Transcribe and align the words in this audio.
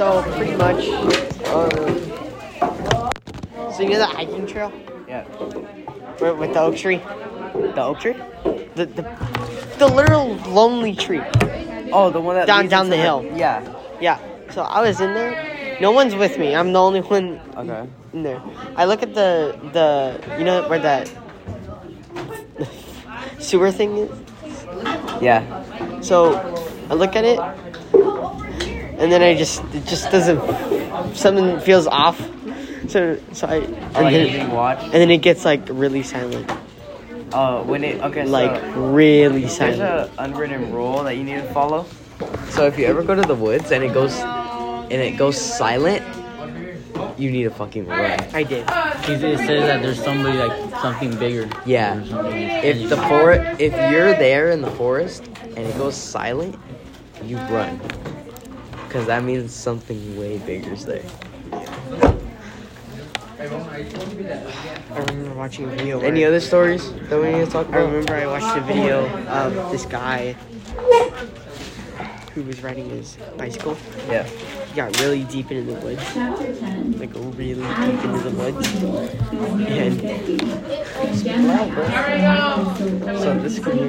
So 0.00 0.22
pretty 0.32 0.56
much, 0.56 0.88
uh, 1.44 1.68
so 3.70 3.82
you 3.82 3.90
know 3.90 3.98
the 3.98 4.06
hiking 4.06 4.46
trail 4.46 4.72
Yeah. 5.06 5.26
with, 6.18 6.38
with 6.38 6.54
the 6.54 6.60
oak 6.62 6.76
tree, 6.78 7.02
The 7.52 7.82
oak 7.82 8.00
tree? 8.00 8.14
the 8.76 8.86
the, 8.86 9.02
the 9.78 9.86
little 9.86 10.36
lonely 10.48 10.96
tree. 10.96 11.20
Oh, 11.92 12.08
the 12.08 12.18
one 12.18 12.36
that 12.36 12.46
Down- 12.46 12.68
down 12.68 12.88
the 12.88 12.96
hill. 12.96 13.30
Yeah. 13.34 13.60
Yeah. 14.00 14.16
So 14.52 14.62
I 14.62 14.80
was 14.80 15.02
in 15.02 15.12
there. 15.12 15.76
No 15.82 15.90
one's 15.90 16.14
with 16.14 16.38
me. 16.38 16.54
I'm 16.56 16.72
the 16.72 16.80
only 16.80 17.02
one 17.02 17.38
Okay. 17.58 17.86
in 18.14 18.22
there. 18.22 18.40
I 18.76 18.86
look 18.86 19.02
at 19.02 19.12
the 19.12 19.54
the 19.74 20.18
you 20.38 20.44
know 20.46 20.66
where 20.66 20.78
that 20.78 21.12
sewer 23.38 23.70
thing 23.70 23.98
is. 23.98 24.10
Yeah. 25.20 25.44
So 26.00 26.40
I 26.88 26.94
look 26.94 27.16
at 27.16 27.26
it, 27.26 27.38
and 29.00 29.10
then 29.10 29.22
I 29.22 29.34
just 29.34 29.62
it 29.74 29.86
just 29.86 30.10
doesn't 30.10 30.40
something 31.16 31.58
feels 31.60 31.86
off. 31.86 32.20
So 32.88 33.18
so 33.32 33.46
I 33.46 33.56
and, 33.56 33.96
Oh, 33.96 34.02
like 34.02 34.12
then, 34.12 34.50
watch. 34.52 34.82
and 34.84 34.92
then 34.92 35.10
it 35.10 35.18
gets 35.22 35.44
like 35.44 35.62
really 35.68 36.02
silent, 36.02 36.50
Uh, 37.32 37.62
when 37.62 37.84
it 37.84 38.00
okay, 38.02 38.24
like 38.24 38.60
so 38.60 38.90
really 38.92 39.46
silent. 39.48 39.78
there's 39.78 40.08
silent. 40.08 40.10
a 40.18 40.22
unwritten 40.24 40.72
rule 40.72 41.02
that 41.04 41.16
you 41.16 41.24
need 41.24 41.40
to 41.42 41.52
follow. 41.54 41.86
So 42.50 42.66
if 42.66 42.78
you 42.78 42.86
ever 42.86 43.02
go 43.02 43.14
to 43.14 43.22
the 43.22 43.34
woods 43.34 43.70
and 43.72 43.82
it 43.84 43.92
goes 43.94 44.18
and 44.18 44.98
it 45.00 45.16
goes 45.16 45.38
silent, 45.40 46.02
you 47.16 47.30
need 47.30 47.44
to 47.44 47.50
fucking 47.50 47.86
run. 47.86 48.18
I 48.34 48.42
did. 48.42 48.64
It 49.08 49.22
it 49.22 49.38
says 49.38 49.64
that 49.70 49.82
there's 49.82 50.02
somebody 50.02 50.36
like 50.38 50.56
something 50.82 51.14
bigger. 51.16 51.48
Yeah. 51.64 52.02
something. 52.04 52.34
If 52.64 52.88
the 52.90 52.96
forest, 53.08 53.60
if 53.60 53.72
you're 53.92 54.14
there 54.18 54.50
in 54.50 54.60
the 54.62 54.70
forest 54.72 55.24
and 55.56 55.58
it 55.58 55.76
goes 55.78 55.94
silent, 55.96 56.56
you 57.24 57.36
run. 57.52 57.78
Cause 58.90 59.06
that 59.06 59.22
means 59.22 59.54
something 59.54 60.18
way 60.18 60.38
bigger's 60.38 60.84
there. 60.84 61.04
I 63.40 63.44
remember 65.08 65.34
watching 65.34 65.66
a 65.66 65.68
video. 65.68 66.00
Any 66.00 66.24
other 66.24 66.40
stories 66.40 66.92
that 67.08 67.20
we 67.20 67.32
need 67.32 67.44
to 67.44 67.50
talk 67.50 67.66
I 67.68 67.68
about? 67.68 67.92
remember 67.92 68.14
I 68.14 68.26
watched 68.26 68.56
a 68.56 68.60
video 68.62 69.06
of 69.28 69.70
this 69.70 69.86
guy 69.86 70.34
who 72.34 72.42
was 72.42 72.62
riding 72.62 72.88
his 72.90 73.16
bicycle. 73.36 73.76
Yeah. 74.08 74.22
He 74.24 74.74
got 74.76 74.98
really 75.00 75.24
deep 75.24 75.50
into 75.50 75.74
the 75.74 75.80
woods, 75.80 76.16
like 77.00 77.10
really 77.36 77.62
deep 77.62 78.04
into 78.04 78.20
the 78.20 78.34
woods, 78.36 78.68
and 79.68 80.00
So 83.18 83.38
this 83.38 83.58
could 83.58 83.78
be. 83.78 83.88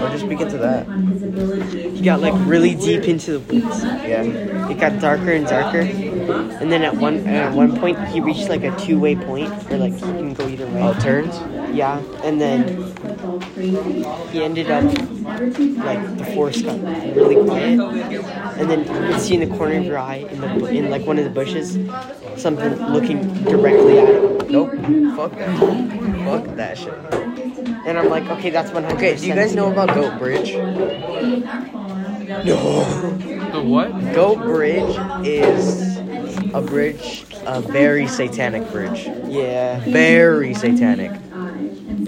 We'll 0.00 0.10
just 0.10 0.28
begin 0.28 0.48
to 0.48 0.58
that. 0.58 0.86
he 1.94 2.00
got 2.00 2.20
like 2.20 2.34
really 2.46 2.74
deep 2.74 3.04
into 3.04 3.38
the 3.38 3.40
woods. 3.40 3.84
Yeah. 3.84 4.22
It 4.22 4.78
got 4.78 5.00
darker 5.00 5.32
and 5.32 5.46
darker, 5.46 5.80
and 5.80 6.72
then 6.72 6.82
at 6.82 6.96
one 6.96 7.26
at 7.26 7.52
one 7.54 7.78
point 7.78 7.98
he 8.08 8.20
reached 8.20 8.48
like 8.48 8.64
a 8.64 8.74
two 8.78 8.98
way 8.98 9.14
point 9.14 9.50
where 9.68 9.78
like 9.78 9.94
he 9.94 10.00
can 10.00 10.32
go 10.32 10.48
either 10.48 10.66
way. 10.66 10.82
Oh, 10.82 10.94
turns. 11.00 11.36
Yeah, 11.74 12.00
and 12.24 12.40
then 12.40 12.94
he 14.30 14.42
ended 14.42 14.70
up 14.70 14.84
like 15.84 16.16
the 16.16 16.30
forest 16.34 16.64
got 16.64 16.80
really 17.14 17.36
quiet, 17.44 17.80
and 18.58 18.70
then 18.70 18.80
you 18.80 19.12
could 19.12 19.20
see 19.20 19.34
in 19.34 19.48
the 19.48 19.56
corner 19.56 19.78
of 19.78 19.84
your 19.84 19.98
eye, 19.98 20.26
in 20.30 20.40
the 20.40 20.66
in 20.66 20.90
like 20.90 21.06
one 21.06 21.18
of 21.18 21.24
the 21.24 21.30
bushes, 21.30 21.78
something 22.40 22.74
looking 22.92 23.44
directly 23.44 23.98
at 23.98 24.08
him. 24.08 24.38
Nope. 24.50 24.70
Fuck 25.16 25.32
that. 25.38 25.58
Fuck 26.24 26.56
that 26.56 26.78
shit. 26.78 26.94
And 27.86 27.98
I'm 27.98 28.08
like, 28.08 28.24
okay, 28.24 28.50
that's 28.50 28.70
100. 28.70 28.96
Okay, 28.96 29.16
do 29.16 29.26
you 29.26 29.34
guys 29.34 29.54
know 29.54 29.70
about 29.70 29.94
Goat 29.94 30.18
Bridge? 30.18 30.52
No. 32.44 32.84
The 33.52 33.62
what? 33.62 33.90
Goat 34.14 34.38
Bridge 34.42 34.96
is 35.26 35.96
a 36.54 36.60
bridge, 36.62 37.24
a 37.46 37.60
very 37.60 38.06
satanic 38.06 38.70
bridge. 38.70 39.06
Yeah, 39.26 39.80
Very 39.80 40.54
satanic. 40.54 41.12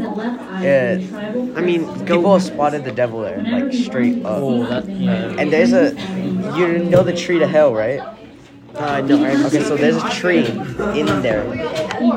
Yeah. 0.01 0.99
I 1.57 1.61
mean, 1.61 1.87
People 2.07 2.33
have 2.33 2.43
spotted 2.43 2.85
the 2.85 2.93
devil 2.93 3.21
there, 3.21 3.43
like 3.43 3.73
straight 3.73 4.25
up. 4.25 4.39
Oh, 4.43 4.67
that 4.67 4.89
yeah. 4.89 5.35
And 5.39 5.53
there's 5.53 5.73
a, 5.73 5.95
you 6.57 6.79
know 6.79 7.03
the 7.03 7.13
tree 7.15 7.39
to 7.39 7.47
hell, 7.47 7.75
right? 7.75 8.01
Uh, 8.75 9.01
no, 9.01 9.23
I 9.25 9.31
Okay, 9.47 9.63
so 9.65 9.77
there's 9.77 10.03
a 10.03 10.11
tree 10.11 10.47
in 10.47 11.07
there, 11.23 11.43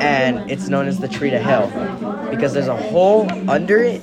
and 0.00 0.48
it's 0.50 0.68
known 0.68 0.86
as 0.86 0.98
the 1.00 1.08
tree 1.08 1.30
to 1.30 1.38
hell 1.38 1.68
because 2.30 2.52
there's 2.54 2.68
a 2.68 2.76
hole 2.76 3.28
under 3.50 3.82
it, 3.82 4.00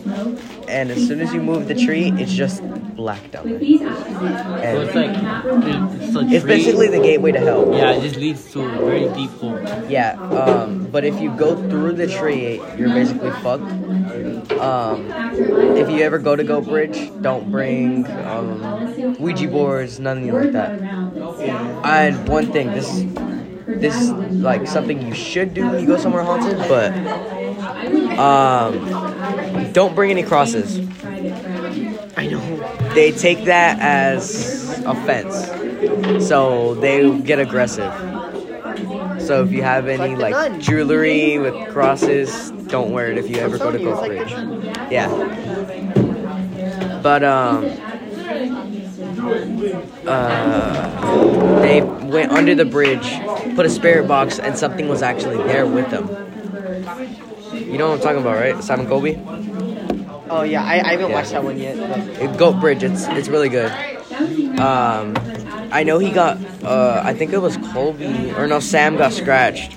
and 0.68 0.92
as 0.92 1.06
soon 1.08 1.22
as 1.22 1.34
you 1.34 1.42
move 1.42 1.68
the 1.68 1.76
tree, 1.76 2.12
it's 2.18 2.34
just 2.34 2.62
black 3.02 3.32
down 3.32 3.50
there. 3.50 3.60
So 3.60 4.82
it's 4.86 4.96
like 4.96 5.16
it's, 5.18 6.16
a 6.16 6.20
it's 6.36 6.46
basically 6.46 6.88
the 6.88 7.00
gateway 7.00 7.32
to 7.32 7.40
hell. 7.40 7.74
Yeah, 7.74 7.98
it 7.98 8.02
just 8.02 8.18
leads 8.18 8.52
to 8.54 8.62
a 8.62 8.86
very 8.86 9.10
deep 9.14 9.32
hole. 9.42 9.60
Yeah, 9.90 10.22
um, 10.22 10.86
but 10.92 11.04
if 11.04 11.20
you 11.20 11.36
go 11.36 11.56
through 11.70 11.94
the 11.94 12.08
tree, 12.08 12.62
you're 12.78 12.94
basically 12.94 13.32
fucked. 13.42 13.72
Um, 14.62 15.10
if 15.82 15.90
you 15.90 16.02
ever 16.02 16.20
go 16.20 16.36
to 16.36 16.44
Goat 16.44 16.66
Bridge, 16.66 17.10
don't 17.22 17.50
bring 17.50 18.06
um, 18.30 19.18
Ouija 19.18 19.48
boards, 19.48 20.00
nothing 20.00 20.32
like 20.32 20.52
that. 20.52 20.80
And 21.84 22.28
one 22.30 22.52
thing, 22.52 22.68
this 22.72 23.04
this 23.66 23.96
is 23.96 24.12
like 24.50 24.68
something 24.68 25.02
you 25.02 25.16
should 25.16 25.54
do 25.54 25.68
when 25.70 25.80
you 25.82 25.88
go 25.88 25.98
somewhere 25.98 26.24
haunted, 26.24 26.58
but 26.70 26.94
um, 28.20 29.72
don't 29.74 29.96
bring 29.96 30.12
any 30.12 30.24
crosses. 30.24 30.78
I 32.18 32.28
know. 32.28 32.40
They 32.94 33.12
take 33.12 33.46
that 33.46 33.80
as 33.80 34.80
offense, 34.86 35.48
so 36.28 36.76
they 36.76 37.20
get 37.22 37.40
aggressive. 37.40 37.92
So 39.22 39.44
if 39.44 39.52
you 39.52 39.64
have 39.64 39.88
any 39.88 40.16
like 40.16 40.34
like 40.34 40.60
jewelry 40.60 41.40
with 41.40 41.70
crosses, 41.70 42.52
don't 42.68 42.92
wear 42.92 43.12
it 43.12 43.18
if 43.18 43.30
you 43.30 43.38
ever 43.38 43.58
go 43.58 43.72
to 43.72 43.80
telling 43.80 44.12
you, 44.12 44.16
like 44.18 44.28
Bridge. 44.28 44.92
Yeah. 44.92 45.08
But 47.02 47.24
um, 47.24 47.66
uh, 50.08 51.62
they 51.62 51.82
went 51.82 52.32
under 52.32 52.56
the 52.56 52.66
bridge, 52.66 53.20
put 53.56 53.66
a 53.66 53.70
spirit 53.70 54.08
box, 54.08 54.40
and 54.40 54.58
something 54.58 54.88
was 54.88 55.02
actually 55.02 55.38
there 55.38 55.66
with 55.66 55.90
them. 55.90 56.08
You 57.54 57.78
know 57.78 57.90
what 57.90 57.96
I'm 57.96 58.02
talking 58.02 58.22
about, 58.22 58.38
right? 58.38 58.64
Sam 58.64 58.82
and 58.82 58.90
Colby? 58.90 59.20
Oh 60.32 60.44
yeah, 60.44 60.64
I, 60.64 60.76
I 60.80 60.92
haven't 60.92 61.10
Yeah. 61.10 61.16
watched 61.16 61.32
that 61.32 61.44
one 61.44 61.60
yet. 61.60 61.78
But 61.78 62.38
Goat 62.38 62.60
Bridge. 62.62 62.84
It's 62.84 63.06
it's 63.10 63.28
really 63.28 63.50
good. 63.50 63.70
Um, 64.60 65.14
I 65.72 65.84
know 65.84 66.00
he 66.00 66.10
got. 66.10 66.38
Uh, 66.64 67.02
I 67.04 67.14
think 67.14 67.34
it 67.34 67.40
was 67.40 67.58
Colby 67.74 68.32
or 68.38 68.48
no, 68.48 68.60
Sam 68.62 68.96
got 68.96 69.12
scratched, 69.12 69.76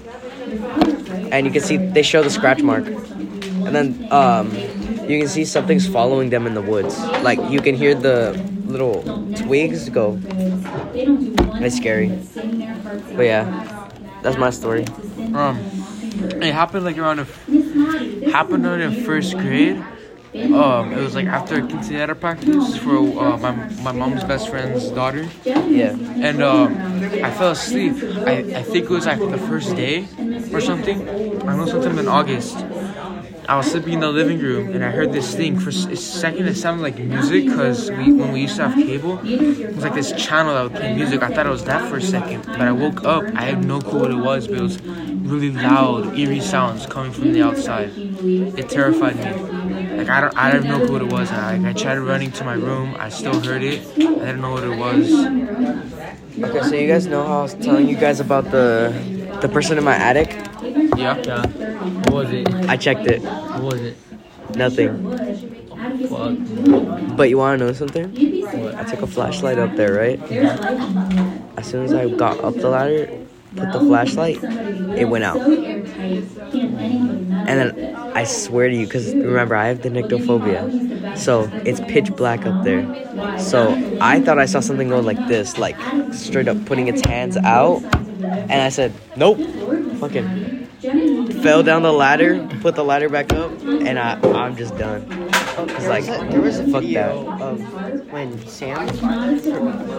and 1.33 1.45
you 1.47 1.53
can 1.53 1.61
see 1.63 1.77
they 1.77 2.03
show 2.03 2.23
the 2.23 2.31
scratch 2.31 2.63
mark, 2.63 2.87
and 2.87 3.75
then 3.75 4.07
um, 4.13 4.53
you 5.09 5.19
can 5.19 5.29
see 5.29 5.45
something's 5.45 5.89
following 5.89 6.31
them 6.31 6.47
in 6.47 6.55
the 6.55 6.63
woods. 6.63 6.97
Like 7.23 7.41
you 7.51 7.61
can 7.61 7.75
hear 7.75 7.95
the 7.95 8.39
little 8.67 9.03
twigs 9.35 9.89
go. 9.89 10.21
It's 11.61 11.77
scary. 11.77 12.13
But 13.17 13.23
yeah, 13.27 13.49
that's 14.23 14.37
my 14.37 14.51
story. 14.51 14.85
Um, 15.33 15.59
it 16.43 16.53
happened 16.53 16.85
like 16.85 16.99
around 16.99 17.19
a, 17.21 17.25
happened 18.31 18.67
on 18.67 18.81
in 18.81 18.93
first 18.93 19.37
grade. 19.39 19.83
Um, 20.35 20.93
it 20.93 20.99
was 21.01 21.15
like 21.15 21.27
after 21.27 21.57
a 21.57 21.61
quinceañera 21.63 22.19
practice 22.19 22.77
for 22.79 22.99
uh, 23.23 23.37
my 23.39 23.53
my 23.87 23.93
mom's 23.93 24.25
best 24.25 24.49
friend's 24.49 24.91
daughter, 24.91 25.29
Yeah. 25.45 25.91
and 26.27 26.43
um, 26.43 26.75
I 27.23 27.31
fell 27.31 27.53
asleep. 27.53 27.95
I, 28.27 28.39
I 28.59 28.63
think 28.63 28.87
it 28.87 28.91
was 28.91 29.07
like 29.07 29.21
the 29.21 29.39
first 29.39 29.77
day 29.77 30.09
or 30.53 30.61
something. 30.61 31.07
I 31.49 31.57
know 31.57 31.67
sometime 31.67 31.99
in 32.01 32.09
August. 32.09 32.57
I 33.47 33.57
was 33.59 33.71
sleeping 33.71 33.93
in 33.95 34.01
the 34.01 34.09
living 34.11 34.39
room 34.39 34.73
and 34.75 34.83
I 34.83 34.91
heard 34.91 35.13
this 35.13 35.35
thing. 35.37 35.61
For 35.61 35.69
a 35.69 35.97
second, 35.97 36.49
it 36.49 36.57
sounded 36.57 36.83
like 36.83 36.99
music 36.99 37.45
because 37.45 37.91
we, 37.91 38.11
when 38.11 38.33
we 38.33 38.41
used 38.41 38.57
to 38.57 38.69
have 38.69 38.75
cable, 38.87 39.21
it 39.23 39.75
was 39.75 39.85
like 39.85 39.93
this 39.95 40.13
channel 40.13 40.55
that 40.55 40.63
would 40.63 40.75
play 40.75 40.95
music. 40.95 41.23
I 41.23 41.29
thought 41.29 41.45
it 41.47 41.51
was 41.51 41.65
that 41.65 41.87
for 41.91 41.99
a 41.99 42.03
second, 42.03 42.47
but 42.47 42.63
I 42.63 42.73
woke 42.73 43.05
up. 43.05 43.23
I 43.37 43.43
had 43.43 43.63
no 43.63 43.81
clue 43.81 44.01
what 44.01 44.11
it 44.11 44.17
was, 44.17 44.49
but 44.49 44.57
it 44.57 44.63
was 44.63 44.81
really 44.81 45.51
loud, 45.51 46.19
eerie 46.19 46.41
sounds 46.41 46.87
coming 46.87 47.13
from 47.13 47.33
the 47.35 47.43
outside. 47.43 47.93
It 47.95 48.71
terrified 48.71 49.17
me. 49.17 49.54
Like 49.97 50.09
I 50.09 50.21
don't, 50.21 50.37
I 50.37 50.51
have 50.51 50.65
no 50.65 50.79
clue 50.79 50.93
what 50.93 51.03
it 51.03 51.13
was. 51.13 51.31
I, 51.31 51.71
I 51.71 51.73
tried 51.73 51.99
running 51.99 52.33
to 52.33 52.45
my 52.45 52.55
room. 52.55 52.97
I 52.99 53.09
still 53.09 53.41
heard 53.41 53.63
it. 53.63 53.87
I 53.93 53.99
didn't 53.99 54.41
know 54.41 54.53
what 54.53 54.65
it 54.65 54.77
was. 54.77 55.13
Okay, 56.43 56.63
so 56.69 56.75
you 56.75 56.89
guys 56.89 57.07
know 57.07 57.25
how 57.25 57.41
I 57.41 57.43
was 57.43 57.55
telling 57.55 57.89
you 57.89 57.97
guys 57.97 58.21
about 58.21 58.51
the 58.51 58.93
the 59.41 59.49
person 59.49 59.79
in 59.79 59.85
my 59.85 59.95
attic? 59.95 60.31
Yeah. 60.97 61.23
Yeah. 61.25 61.47
What 61.47 62.13
was 62.13 62.31
it? 62.33 62.49
I 62.69 62.77
checked 62.77 63.07
it. 63.07 63.23
What 63.23 63.63
was 63.63 63.81
it? 63.81 63.97
Nothing. 64.57 65.11
Fuck. 66.09 67.17
But 67.17 67.29
you 67.29 67.39
want 67.39 67.59
to 67.59 67.67
know 67.67 67.73
something? 67.73 68.11
What? 68.63 68.75
I 68.75 68.85
took 68.85 69.03
a 69.03 69.07
flashlight 69.07 69.59
up 69.59 69.77
there, 69.77 69.95
right? 69.95 70.21
As 71.57 71.67
soon 71.67 71.85
as 71.85 71.93
I 71.93 72.09
got 72.09 72.43
up 72.43 72.55
the 72.55 72.69
ladder, 72.69 73.07
put 73.57 73.73
the 73.73 73.81
flashlight, 73.81 74.43
it 74.43 75.05
went 75.05 75.25
out. 75.25 75.39
And 77.47 77.73
then 77.77 77.95
I 77.97 78.25
swear 78.25 78.69
to 78.69 78.75
you, 78.75 78.87
because 78.87 79.15
remember, 79.15 79.55
I 79.55 79.67
have 79.67 79.83
the 79.83 79.91
nyctophobia. 79.91 81.17
So 81.17 81.51
it's 81.65 81.81
pitch 81.81 82.15
black 82.17 82.47
up 82.47 82.65
there. 82.65 82.85
So 83.39 83.99
I 84.01 84.21
thought 84.21 84.39
I 84.39 84.47
saw 84.47 84.61
something 84.61 84.89
go 84.89 85.01
like 85.01 85.29
this, 85.29 85.59
like 85.59 85.77
straight 86.13 86.49
up 86.49 86.65
putting 86.67 86.89
its 86.89 87.05
hands 87.07 87.37
out. 87.37 87.83
And 88.23 88.53
I 88.53 88.69
said, 88.71 88.93
nope. 89.17 89.39
Fucking 89.99 90.55
fell 91.43 91.63
down 91.63 91.83
the 91.83 91.93
ladder, 91.93 92.47
put 92.61 92.75
the 92.75 92.85
ladder 92.85 93.09
back 93.09 93.33
up, 93.33 93.51
and 93.63 93.99
I, 93.99 94.19
I'm 94.21 94.57
just 94.57 94.77
done. 94.77 95.07
It's 95.59 95.87
like, 95.87 96.05
there 96.05 96.41
was 96.41 96.59
a 96.59 96.67
fuck 96.67 96.83
video 96.83 97.31
of 97.41 97.61
when 98.11 98.39
Sam, 98.47 98.87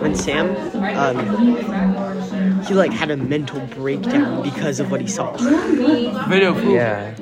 when 0.02 0.16
Sam, 0.16 0.56
um, 0.98 2.64
he 2.66 2.74
like 2.74 2.92
had 2.92 3.12
a 3.12 3.18
mental 3.18 3.60
breakdown 3.68 4.42
because 4.44 4.80
of 4.80 4.92
what 4.92 5.02
he 5.02 5.08
saw. 5.08 5.36
Video 5.38 6.54
proof. 6.54 6.66
Yeah. 6.66 7.14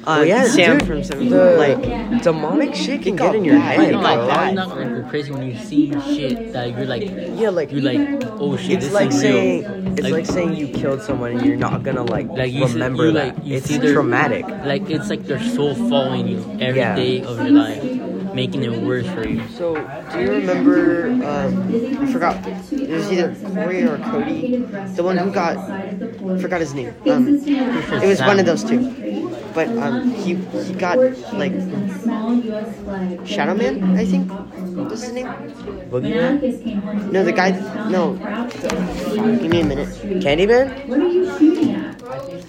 Uh, 0.00 0.16
Well, 0.20 0.24
yeah, 0.24 0.44
Sam 0.44 0.78
dude, 0.78 0.88
from 0.88 1.04
Seven, 1.04 1.28
the 1.28 1.56
like 1.58 2.22
demonic 2.22 2.74
shit 2.74 3.02
can 3.02 3.16
get 3.16 3.34
in 3.34 3.44
your 3.44 3.56
bad. 3.56 3.78
head, 3.78 3.88
It 3.90 3.92
got 3.92 4.02
like, 4.02 4.18
bro. 4.18 4.28
bad. 4.28 4.48
I'm 4.48 4.54
not 4.54 4.68
gonna 4.70 5.02
go 5.02 5.08
crazy 5.10 5.30
when 5.30 5.42
you 5.46 5.56
see 5.58 5.92
shit 6.14 6.52
that 6.54 6.70
you're 6.70 6.86
like, 6.86 7.02
Yeah, 7.38 7.50
like 7.50 7.70
you're 7.70 7.82
like, 7.82 8.00
oh 8.40 8.56
shit, 8.56 8.72
it's 8.80 8.86
this 8.86 8.94
like 8.94 9.10
is 9.10 9.20
saying 9.20 9.62
real. 9.62 9.98
it's 9.98 10.08
like, 10.10 10.26
saying 10.26 10.56
you 10.56 10.68
killed 10.68 11.02
someone 11.02 11.32
and 11.32 11.44
you're 11.46 11.56
not 11.56 11.82
gonna 11.82 12.02
like, 12.02 12.28
Like, 12.28 12.50
you 12.50 12.66
see- 12.66 12.72
remember 12.72 13.06
you, 13.06 13.12
that. 13.12 13.36
like, 13.36 13.46
you 13.46 13.56
it's 13.58 13.66
see 13.66 13.76
their- 13.76 13.92
traumatic. 13.92 14.46
like 14.64 14.88
it's 14.88 15.10
like 15.10 15.26
their 15.26 15.38
soul 15.38 15.74
following 15.74 16.26
you 16.26 16.38
every 16.58 16.80
day 16.80 17.18
Yeah. 17.18 17.28
of 17.28 17.36
your 17.38 17.50
life, 17.50 17.84
making 18.34 18.62
it 18.62 18.72
worse 18.82 19.06
for 19.08 19.26
you. 19.26 19.46
So, 19.48 19.74
do 20.12 20.20
you 20.20 20.30
remember? 20.32 21.08
Um, 21.24 22.02
I 22.02 22.12
forgot. 22.12 22.36
It 22.72 22.90
was 22.90 23.10
either 23.12 23.34
Corey 23.54 23.82
or 23.82 23.98
Cody, 23.98 24.56
the 24.96 25.02
one 25.02 25.16
who 25.16 25.30
got. 25.30 25.56
I 25.56 26.38
forgot 26.40 26.60
his 26.60 26.74
name. 26.74 26.94
Um, 27.08 27.28
it 27.46 28.06
was 28.06 28.20
one 28.20 28.38
of 28.38 28.46
those 28.46 28.64
two. 28.64 29.28
But 29.54 29.68
um, 29.78 30.10
he 30.14 30.34
he 30.36 30.74
got 30.74 30.98
like 31.34 31.52
Shadow 33.26 33.54
Man, 33.54 33.96
I 33.98 34.04
think. 34.04 34.30
What's 34.30 35.02
his 35.02 35.12
name? 35.12 35.26
Boogeyman? 35.90 37.12
No, 37.12 37.24
the 37.24 37.32
guy. 37.32 37.50
No. 37.88 38.14
Give 39.40 39.50
me 39.50 39.60
a 39.60 39.64
minute. 39.64 39.88
Candyman? 40.22 40.70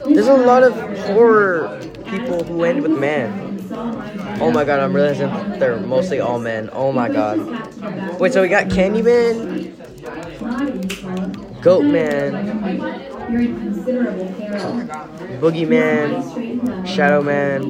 There's 0.06 0.28
a 0.28 0.38
lot 0.38 0.64
of 0.64 0.74
horror 1.08 1.80
people 2.06 2.44
who 2.44 2.64
end 2.64 2.82
with 2.82 2.92
man. 2.92 3.51
Oh 3.74 4.52
my 4.52 4.64
god, 4.66 4.80
I'm 4.80 4.94
realizing 4.94 5.30
they're 5.60 5.78
mostly 5.80 6.20
all 6.20 6.40
men. 6.40 6.70
Oh 6.74 6.92
my 6.92 7.08
god. 7.10 8.20
Wait, 8.20 8.34
so 8.34 8.42
we 8.42 8.48
got 8.50 8.66
Candyman, 8.68 9.74
Goatman, 11.62 12.32
Boogeyman, 15.40 16.86
Shadow 16.88 17.22
Man, 17.22 17.64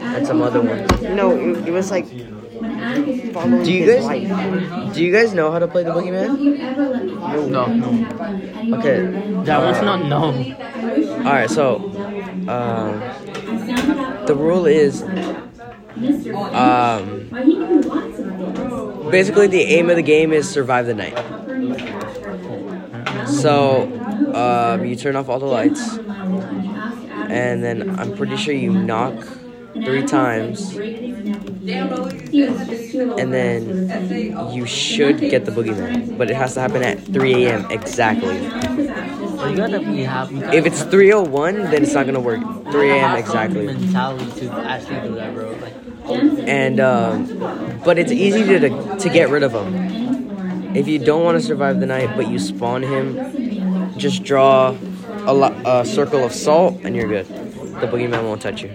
and 0.00 0.26
some 0.26 0.40
other 0.42 0.60
ones. 0.60 0.90
No, 1.02 1.32
it, 1.36 1.68
it 1.68 1.72
was 1.72 1.90
like 1.90 2.08
Do 2.08 3.72
you 3.72 3.86
guys 3.86 4.04
life. 4.04 4.94
do 4.94 5.04
you 5.04 5.12
guys 5.12 5.34
know 5.34 5.50
how 5.50 5.58
to 5.58 5.68
play 5.68 5.82
the 5.84 5.90
Boogeyman? 5.90 6.38
No. 7.50 7.64
Okay. 8.78 9.06
That 9.44 9.62
one's 9.62 9.82
not 9.82 10.04
known. 10.06 10.54
All 11.26 11.32
right, 11.32 11.50
so 11.50 11.76
um, 12.48 13.02
the 14.30 14.36
rule 14.36 14.64
is 14.64 15.02
um, 16.54 17.26
basically 19.10 19.48
the 19.48 19.62
aim 19.62 19.90
of 19.90 19.96
the 19.96 20.02
game 20.02 20.32
is 20.32 20.48
survive 20.48 20.86
the 20.86 20.94
night. 20.94 21.18
So 23.26 23.90
um, 24.32 24.84
you 24.84 24.94
turn 24.94 25.16
off 25.16 25.28
all 25.28 25.40
the 25.40 25.46
lights, 25.46 25.98
and 27.28 27.64
then 27.64 27.98
I'm 27.98 28.16
pretty 28.16 28.36
sure 28.36 28.54
you 28.54 28.70
knock 28.72 29.16
three 29.72 30.06
times, 30.06 30.76
and 30.76 31.66
then 33.34 34.52
you 34.52 34.64
should 34.64 35.18
get 35.18 35.44
the 35.44 35.50
boogeyman. 35.50 36.16
But 36.16 36.30
it 36.30 36.36
has 36.36 36.54
to 36.54 36.60
happen 36.60 36.84
at 36.84 37.00
3 37.00 37.46
a.m. 37.46 37.68
exactly. 37.68 38.38
So 39.40 39.46
you 39.48 39.56
gotta 39.56 39.80
be 39.80 40.02
happy. 40.02 40.34
You 40.34 40.40
gotta 40.42 40.56
If 40.58 40.66
it's 40.66 40.82
301, 40.82 41.70
then 41.70 41.82
it's 41.82 41.94
not 41.94 42.04
gonna 42.04 42.20
work. 42.20 42.40
3 42.70 42.90
a.m. 42.90 43.16
exactly. 43.16 43.66
mentality 43.66 44.30
to 44.40 44.50
actually 44.52 45.00
do 45.00 45.14
that, 45.14 45.32
bro. 45.34 45.50
Like, 45.62 45.74
And 46.46 46.78
um, 46.78 47.80
but 47.82 47.98
it's 47.98 48.12
easy 48.12 48.44
to 48.44 48.58
to, 48.60 48.98
to 48.98 49.08
get 49.08 49.30
rid 49.30 49.42
of 49.42 49.52
him. 49.54 50.76
If 50.76 50.86
you 50.88 50.98
don't 50.98 51.24
want 51.24 51.40
to 51.40 51.42
survive 51.42 51.80
the 51.80 51.86
night, 51.86 52.14
but 52.16 52.28
you 52.28 52.38
spawn 52.38 52.82
him, 52.82 53.96
just 53.96 54.24
draw 54.24 54.76
a, 55.26 55.32
lo- 55.32 55.62
a 55.64 55.86
circle 55.86 56.22
of 56.22 56.34
salt, 56.34 56.78
and 56.84 56.94
you're 56.94 57.08
good. 57.08 57.26
The 57.80 57.86
boogeyman 57.86 58.22
won't 58.24 58.42
touch 58.42 58.62
you. 58.62 58.68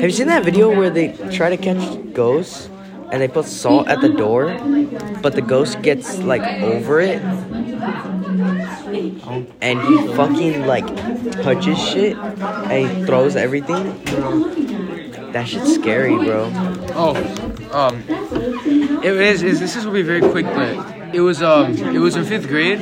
Have 0.00 0.02
you 0.02 0.10
seen 0.10 0.28
that 0.28 0.44
video 0.44 0.74
where 0.74 0.88
they 0.88 1.12
try 1.30 1.50
to 1.50 1.58
catch 1.58 2.14
ghosts 2.14 2.70
and 3.12 3.20
they 3.20 3.28
put 3.28 3.44
salt 3.44 3.88
at 3.88 4.00
the 4.00 4.08
door, 4.08 4.58
but 5.20 5.34
the 5.34 5.42
ghost 5.42 5.82
gets 5.82 6.18
like 6.18 6.42
over 6.62 7.00
it 7.00 7.22
and 9.60 9.80
he 9.80 10.06
fucking 10.14 10.66
like 10.66 10.86
touches 11.42 11.78
shit 11.78 12.16
and 12.16 12.90
he 12.90 13.04
throws 13.04 13.36
everything? 13.36 14.02
That 15.32 15.48
shit's 15.48 15.74
scary, 15.74 16.16
bro. 16.16 16.50
Oh, 16.94 17.14
um, 17.72 18.02
it 19.02 19.14
is. 19.14 19.42
is 19.42 19.60
this 19.60 19.76
is 19.76 19.84
gonna 19.84 19.94
be 19.94 20.02
very 20.02 20.20
quick, 20.20 20.46
but 20.46 21.14
it 21.14 21.20
was 21.20 21.42
um, 21.42 21.72
it 21.76 21.98
was 21.98 22.16
in 22.16 22.24
fifth 22.24 22.48
grade. 22.48 22.80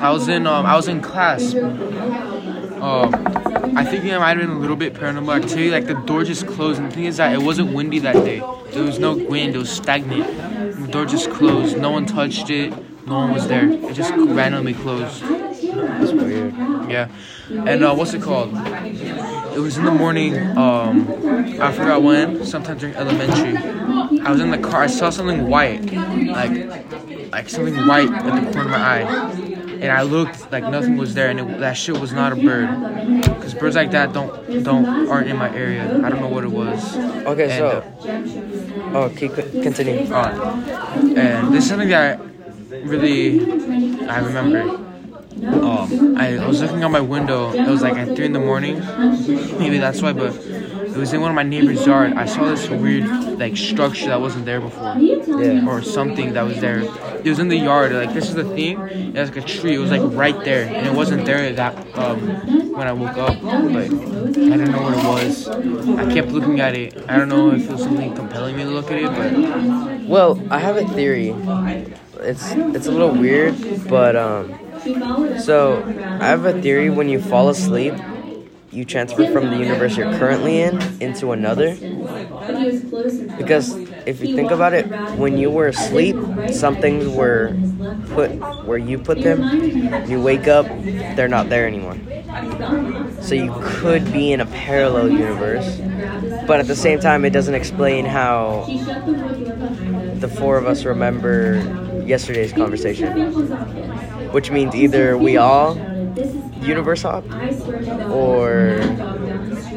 I 0.00 0.10
was 0.10 0.28
in 0.28 0.46
um, 0.46 0.66
I 0.66 0.74
was 0.74 0.88
in 0.88 1.00
class. 1.00 1.54
Um, 1.54 3.41
I 3.74 3.84
think 3.84 4.04
I 4.04 4.18
might 4.18 4.36
have 4.36 4.38
been 4.38 4.50
a 4.50 4.58
little 4.58 4.76
bit 4.76 4.94
paranormal 4.94 5.34
activity. 5.34 5.70
Like 5.70 5.86
the 5.86 5.94
door 5.94 6.24
just 6.24 6.46
closed, 6.46 6.80
and 6.80 6.90
the 6.90 6.94
thing 6.94 7.04
is 7.04 7.16
that 7.16 7.32
it 7.32 7.42
wasn't 7.42 7.72
windy 7.72 7.98
that 8.00 8.14
day. 8.14 8.42
There 8.70 8.82
was 8.82 8.98
no 8.98 9.16
wind. 9.16 9.54
It 9.54 9.58
was 9.58 9.70
stagnant. 9.70 10.26
The 10.80 10.88
door 10.88 11.06
just 11.06 11.30
closed. 11.30 11.78
No 11.78 11.90
one 11.90 12.06
touched 12.06 12.50
it. 12.50 12.70
No 13.06 13.14
one 13.18 13.32
was 13.32 13.48
there. 13.48 13.68
It 13.70 13.94
just 13.94 14.12
randomly 14.14 14.74
closed. 14.74 15.22
That's 15.22 16.12
weird. 16.12 16.54
Yeah. 16.90 17.08
And 17.50 17.82
uh, 17.82 17.94
what's 17.94 18.14
it 18.14 18.22
called? 18.22 18.54
It 18.54 19.58
was 19.58 19.76
in 19.76 19.84
the 19.84 19.90
morning. 19.90 20.36
Um, 20.56 21.08
I 21.60 21.72
forgot 21.72 22.02
when. 22.02 22.44
Sometime 22.44 22.78
during 22.78 22.94
elementary. 22.94 23.56
I 24.20 24.30
was 24.30 24.40
in 24.40 24.50
the 24.50 24.58
car. 24.58 24.82
I 24.82 24.86
saw 24.86 25.10
something 25.10 25.48
white, 25.48 25.92
like 25.92 27.30
like 27.32 27.48
something 27.48 27.86
white 27.86 28.10
at 28.10 28.44
the 28.44 28.52
corner 28.52 28.60
of 28.60 28.70
my 28.70 28.76
eye. 28.76 29.51
And 29.82 29.90
I 29.90 30.02
looked 30.02 30.52
like 30.52 30.62
nothing 30.64 30.96
was 30.96 31.14
there, 31.14 31.28
and 31.28 31.40
it, 31.40 31.58
that 31.58 31.72
shit 31.76 31.98
was 31.98 32.12
not 32.12 32.32
a 32.32 32.36
bird. 32.36 32.68
Cause 33.42 33.52
birds 33.54 33.74
like 33.74 33.90
that 33.90 34.12
don't 34.12 34.30
don't 34.62 34.86
aren't 35.08 35.28
in 35.28 35.36
my 35.36 35.50
area. 35.54 35.82
I 36.04 36.08
don't 36.08 36.20
know 36.20 36.28
what 36.28 36.44
it 36.44 36.52
was. 36.52 36.96
Okay, 36.96 37.50
And, 37.50 37.58
so 37.58 37.84
oh, 38.94 39.10
keep 39.16 39.34
continue. 39.34 40.06
uh, 40.12 40.62
and 41.16 41.52
this 41.52 41.64
is 41.64 41.70
something 41.70 41.88
that 41.88 42.20
really 42.84 43.40
I 44.08 44.18
remember. 44.20 44.78
Um, 45.42 46.16
I 46.16 46.46
was 46.46 46.60
looking 46.62 46.84
out 46.84 46.92
my 46.92 47.00
window. 47.00 47.52
It 47.52 47.66
was 47.66 47.82
like 47.82 47.94
at 47.94 48.14
three 48.14 48.26
in 48.26 48.32
the 48.32 48.38
morning. 48.38 48.78
Maybe 49.58 49.78
that's 49.78 50.00
why, 50.00 50.12
but 50.12 50.32
it 50.94 50.98
was 50.98 51.12
in 51.12 51.20
one 51.20 51.30
of 51.30 51.34
my 51.34 51.42
neighbor's 51.42 51.84
yard. 51.86 52.12
I 52.14 52.26
saw 52.26 52.44
this 52.44 52.68
weird 52.68 53.04
like 53.38 53.56
structure 53.56 54.06
that 54.06 54.20
wasn't 54.20 54.44
there 54.44 54.60
before, 54.60 54.96
Yeah. 54.98 55.66
or 55.66 55.82
something 55.82 56.34
that 56.34 56.42
was 56.42 56.60
there. 56.60 56.80
It 57.24 57.28
was 57.28 57.38
in 57.38 57.48
the 57.48 57.56
yard. 57.56 57.92
Like 57.92 58.12
this 58.14 58.28
is 58.28 58.34
the 58.34 58.44
thing. 58.44 58.78
It 58.80 59.14
was 59.18 59.30
like 59.30 59.44
a 59.44 59.46
tree. 59.46 59.74
It 59.74 59.78
was 59.78 59.90
like 59.90 60.02
right 60.04 60.38
there, 60.44 60.64
and 60.66 60.86
it 60.86 60.92
wasn't 60.94 61.24
there 61.24 61.52
that 61.52 61.74
um, 61.98 62.18
when 62.72 62.86
I 62.86 62.92
woke 62.92 63.16
up. 63.16 63.40
But 63.40 63.84
I 63.84 63.88
didn't 63.88 64.72
know 64.72 64.82
what 64.82 64.98
it 64.98 65.04
was. 65.04 65.48
I 65.48 66.12
kept 66.12 66.28
looking 66.28 66.60
at 66.60 66.74
it. 66.74 66.96
I 67.08 67.16
don't 67.16 67.28
know 67.28 67.52
if 67.52 67.68
it 67.68 67.72
was 67.72 67.82
something 67.82 68.14
compelling 68.14 68.56
me 68.56 68.64
to 68.64 68.70
look 68.70 68.90
at 68.90 68.98
it, 68.98 69.10
but 69.10 70.08
Well, 70.08 70.40
I 70.50 70.58
have 70.58 70.76
a 70.76 70.86
theory. 70.88 71.34
It's 72.20 72.52
it's 72.52 72.86
a 72.86 72.92
little 72.92 73.14
weird, 73.14 73.54
but 73.88 74.14
um, 74.14 74.54
so 75.40 75.82
I 76.20 76.26
have 76.26 76.44
a 76.44 76.60
theory. 76.60 76.90
When 76.90 77.08
you 77.08 77.20
fall 77.20 77.48
asleep, 77.48 77.94
you 78.72 78.84
transfer 78.84 79.26
from 79.26 79.50
the 79.50 79.56
universe 79.56 79.96
you're 79.96 80.06
currently 80.06 80.60
in 80.60 80.80
into 81.00 81.32
another. 81.32 81.76
Because 83.36 83.78
if 84.06 84.20
you 84.20 84.28
think 84.28 84.50
about 84.50 84.72
it, 84.74 84.86
when 85.16 85.38
you 85.38 85.50
were 85.50 85.68
asleep, 85.68 86.16
some 86.48 86.76
things 86.76 87.08
were 87.08 87.56
put 88.10 88.30
where 88.64 88.78
you 88.78 88.98
put 88.98 89.22
them. 89.22 89.50
You 90.06 90.20
wake 90.20 90.48
up, 90.48 90.66
they're 91.16 91.28
not 91.28 91.48
there 91.48 91.66
anymore. 91.66 91.98
So 93.20 93.34
you 93.34 93.52
could 93.60 94.12
be 94.12 94.32
in 94.32 94.40
a 94.40 94.46
parallel 94.46 95.10
universe, 95.10 95.82
but 96.46 96.60
at 96.60 96.66
the 96.66 96.76
same 96.76 97.00
time, 97.00 97.24
it 97.24 97.30
doesn't 97.30 97.54
explain 97.54 98.04
how 98.06 98.72
the 100.14 100.28
four 100.28 100.56
of 100.56 100.66
us 100.66 100.84
remember 100.84 101.68
yesterday's 102.04 102.52
conversation. 102.52 103.16
Which 104.30 104.50
means 104.50 104.74
either 104.74 105.16
we 105.18 105.36
all 105.36 105.76
universe 106.60 107.02
hop 107.02 107.24
or 108.10 108.76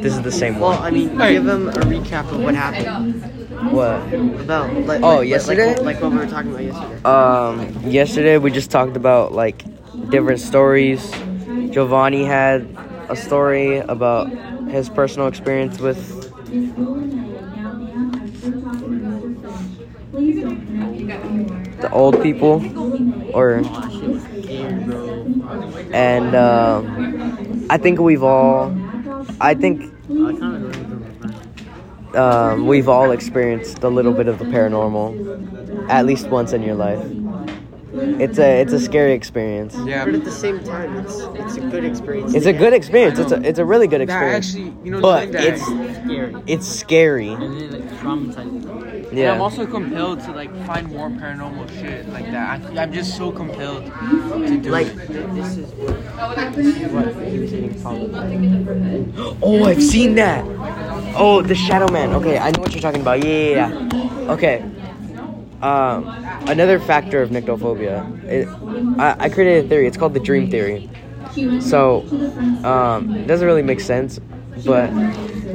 this 0.02 0.14
is 0.14 0.22
the 0.22 0.32
same 0.32 0.60
Well, 0.60 0.72
one. 0.72 0.78
Well, 0.78 0.86
I 0.88 0.92
mean, 0.92 1.18
give 1.34 1.46
them 1.46 1.70
a 1.70 1.74
recap 1.74 2.32
of 2.32 2.42
what 2.44 2.56
happened. 2.56 3.24
What? 3.72 4.02
About 4.42 4.74
like, 4.86 5.02
Oh, 5.04 5.18
like- 5.18 5.30
yesterday? 5.30 5.70
like, 5.76 5.82
like 5.82 6.02
what 6.02 6.12
we 6.12 6.18
were 6.18 6.26
talking 6.28 6.52
about 6.52 6.64
yesterday. 6.64 7.04
Um, 7.04 7.90
yesterday 7.90 8.38
we 8.38 8.52
just 8.52 8.70
talked 8.72 8.96
about 8.96 9.32
like 9.34 9.64
different 10.10 10.40
stories, 10.40 11.12
Giovanni 11.72 12.24
had 12.26 12.68
a 13.10 13.16
story 13.16 13.78
about 13.78 14.30
his 14.70 14.90
personal 14.90 15.28
experience 15.28 15.80
with 15.80 15.98
the 21.82 21.90
old 21.92 22.22
people, 22.22 22.64
or 23.34 23.62
Oh, 23.64 23.90
shit 23.90 24.10
was 24.10 24.22
scary, 24.44 24.84
bro. 24.84 25.26
And 25.96 26.36
um, 26.36 27.66
I 27.70 27.78
think 27.78 28.00
we've 28.00 28.24
all, 28.24 28.76
I 29.40 29.54
think 29.54 29.82
I 29.84 29.88
kind 30.14 30.44
of 30.66 30.92
remember. 30.92 32.20
um, 32.20 32.68
we've 32.68 32.90
all 32.90 33.12
experienced 33.12 33.84
a 33.84 33.90
little 33.90 34.14
bit 34.14 34.28
of 34.28 34.38
the 34.40 34.46
paranormal, 34.46 35.90
at 35.90 36.06
least 36.06 36.28
once 36.28 36.52
in 36.54 36.62
your 36.64 36.76
life. 36.76 37.04
It's 37.98 38.38
a 38.40 38.60
it's 38.60 38.74
a 38.74 38.80
scary 38.80 39.14
experience. 39.14 39.74
Yeah. 39.86 40.04
But 40.04 40.16
at 40.16 40.26
the 40.26 40.32
same 40.32 40.62
time, 40.66 40.98
it's 40.98 41.16
it's 41.42 41.56
a 41.56 41.62
good 41.62 41.86
experience. 41.86 42.34
It's 42.36 42.46
a 42.46 42.52
good 42.52 42.74
experience. 42.74 43.20
It's 43.20 43.32
a 43.32 43.42
it's 43.42 43.58
a 43.60 43.64
really 43.64 43.88
good 43.88 44.02
That 44.02 44.10
experience. 44.10 44.48
actually, 44.54 44.74
you 44.84 44.92
know, 44.92 45.00
But 45.02 45.32
that, 45.32 45.44
it's 45.46 45.64
Scary. 45.64 46.36
it's 46.46 46.68
scary. 46.68 47.30
And 47.30 47.42
then 47.62 47.72
like 47.72 47.90
traumatizing. 48.02 48.85
And 49.24 49.36
I'm 49.36 49.42
also 49.42 49.66
compelled 49.66 50.22
to 50.22 50.32
like 50.32 50.52
find 50.66 50.88
more 50.92 51.10
paranormal 51.10 51.70
shit 51.80 52.08
like 52.10 52.26
that. 52.26 52.62
I, 52.62 52.82
I'm 52.84 52.92
just 52.92 53.16
so 53.16 53.32
compelled 53.32 53.86
to 53.86 54.58
do 54.58 54.70
like 54.70 54.88
it. 54.88 55.08
this 55.08 55.58
is 55.58 55.72
what, 55.74 56.54
this 56.54 56.76
is 56.76 56.92
what 56.92 57.08
he 57.28 57.38
was. 57.38 57.56
Oh, 59.42 59.64
I've 59.66 59.82
seen 59.84 60.16
that. 60.16 60.44
Oh, 61.18 61.42
the 61.42 61.56
Shadow 61.56 61.92
Man. 61.92 62.14
Okay, 62.14 62.38
I 62.38 62.52
know 62.52 62.62
what 62.62 62.74
you're 62.74 62.82
talking 62.82 63.02
about. 63.02 63.24
Yeah, 63.24 63.30
yeah, 63.30 63.90
yeah. 63.94 64.32
Okay. 64.32 64.64
Um, 65.62 66.08
another 66.48 66.80
factor 66.80 67.22
of 67.22 67.30
nyctophobia. 67.30 68.24
It, 68.26 68.48
I, 69.00 69.16
I 69.26 69.30
created 69.30 69.66
a 69.66 69.70
theory. 69.70 69.88
It's 69.88 69.98
called 69.98 70.14
the 70.14 70.20
dream 70.20 70.50
theory. 70.52 70.90
So, 71.62 72.02
um, 72.64 73.16
it 73.16 73.28
doesn't 73.28 73.46
really 73.46 73.62
make 73.62 73.80
sense, 73.80 74.20
but 74.66 74.90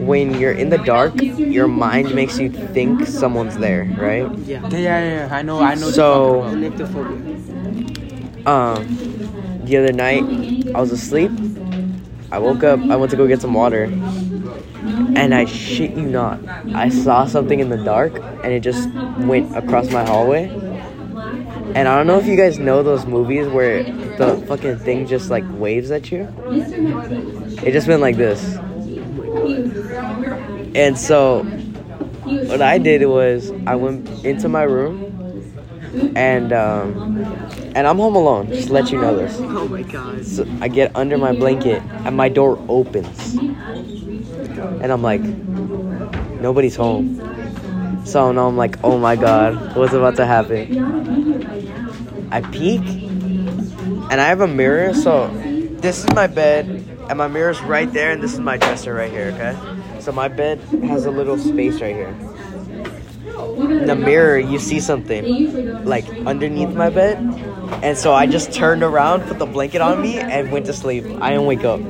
when 0.07 0.39
you're 0.41 0.53
in 0.53 0.71
the 0.71 0.79
dark, 0.79 1.13
your 1.21 1.69
mind 1.69 2.15
makes 2.15 2.39
you 2.39 2.51
think 2.51 3.07
someone's 3.07 3.57
there, 3.59 3.85
right? 3.99 4.31
Yeah. 4.41 4.67
Yeah, 4.69 4.79
yeah, 4.79 5.27
yeah. 5.27 5.35
I 5.35 5.43
know, 5.43 5.61
I 5.61 5.75
know. 5.75 5.91
So-. 5.91 6.43
Um, 8.47 9.63
the 9.65 9.77
other 9.77 9.93
night, 9.93 10.25
I 10.75 10.81
was 10.81 10.91
asleep. 10.93 11.31
I 12.33 12.39
woke 12.39 12.63
up. 12.65 12.81
I 12.89 12.97
went 12.97 13.11
to 13.11 13.17
go 13.17 13.27
get 13.27 13.41
some 13.41 13.55
water, 13.55 13.85
and 13.85 15.35
I 15.35 15.45
shit 15.45 15.93
you 15.93 16.07
not, 16.07 16.41
I 16.75 16.89
saw 16.89 17.27
something 17.27 17.61
in 17.61 17.69
the 17.69 17.77
dark, 17.77 18.15
and 18.15 18.53
it 18.53 18.61
just 18.61 18.89
went 19.19 19.55
across 19.57 19.91
my 19.91 20.05
hallway. 20.05 20.49
And 21.75 21.87
I 21.87 21.97
don't 21.97 22.07
know 22.07 22.19
if 22.19 22.27
you 22.27 22.37
guys 22.37 22.59
know 22.59 22.83
those 22.83 23.05
movies 23.07 23.47
where 23.49 23.83
the 24.17 24.43
fucking 24.49 24.79
thing 24.79 25.07
just 25.07 25.31
like 25.31 25.45
waves 25.51 25.91
at 25.91 26.11
you. 26.11 26.29
It 27.63 27.73
just 27.73 27.87
went 27.87 28.01
like 28.01 28.17
this. 28.17 28.59
And 30.75 30.99
so, 30.99 31.43
what 32.49 32.63
I 32.63 32.79
did 32.79 33.07
was 33.07 33.53
I 33.67 33.77
went 33.77 34.09
into 34.25 34.49
my 34.49 34.63
room, 34.63 35.11
and 36.17 36.53
um, 36.53 37.25
and 37.75 37.87
I'm 37.87 37.97
home 37.97 38.17
alone. 38.17 38.49
Just 38.49 38.69
to 38.69 38.73
let 38.73 38.91
you 38.91 39.01
know 39.01 39.17
this. 39.17 39.37
Oh 39.39 39.69
my 39.69 39.83
god. 39.83 40.25
So 40.25 40.47
I 40.61 40.69
get 40.69 40.95
under 40.97 41.19
my 41.19 41.33
blanket 41.33 41.83
and 42.05 42.17
my 42.17 42.29
door 42.29 42.59
opens. 42.69 43.37
And 43.37 44.91
I'm 44.91 45.03
like, 45.03 45.23
nobody's 46.41 46.77
home. 46.77 47.21
So 48.05 48.33
now 48.33 48.49
I'm 48.49 48.57
like, 48.57 48.83
oh 48.83 48.99
my 48.99 49.17
god, 49.17 49.77
what's 49.77 49.93
about 49.93 50.17
to 50.17 50.27
happen? 50.27 50.91
I 52.33 52.41
peek 52.41 52.81
and 52.81 54.21
I 54.21 54.27
have 54.27 54.41
a 54.41 54.49
mirror. 54.49 54.95
So 54.95 55.29
this 55.81 56.05
is 56.05 56.13
my 56.15 56.27
bed 56.27 56.90
and 57.11 57.19
my 57.19 57.27
mirror's 57.27 57.61
right 57.63 57.93
there 57.93 58.13
and 58.13 58.23
this 58.23 58.33
is 58.33 58.39
my 58.39 58.57
dresser 58.57 58.95
right 58.95 59.11
here, 59.11 59.33
okay? 59.35 60.01
So 60.01 60.13
my 60.13 60.29
bed 60.29 60.61
has 60.85 61.07
a 61.07 61.11
little 61.11 61.37
space 61.37 61.81
right 61.81 61.95
here. 61.95 62.15
In 63.59 63.87
the 63.87 63.97
mirror, 63.97 64.39
you 64.39 64.61
see 64.61 64.79
something 64.79 65.85
like 65.85 66.09
underneath 66.25 66.73
my 66.73 66.89
bed. 66.89 67.19
And 67.83 67.99
so 67.99 68.15
I 68.15 68.27
just 68.27 68.53
turned 68.53 68.85
around, 68.85 69.23
put 69.23 69.41
the 69.41 69.47
blanket 69.47 69.81
on 69.81 70.01
me, 70.01 70.19
and 70.19 70.53
went 70.53 70.67
to 70.67 70.73
sleep. 70.73 71.05
I 71.21 71.31
didn't 71.31 71.47
wake 71.47 71.65
up. 71.65 71.81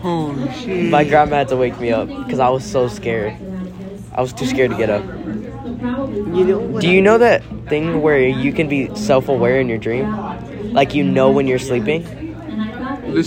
Holy 0.00 0.50
shit. 0.54 0.90
My 0.90 1.04
grandma 1.04 1.36
had 1.36 1.48
to 1.48 1.56
wake 1.56 1.78
me 1.78 1.92
up 1.92 2.08
because 2.08 2.38
I 2.38 2.48
was 2.48 2.64
so 2.64 2.88
scared. 2.88 3.36
I 4.14 4.22
was 4.22 4.32
too 4.32 4.46
scared 4.46 4.70
to 4.70 4.76
get 4.76 4.88
up. 4.88 5.04
You 5.04 6.44
know 6.44 6.80
Do 6.80 6.88
you 6.88 7.02
know 7.02 7.18
that 7.18 7.42
thing 7.68 8.00
where 8.00 8.26
you 8.26 8.54
can 8.54 8.68
be 8.68 8.94
self 8.96 9.28
aware 9.28 9.60
in 9.60 9.68
your 9.68 9.78
dream? 9.78 10.72
Like 10.72 10.94
you 10.94 11.04
know 11.04 11.30
when 11.30 11.46
you're 11.46 11.58
sleeping? 11.58 12.04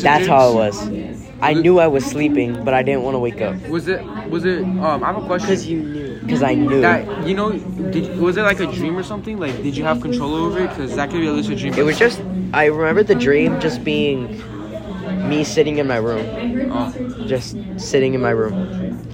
That's 0.01 0.27
how 0.27 0.51
it 0.51 0.55
was. 0.55 1.08
I 1.41 1.53
knew 1.53 1.79
I 1.79 1.88
was 1.88 2.05
sleeping, 2.05 2.63
but 2.65 2.74
I 2.74 2.84
didn't 2.84 3.03
want 3.03 3.15
to 3.15 3.19
wake 3.19 3.41
up 3.41 3.55
Was 3.67 3.88
it? 3.88 4.03
Was 4.29 4.46
it? 4.46 4.62
Um, 4.62 5.03
I 5.03 5.08
have 5.08 5.17
a 5.24 5.25
question. 5.25 5.48
Because 5.50 5.67
you 5.67 5.79
knew. 5.81 6.19
because 6.19 6.43
I 6.43 6.53
knew. 6.53 6.81
That 6.81 7.27
you 7.27 7.34
know, 7.34 7.51
did 7.91 8.17
was 8.19 8.38
it 8.38 8.41
like 8.43 8.60
a 8.60 8.67
dream 8.67 8.98
or 8.98 9.03
something? 9.03 9.39
Like, 9.39 9.55
did 9.63 9.75
you 9.77 9.84
have 9.86 10.01
control 10.01 10.34
over 10.36 10.60
it? 10.60 10.69
Because 10.69 10.96
that 10.96 11.10
could 11.10 11.22
be 11.22 11.27
a 11.27 11.31
lucid 11.31 11.58
dream. 11.58 11.74
It 11.75 11.84
was 11.84 11.98
just, 11.98 12.22
I 12.53 12.65
remember 12.65 13.03
the 13.03 13.15
dream 13.15 13.60
just 13.60 13.84
being 13.84 14.27
me 15.29 15.43
sitting 15.43 15.77
in 15.77 15.88
my 15.88 15.98
room. 15.98 16.72
Oh. 16.72 17.25
Just 17.25 17.55
sitting 17.77 18.13
in 18.13 18.22
my 18.22 18.31
room. 18.31 19.05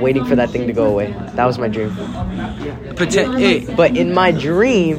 Waiting 0.00 0.24
for 0.26 0.36
that 0.36 0.50
thing 0.50 0.66
to 0.66 0.72
go 0.74 0.84
away. 0.86 1.12
That 1.34 1.46
was 1.46 1.58
my 1.58 1.68
dream. 1.68 1.90
Poten- 2.96 3.38
hey, 3.38 3.64
But 3.74 3.96
in 3.96 4.12
my 4.12 4.30
dream, 4.30 4.98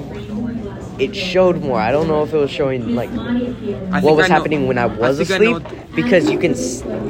it 1.00 1.16
showed 1.16 1.62
more. 1.62 1.80
I 1.80 1.92
don't 1.92 2.08
know 2.08 2.24
if 2.24 2.34
it 2.34 2.38
was 2.38 2.51
showing 2.51 2.96
like 2.96 3.10
what 4.04 4.16
was 4.16 4.27
happening 4.27 4.68
when 4.68 4.77
I 4.77 4.86
was 4.86 5.32
I 5.32 5.38
know 5.38 5.58
asleep 5.58 5.96
because 5.96 6.30
you 6.30 6.39
can 6.39 6.54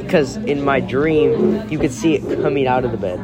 because 0.00 0.36
in 0.36 0.64
my 0.64 0.80
dream 0.80 1.68
you 1.70 1.78
could 1.78 1.92
see 1.92 2.14
it 2.14 2.40
coming 2.42 2.66
out 2.66 2.84
of 2.84 2.92
the 2.92 2.98
bed. 2.98 3.18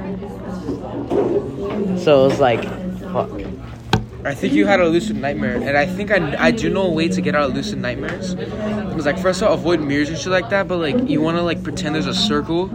So 2.01 2.25
it 2.25 2.29
was 2.29 2.41
like, 2.41 2.63
fuck. 3.13 3.31
I 4.27 4.33
think 4.33 4.55
you 4.55 4.65
had 4.65 4.81
a 4.81 4.89
lucid 4.89 5.17
nightmare, 5.17 5.57
and 5.57 5.77
I 5.77 5.85
think 5.85 6.11
I, 6.11 6.47
I 6.47 6.51
do 6.51 6.71
know 6.71 6.85
a 6.85 6.91
way 6.91 7.09
to 7.09 7.21
get 7.21 7.35
out 7.35 7.51
of 7.51 7.55
lucid 7.55 7.79
nightmares. 7.79 8.33
It 8.33 8.95
was 8.95 9.05
like 9.05 9.19
first 9.19 9.43
of 9.43 9.49
all, 9.49 9.55
avoid 9.55 9.81
mirrors 9.83 10.09
and 10.09 10.17
shit 10.17 10.29
like 10.29 10.49
that, 10.49 10.67
but 10.67 10.79
like 10.79 11.11
you 11.11 11.21
want 11.21 11.37
to 11.37 11.43
like 11.43 11.63
pretend 11.63 11.95
there's 11.95 12.07
a 12.07 12.15
circle 12.15 12.71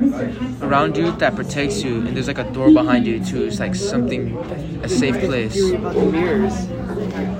around 0.61 0.95
you 0.95 1.11
that 1.13 1.35
protects 1.35 1.81
you, 1.81 2.05
and 2.05 2.15
there's 2.15 2.27
like 2.27 2.37
a 2.37 2.51
door 2.51 2.71
behind 2.71 3.07
you 3.07 3.23
too. 3.25 3.45
It's 3.45 3.59
like 3.59 3.73
something, 3.73 4.37
a 4.83 4.89
safe 4.89 5.19
place. 5.19 5.71
About 5.71 5.95
the 5.95 6.05
mirrors. 6.05 6.67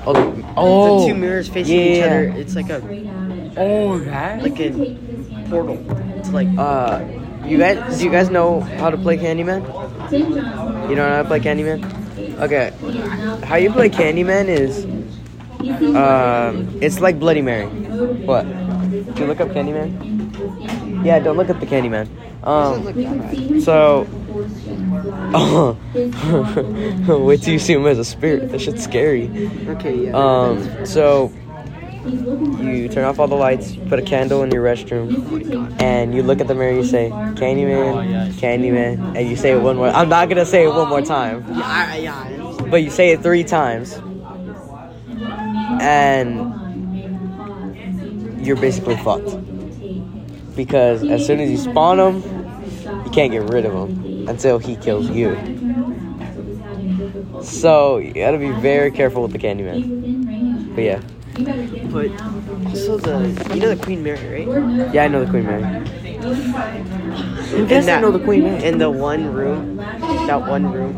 Oh, 0.06 0.14
the, 0.14 0.46
oh, 0.58 1.00
the 1.02 1.08
two 1.08 1.16
mirrors 1.20 1.48
facing 1.50 1.76
each 1.80 2.04
other. 2.04 2.24
It's 2.36 2.56
like 2.56 2.70
a 2.70 2.82
Oh, 3.58 4.00
that? 4.00 4.44
like 4.44 4.60
a 4.60 4.72
portal. 5.50 5.78
It's 6.18 6.30
like 6.32 6.48
Uh, 6.58 7.02
you 7.46 7.58
guys, 7.58 7.98
do 8.00 8.06
you 8.06 8.12
guys 8.12 8.30
know 8.30 8.60
how 8.60 8.90
to 8.90 8.98
play 8.98 9.18
Candyman? 9.18 9.62
You 10.12 10.96
don't 10.96 10.98
know 10.98 11.10
how 11.16 11.22
to 11.24 11.28
play 11.28 11.40
Candyman? 11.40 11.80
Okay, 12.40 12.72
how 13.46 13.56
you 13.58 13.72
play 13.72 13.90
Candyman 13.90 14.48
is, 14.48 14.86
um, 15.96 16.78
it's 16.82 17.00
like 17.00 17.20
Bloody 17.20 17.42
Mary. 17.42 17.68
What? 17.68 18.44
Do 18.46 19.22
you 19.22 19.28
look 19.28 19.42
up 19.42 19.50
Candyman? 19.50 21.06
Yeah, 21.06 21.20
don't 21.20 21.38
look 21.38 21.50
up 21.50 21.60
the 21.60 21.66
Candyman. 21.66 22.08
Um, 22.50 23.62
so, 23.62 24.08
oh, 25.36 25.78
wait 27.24 27.42
till 27.42 27.54
you 27.54 27.60
see 27.60 27.74
him 27.74 27.86
as 27.86 28.00
a 28.00 28.06
spirit. 28.06 28.52
That 28.52 28.60
shit's 28.60 28.84
scary. 28.84 29.30
okay, 29.68 30.06
yeah. 30.06 30.18
Um, 30.18 30.86
so 30.86 31.32
you 32.06 32.90
turn 32.90 33.06
off 33.06 33.20
all 33.20 33.28
the 33.28 33.36
lights, 33.36 33.74
you 33.74 33.86
put 33.86 34.00
a 34.00 34.02
candle 34.02 34.42
in 34.42 34.52
your 34.52 34.64
restroom, 34.64 35.80
and 35.80 36.16
you 36.16 36.24
look 36.24 36.42
at 36.42 36.48
the 36.48 36.56
mirror. 36.56 36.74
You 36.74 36.84
say, 36.84 37.10
"Candyman, 37.10 38.34
Candyman," 38.34 39.16
and 39.16 39.30
you 39.30 39.36
say 39.36 39.52
it 39.52 39.62
one 39.62 39.78
more. 39.78 39.90
I'm 39.90 40.10
not 40.10 40.28
gonna 40.30 40.46
say 40.46 40.64
it 40.64 40.70
one 40.70 40.90
more 40.90 41.02
time, 41.02 41.46
yeah, 41.50 41.96
yeah. 41.96 42.58
But 42.70 42.84
you 42.84 42.90
say 42.90 43.12
it 43.12 43.22
three 43.22 43.44
times, 43.44 44.00
and 45.82 46.50
you're 48.44 48.56
basically 48.56 48.96
fucked. 48.98 49.38
Because 50.56 51.04
as 51.04 51.26
soon 51.26 51.40
as 51.40 51.50
you 51.50 51.58
spawn 51.58 52.00
him, 52.00 52.39
you 53.06 53.12
can't 53.12 53.32
get 53.32 53.44
rid 53.50 53.66
of 53.66 53.74
him 53.74 54.28
until 54.28 54.60
he 54.60 54.76
kills 54.76 55.10
you. 55.10 55.36
So 57.42 57.98
you 57.98 58.14
gotta 58.14 58.38
be 58.38 58.52
very 58.52 58.92
careful 58.92 59.22
with 59.24 59.32
the 59.32 59.40
Candyman. 59.40 60.76
But 60.76 60.84
yeah. 60.84 61.02
But 61.92 62.12
also 62.70 62.98
the 62.98 63.56
you 63.56 63.62
know 63.62 63.74
the 63.74 63.82
Queen 63.82 64.04
Mary, 64.04 64.46
right? 64.46 64.94
Yeah, 64.94 65.04
I 65.04 65.08
know 65.08 65.24
the 65.24 65.30
Queen 65.32 65.46
Mary. 65.46 65.64
Who 66.20 67.58
And 67.60 67.70
doesn't 67.70 68.02
know 68.02 68.12
the 68.12 68.20
Queen 68.20 68.44
Mary? 68.44 68.64
In 68.66 68.78
the 68.78 68.90
one 68.90 69.32
room, 69.34 69.78
that 69.78 70.42
one 70.48 70.72
room. 70.72 70.98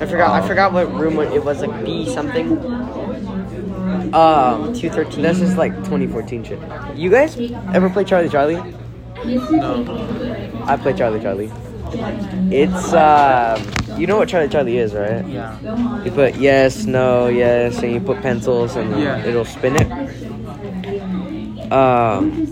I 0.00 0.06
forgot. 0.06 0.30
I 0.42 0.46
forgot 0.46 0.72
what 0.72 0.92
room 0.94 1.18
it 1.18 1.44
was. 1.44 1.60
Like 1.62 1.84
B 1.84 2.08
something. 2.08 2.58
Um, 4.14 4.72
Two 4.72 4.88
thirteen. 4.90 5.22
this 5.22 5.40
is 5.40 5.56
like 5.56 5.74
2014 5.78 6.44
shit. 6.44 6.58
You 6.96 7.10
guys 7.10 7.36
ever 7.74 7.90
play 7.90 8.04
Charlie 8.04 8.28
Charlie? 8.28 8.62
No. 9.24 9.82
I 10.66 10.76
play 10.76 10.92
Charlie 10.94 11.20
Charlie. 11.20 11.50
It's 12.50 12.92
um, 12.92 13.62
you 13.98 14.06
know 14.06 14.16
what 14.16 14.28
Charlie 14.28 14.48
Charlie 14.48 14.78
is, 14.78 14.94
right? 14.94 15.24
Yeah. 15.26 16.02
You 16.02 16.10
put 16.10 16.36
yes, 16.36 16.84
no, 16.86 17.28
yes, 17.28 17.78
and 17.82 17.92
you 17.92 18.00
put 18.00 18.20
pencils, 18.22 18.76
and 18.76 18.90
Yeah. 19.00 19.24
it'll 19.24 19.44
spin 19.44 19.76
it. 19.76 19.90
Um, 21.72 22.46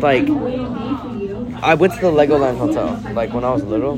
like 0.00 0.28
I 1.62 1.74
went 1.74 1.94
to 1.94 2.00
the 2.00 2.10
Legoland 2.10 2.58
hotel 2.58 3.00
like 3.14 3.32
when 3.32 3.44
I 3.44 3.50
was 3.52 3.64
little, 3.64 3.94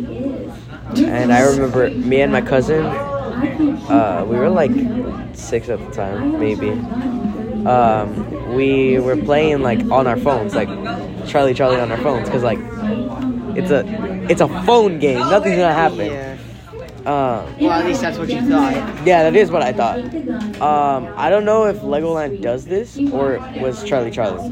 and 0.96 1.32
I 1.32 1.40
remember 1.42 1.90
me 1.90 2.20
and 2.22 2.32
my 2.32 2.40
cousin. 2.42 2.84
Uh, 2.86 4.24
we 4.28 4.36
were 4.36 4.48
like 4.50 4.72
six 5.34 5.68
at 5.68 5.78
the 5.78 5.90
time, 5.92 6.40
maybe. 6.40 6.70
Um, 7.66 8.54
we 8.54 8.98
were 8.98 9.16
playing 9.16 9.62
like 9.62 9.80
on 9.90 10.06
our 10.06 10.16
phones, 10.16 10.54
like 10.54 10.68
Charlie 11.26 11.54
Charlie 11.54 11.80
on 11.80 11.90
our 11.92 11.98
phones, 11.98 12.28
cause 12.28 12.42
like 12.42 12.58
it's 13.56 13.70
a 13.70 13.84
it's 14.30 14.40
a 14.40 14.48
phone 14.64 14.98
game. 14.98 15.18
Nothing's 15.20 15.56
gonna 15.56 15.72
happen. 15.74 16.06
Yeah. 16.06 16.32
Um, 17.06 17.54
Well, 17.60 17.70
at 17.70 17.86
least 17.86 18.00
that's 18.00 18.18
what 18.18 18.28
you 18.28 18.40
thought. 18.40 18.74
yeah, 19.06 19.22
that 19.22 19.36
is 19.36 19.48
what 19.52 19.62
I 19.62 19.72
thought. 19.72 20.00
Um, 20.60 21.14
I 21.16 21.30
don't 21.30 21.44
know 21.44 21.66
if 21.66 21.76
Legoland 21.82 22.42
does 22.42 22.64
this 22.64 22.98
or 23.12 23.38
was 23.60 23.84
Charlie 23.84 24.10
Charlie. 24.10 24.50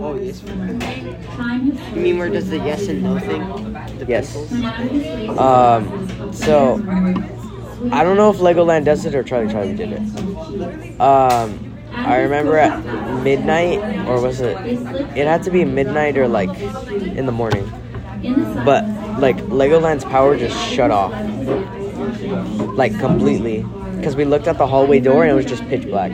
Oh, 0.00 0.14
yes. 0.14 0.42
You 0.42 2.00
mean 2.00 2.16
where 2.18 2.30
does 2.30 2.48
the 2.48 2.56
yes 2.58 2.88
and 2.88 3.02
no 3.02 3.18
thing? 3.18 3.42
The 3.98 4.06
Yes. 4.08 4.34
pencils? 4.34 5.38
Um, 5.38 6.32
so 6.32 6.76
I 7.92 8.02
don't 8.04 8.16
know 8.16 8.30
if 8.30 8.38
Legoland 8.38 8.86
does 8.86 9.04
it 9.04 9.14
or 9.14 9.22
Charlie 9.22 9.52
Charlie 9.52 9.76
did 9.76 9.92
it. 9.92 11.00
Um, 11.00 11.69
I 12.06 12.20
remember 12.20 12.56
at 12.56 12.84
midnight 13.22 13.78
or 14.08 14.20
was 14.20 14.40
it? 14.40 14.56
It 15.16 15.26
had 15.26 15.42
to 15.44 15.50
be 15.50 15.64
midnight 15.64 16.16
or 16.16 16.28
like 16.28 16.50
in 16.58 17.26
the 17.26 17.32
morning. 17.32 17.70
But 18.64 18.84
like 19.18 19.36
Legoland's 19.36 20.04
power 20.04 20.36
just 20.36 20.56
shut 20.70 20.90
off, 20.90 21.12
like 22.76 22.98
completely, 22.98 23.64
because 23.96 24.16
we 24.16 24.24
looked 24.24 24.46
at 24.46 24.58
the 24.58 24.66
hallway 24.66 25.00
door 25.00 25.22
and 25.22 25.30
it 25.30 25.34
was 25.34 25.46
just 25.46 25.62
pitch 25.68 25.84
black. 25.84 26.12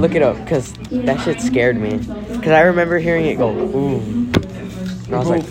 Look 0.00 0.14
it 0.14 0.22
up, 0.22 0.36
cause 0.46 0.72
that 0.90 1.20
shit 1.20 1.40
scared 1.40 1.76
me. 1.76 1.98
Cause 2.38 2.48
I 2.48 2.62
remember 2.62 2.98
hearing 2.98 3.26
it 3.26 3.36
go 3.36 3.52
boom, 3.52 4.32
and 5.04 5.14
I 5.14 5.18
was 5.18 5.28
like, 5.28 5.44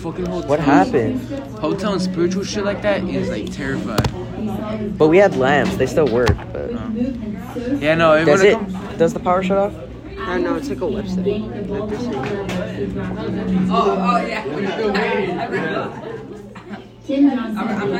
"What 0.48 0.58
happened?" 0.60 1.20
Hotel 1.58 1.92
and 1.92 2.02
spiritual 2.02 2.42
shit 2.44 2.64
like 2.64 2.82
that 2.82 3.04
is 3.04 3.28
like 3.28 3.52
terrifying. 3.52 4.26
But 4.98 5.08
we 5.08 5.18
had 5.18 5.36
lamps; 5.36 5.76
they 5.76 5.86
still 5.86 6.06
work. 6.08 6.36
But 6.52 6.70
Yeah, 7.80 7.94
no. 7.94 8.14
It 8.14 8.24
does 8.24 8.42
it? 8.42 8.54
come- 8.54 8.96
Does 8.98 9.12
the 9.14 9.20
power 9.20 9.42
shut 9.42 9.58
off? 9.58 9.72
I 10.18 10.34
don't 10.34 10.42
know, 10.44 10.54
it's 10.56 10.68
like 10.68 10.78
a 10.78 10.82
website. 10.82 11.24
that 11.24 11.88
they're 11.88 11.98
saying. 11.98 13.70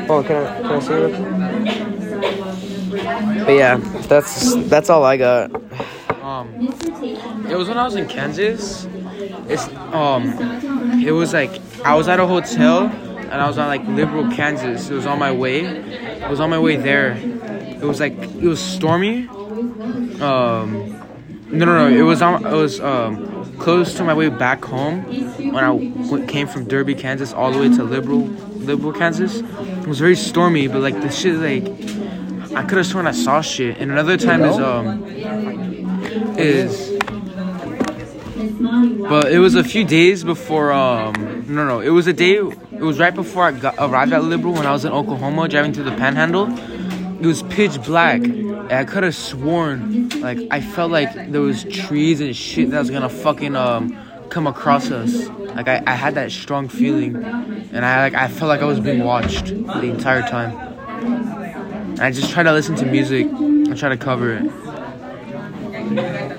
Oh, 0.08 0.24
can 0.26 0.36
I 0.46 0.56
can 0.60 0.66
I 0.66 0.78
see 0.80 0.92
it? 0.94 1.12
But 3.46 3.52
yeah, 3.54 3.76
that's 4.08 4.54
that's 4.68 4.90
all 4.90 5.04
I 5.04 5.16
got. 5.16 5.50
Um, 6.22 6.48
it 7.48 7.56
was 7.56 7.68
when 7.68 7.78
I 7.78 7.84
was 7.84 7.94
in 7.94 8.06
Kansas. 8.08 8.86
It's 9.48 9.68
um, 9.94 10.32
it 11.04 11.12
was 11.12 11.32
like 11.32 11.60
I 11.84 11.94
was 11.94 12.08
at 12.08 12.20
a 12.20 12.26
hotel 12.26 12.88
and 13.30 13.40
I 13.40 13.46
was 13.46 13.58
on 13.58 13.68
like 13.68 13.86
Liberal, 13.86 14.30
Kansas. 14.30 14.90
It 14.90 14.94
was 14.94 15.06
on 15.06 15.18
my 15.18 15.32
way. 15.32 15.60
It 15.64 16.28
was 16.28 16.40
on 16.40 16.50
my 16.50 16.58
way 16.58 16.76
there. 16.76 17.12
It 17.12 17.84
was 17.84 18.00
like 18.00 18.12
it 18.14 18.42
was 18.42 18.60
stormy. 18.60 19.28
Um, 20.20 20.96
no, 21.50 21.64
no, 21.64 21.88
no. 21.88 21.88
It 21.88 22.02
was 22.02 22.22
on. 22.22 22.44
It 22.44 22.52
was 22.52 22.80
um 22.80 23.56
close 23.58 23.94
to 23.94 24.04
my 24.04 24.14
way 24.14 24.28
back 24.28 24.64
home 24.64 25.02
when 25.52 25.64
I 25.64 25.68
w- 25.68 26.26
came 26.26 26.46
from 26.46 26.66
Derby, 26.66 26.94
Kansas, 26.94 27.32
all 27.32 27.50
the 27.52 27.58
way 27.58 27.68
to 27.76 27.84
Liberal, 27.84 28.20
Liberal, 28.58 28.92
Kansas. 28.92 29.40
It 29.40 29.86
was 29.86 29.98
very 29.98 30.16
stormy, 30.16 30.68
but 30.68 30.80
like 30.80 31.00
the 31.00 31.10
shit 31.10 31.36
like. 31.36 31.66
I 32.52 32.64
could 32.64 32.78
have 32.78 32.86
sworn 32.86 33.06
I 33.06 33.12
saw 33.12 33.40
shit. 33.42 33.78
And 33.78 33.92
another 33.92 34.16
time 34.16 34.44
is 34.44 34.58
um 34.58 35.04
is 36.36 36.89
but 38.70 39.32
it 39.32 39.38
was 39.38 39.54
a 39.54 39.64
few 39.64 39.84
days 39.84 40.22
before 40.22 40.70
um 40.72 41.44
no 41.48 41.66
no 41.66 41.80
it 41.80 41.90
was 41.90 42.06
a 42.06 42.12
day 42.12 42.36
it 42.36 42.84
was 42.84 42.98
right 42.98 43.14
before 43.14 43.44
I 43.44 43.52
got, 43.52 43.74
arrived 43.78 44.12
at 44.12 44.24
Liberal 44.24 44.54
when 44.54 44.64
I 44.64 44.72
was 44.72 44.84
in 44.84 44.92
Oklahoma 44.92 45.48
driving 45.48 45.74
through 45.74 45.84
the 45.84 45.96
Panhandle. 45.96 46.48
It 47.20 47.26
was 47.26 47.42
pitch 47.42 47.82
black. 47.82 48.22
And 48.22 48.72
I 48.72 48.84
could 48.84 49.02
have 49.02 49.14
sworn 49.14 50.08
like 50.20 50.38
I 50.50 50.60
felt 50.60 50.90
like 50.90 51.12
there 51.30 51.42
was 51.42 51.64
trees 51.64 52.20
and 52.20 52.34
shit 52.34 52.70
that 52.70 52.78
was 52.78 52.90
gonna 52.90 53.10
fucking 53.10 53.56
um 53.56 53.94
come 54.30 54.46
across 54.46 54.90
us. 54.90 55.28
Like 55.28 55.68
I, 55.68 55.82
I 55.86 55.94
had 55.94 56.14
that 56.14 56.30
strong 56.30 56.68
feeling, 56.68 57.16
and 57.16 57.84
I 57.84 58.02
like 58.04 58.14
I 58.14 58.28
felt 58.28 58.48
like 58.48 58.62
I 58.62 58.64
was 58.64 58.80
being 58.80 59.04
watched 59.04 59.46
the 59.46 59.90
entire 59.90 60.22
time. 60.22 60.56
And 61.02 62.00
I 62.00 62.12
just 62.12 62.30
tried 62.30 62.44
to 62.44 62.52
listen 62.52 62.76
to 62.76 62.86
music 62.86 63.26
and 63.26 63.76
try 63.76 63.90
to 63.90 63.96
cover 63.96 64.32
it. 64.32 64.44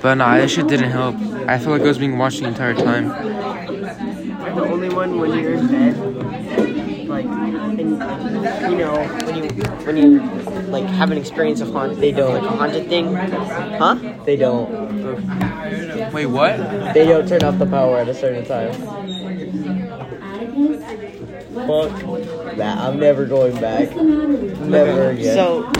But 0.02 0.16
nah, 0.16 0.38
that 0.38 0.50
shit 0.50 0.68
didn't 0.68 0.92
help. 0.92 1.16
I 1.48 1.58
felt 1.58 1.72
like 1.72 1.82
I 1.82 1.86
was 1.86 1.98
being 1.98 2.18
watched 2.18 2.40
the 2.40 2.48
entire 2.48 2.74
time. 2.74 3.06
You're 3.08 4.56
the 4.56 4.66
only 4.66 4.90
one 4.90 5.20
when 5.20 5.38
you're 5.40 5.54
in 5.54 5.68
bed, 5.68 5.98
like, 7.08 7.26
and 7.26 7.78
you 8.72 8.78
know 8.78 9.08
when 9.26 9.36
you 9.44 9.50
when 9.86 9.98
you 9.98 10.22
like 10.72 10.86
have 10.86 11.12
an 11.12 11.18
experience 11.18 11.62
of 11.62 11.72
haunt, 11.72 12.00
they 12.00 12.12
don't 12.12 12.34
like 12.34 12.44
a 12.44 12.56
haunted 12.56 12.88
thing, 12.88 13.16
huh? 13.16 13.96
They 14.26 14.36
don't. 14.36 14.70
Wait, 16.12 16.26
what? 16.26 16.58
They 16.94 17.06
don't 17.06 17.28
turn 17.28 17.44
off 17.44 17.58
the 17.60 17.66
power 17.66 17.98
at 18.00 18.10
a 18.10 18.14
certain 18.14 18.46
time. 18.46 18.74
Fuck 21.68 21.92
that. 22.58 22.78
I'm 22.78 23.00
never 23.00 23.26
going 23.26 23.60
back. 23.60 23.96
Never 23.96 25.12
again. 25.12 25.36
So 25.36 25.72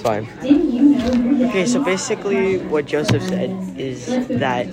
it's 0.00 0.02
fine. 0.02 1.42
okay, 1.48 1.66
so 1.66 1.82
basically 1.84 2.58
what 2.58 2.86
Joseph 2.86 3.22
said 3.22 3.50
is 3.78 4.06
that 4.28 4.66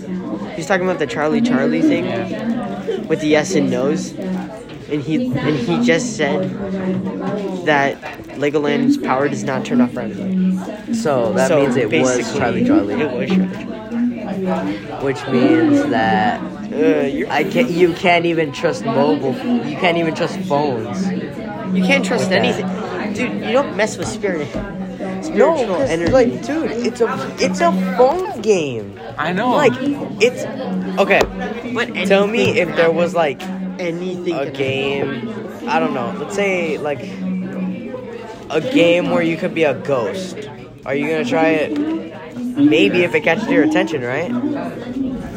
he's 0.56 0.68
talking 0.68 0.86
about 0.88 1.00
the 1.00 1.08
Charlie 1.08 1.42
Charlie 1.42 1.82
thing 1.82 2.06
with 3.08 3.22
the 3.22 3.28
yes 3.28 3.56
and 3.56 3.70
no's, 3.70 4.12
and 4.12 5.02
he 5.02 5.28
and 5.28 5.56
he 5.58 5.84
just 5.84 6.16
said 6.16 6.50
that 7.66 8.00
Legoland's 8.38 8.98
power 8.98 9.28
does 9.28 9.44
not 9.44 9.66
turn 9.66 9.82
off 9.82 9.96
randomly. 9.96 10.94
So 10.94 11.34
that 11.34 11.50
so 11.50 11.62
means 11.64 11.76
it 11.76 11.90
was 11.92 12.18
basically, 12.18 12.40
Charlie 12.40 12.66
Charlie. 12.66 12.94
It 13.02 13.12
was 13.12 13.30
Charlie 13.30 13.66
Charlie. 13.66 15.04
Which 15.04 15.28
means 15.28 15.90
that 15.90 16.40
Uh, 16.68 17.08
you're, 17.08 17.30
I 17.32 17.44
can't. 17.44 17.72
You 17.72 17.94
can't 17.94 18.26
even 18.26 18.52
trust 18.52 18.86
mobile. 18.86 19.34
You 19.66 19.78
can't 19.78 19.98
even 19.98 20.14
trust 20.14 20.38
phones. 20.42 21.08
you 21.74 21.84
can't 21.84 22.06
trust 22.06 22.30
anything, 22.32 22.68
dude. 23.14 23.42
You 23.42 23.54
don't 23.54 23.76
mess 23.76 23.98
with 23.98 24.08
spirit. 24.08 24.48
No, 25.30 25.56
Spiritual 25.56 25.76
'cause, 25.76 25.90
energy. 25.90 26.12
like, 26.12 26.42
dude, 26.46 26.72
it's 26.72 27.02
a 27.02 27.36
it's 27.40 27.62
a 27.62 27.72
phone 27.98 28.42
game. 28.42 29.00
I 29.18 29.34
know. 29.34 29.52
Like, 29.52 29.74
it's 30.22 30.44
okay. 31.00 31.22
but 31.74 31.94
Tell 32.06 32.28
me 32.28 32.60
if 32.60 32.76
there 32.76 32.92
was 32.92 33.14
like 33.14 33.42
anything 33.80 34.36
a 34.36 34.46
can 34.46 34.54
game. 34.54 35.68
I 35.68 35.80
don't 35.80 35.94
know. 35.94 36.14
Let's 36.18 36.36
say 36.36 36.78
like 36.78 37.02
a 38.50 38.62
game 38.62 39.10
where 39.12 39.22
you 39.22 39.38
could 39.38 39.54
be 39.54 39.64
a 39.64 39.74
ghost. 39.74 40.38
Are 40.86 40.96
you 40.96 41.08
gonna 41.10 41.26
try 41.26 41.50
it? 41.50 41.78
Maybe 42.58 43.04
if 43.04 43.14
it 43.14 43.22
catches 43.22 43.48
your 43.50 43.64
attention, 43.64 44.02
right? 44.02 44.32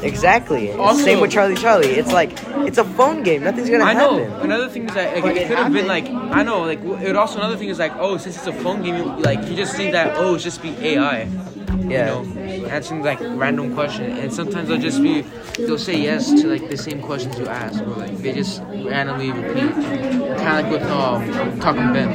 Exactly. 0.03 0.73
Also- 0.73 1.03
Same 1.05 1.21
with 1.21 1.31
Charlie 1.31 1.57
Charlie. 1.57 1.89
It's 1.89 2.13
like 2.13 2.33
it's 2.67 2.79
a 2.79 2.85
phone 2.85 3.23
game. 3.23 3.43
Nothing's 3.45 3.69
gonna 3.71 3.85
I 3.85 3.93
know. 3.95 4.25
happen. 4.25 4.41
Another 4.43 4.69
thing 4.69 4.89
is 4.89 4.95
that 4.95 5.15
like, 5.23 5.37
it 5.37 5.43
it 5.43 5.49
could 5.49 5.59
have 5.59 5.73
been 5.73 5.87
like. 5.87 6.09
I 6.09 6.43
know. 6.43 6.63
Like 6.63 6.81
it 7.03 7.17
also 7.17 7.39
another 7.39 7.57
thing 7.57 7.69
is 7.69 7.79
like 7.79 7.93
oh 7.97 8.17
since 8.17 8.37
it's 8.37 8.47
a 8.47 8.53
phone 8.53 8.83
game 8.83 8.97
you, 8.97 9.05
like 9.05 9.47
you 9.49 9.55
just 9.57 9.77
think 9.77 9.93
that 9.93 10.17
oh 10.17 10.35
it's 10.35 10.45
just 10.45 10.63
be 10.63 10.71
AI. 10.81 11.25
You 11.25 11.91
Yeah. 11.97 12.07
know, 12.07 12.23
answering 12.71 13.03
like 13.03 13.19
random 13.21 13.75
question, 13.75 14.05
and 14.17 14.33
sometimes 14.33 14.69
they'll 14.69 14.79
just 14.79 15.03
be 15.03 15.23
they'll 15.59 15.79
say 15.79 15.97
yes 15.99 16.29
to 16.31 16.47
like 16.49 16.69
the 16.69 16.77
same 16.77 17.01
questions 17.03 17.39
you 17.39 17.47
ask, 17.47 17.81
or 17.83 17.95
like 17.97 18.17
they 18.19 18.33
just 18.33 18.63
randomly 18.85 19.33
repeat. 19.33 19.73
Kind 19.75 20.67
of 20.67 20.71
like 20.71 20.71
with 20.71 20.83
um 20.91 21.61
talking 21.61 21.93
Ben. 21.93 22.11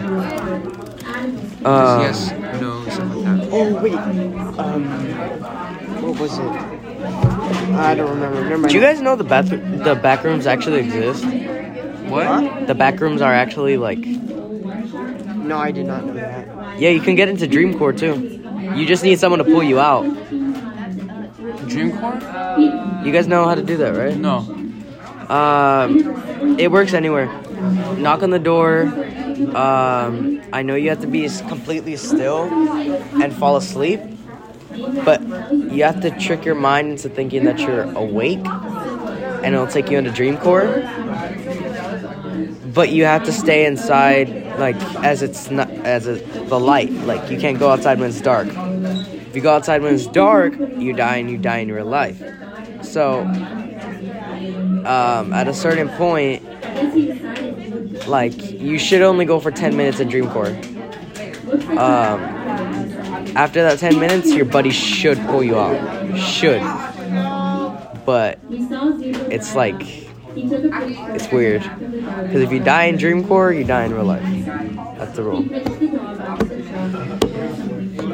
Uh, 1.65 1.97
yes, 2.01 2.31
no, 2.61 2.87
something 2.89 3.23
like 3.25 3.41
that. 3.41 3.49
Oh 3.51 3.81
wait, 3.81 3.93
um, 4.59 4.85
what 6.03 6.19
was 6.19 6.37
it? 6.37 6.84
I 7.05 7.93
don't 7.95 8.09
remember. 8.09 8.41
Never 8.43 8.57
mind. 8.57 8.69
Do 8.69 8.75
you 8.75 8.81
guys 8.81 9.01
know 9.01 9.15
the 9.15 9.23
bathroom, 9.23 9.79
the 9.79 9.95
back 9.95 10.23
rooms 10.23 10.47
actually 10.47 10.79
exist? 10.79 11.23
What? 12.09 12.67
The 12.67 12.75
back 12.75 12.99
rooms 12.99 13.21
are 13.21 13.33
actually 13.33 13.77
like, 13.77 13.99
No, 13.99 15.57
I 15.57 15.71
did 15.71 15.85
not 15.85 16.05
know 16.05 16.13
that. 16.13 16.79
yeah, 16.79 16.89
you 16.89 17.01
can 17.01 17.15
get 17.15 17.29
into 17.29 17.47
Dreamcore 17.47 17.97
too. 17.97 18.41
You 18.77 18.85
just 18.85 19.03
need 19.03 19.19
someone 19.19 19.39
to 19.39 19.45
pull 19.45 19.63
you 19.63 19.79
out. 19.79 20.05
Dreamcore? 21.67 23.05
You 23.05 23.11
guys 23.11 23.27
know 23.27 23.45
how 23.45 23.55
to 23.55 23.63
do 23.63 23.77
that, 23.77 23.95
right? 23.95 24.17
No. 24.17 24.37
Um, 25.29 26.57
it 26.59 26.71
works 26.71 26.93
anywhere. 26.93 27.25
Knock 27.97 28.23
on 28.23 28.29
the 28.29 28.39
door. 28.39 28.83
Um, 29.55 30.41
I 30.53 30.61
know 30.61 30.75
you 30.75 30.89
have 30.89 31.01
to 31.01 31.07
be 31.07 31.27
completely 31.47 31.95
still 31.97 32.43
and 33.21 33.33
fall 33.35 33.57
asleep, 33.57 33.99
but 35.03 35.21
you 35.51 35.83
have 35.83 36.01
to 36.01 36.11
trick 36.19 36.45
your 36.45 36.55
mind 36.55 36.91
into 36.91 37.09
thinking 37.09 37.45
that 37.45 37.59
you're 37.59 37.83
awake, 37.95 38.45
and 38.45 39.53
it'll 39.53 39.67
take 39.67 39.89
you 39.89 39.97
into 39.97 40.11
Dreamcore. 40.11 40.83
But 42.73 42.91
you 42.91 43.05
have 43.05 43.23
to 43.23 43.31
stay 43.31 43.65
inside, 43.65 44.59
like 44.59 44.75
as 45.03 45.21
it's 45.21 45.49
not 45.49 45.69
as 45.69 46.07
it, 46.07 46.49
the 46.49 46.59
light. 46.59 46.91
Like 46.91 47.31
you 47.31 47.39
can't 47.39 47.57
go 47.57 47.69
outside 47.69 47.99
when 47.99 48.09
it's 48.09 48.21
dark. 48.21 48.47
If 48.49 49.35
you 49.35 49.41
go 49.41 49.53
outside 49.53 49.81
when 49.81 49.95
it's 49.95 50.07
dark, 50.07 50.53
you 50.57 50.93
die 50.93 51.17
and 51.17 51.29
you 51.29 51.37
die 51.37 51.57
in 51.57 51.71
real 51.71 51.85
life. 51.85 52.21
So, 52.81 53.21
um, 54.85 55.33
at 55.33 55.47
a 55.47 55.53
certain 55.53 55.89
point, 55.89 56.43
like 58.07 58.51
you 58.51 58.77
should 58.77 59.01
only 59.01 59.25
go 59.25 59.39
for 59.39 59.51
10 59.51 59.75
minutes 59.75 59.99
in 59.99 60.09
Dreamcore. 60.09 60.55
Um, 61.77 62.84
after 63.35 63.63
that 63.63 63.79
10 63.79 63.99
minutes, 63.99 64.33
your 64.33 64.45
buddy 64.45 64.71
should 64.71 65.17
pull 65.25 65.43
you 65.43 65.57
out. 65.57 66.17
Should. 66.17 66.61
But 68.05 68.39
it's 68.49 69.55
like 69.55 70.05
it's 70.37 71.31
weird 71.31 71.61
because 71.61 72.41
if 72.41 72.51
you 72.51 72.59
die 72.59 72.85
in 72.85 72.97
Dreamcore, 72.97 73.57
you 73.57 73.63
die 73.63 73.85
in 73.85 73.93
real 73.93 74.05
life. 74.05 74.23
That's 74.97 75.15
the 75.15 75.23
rule. 75.23 75.43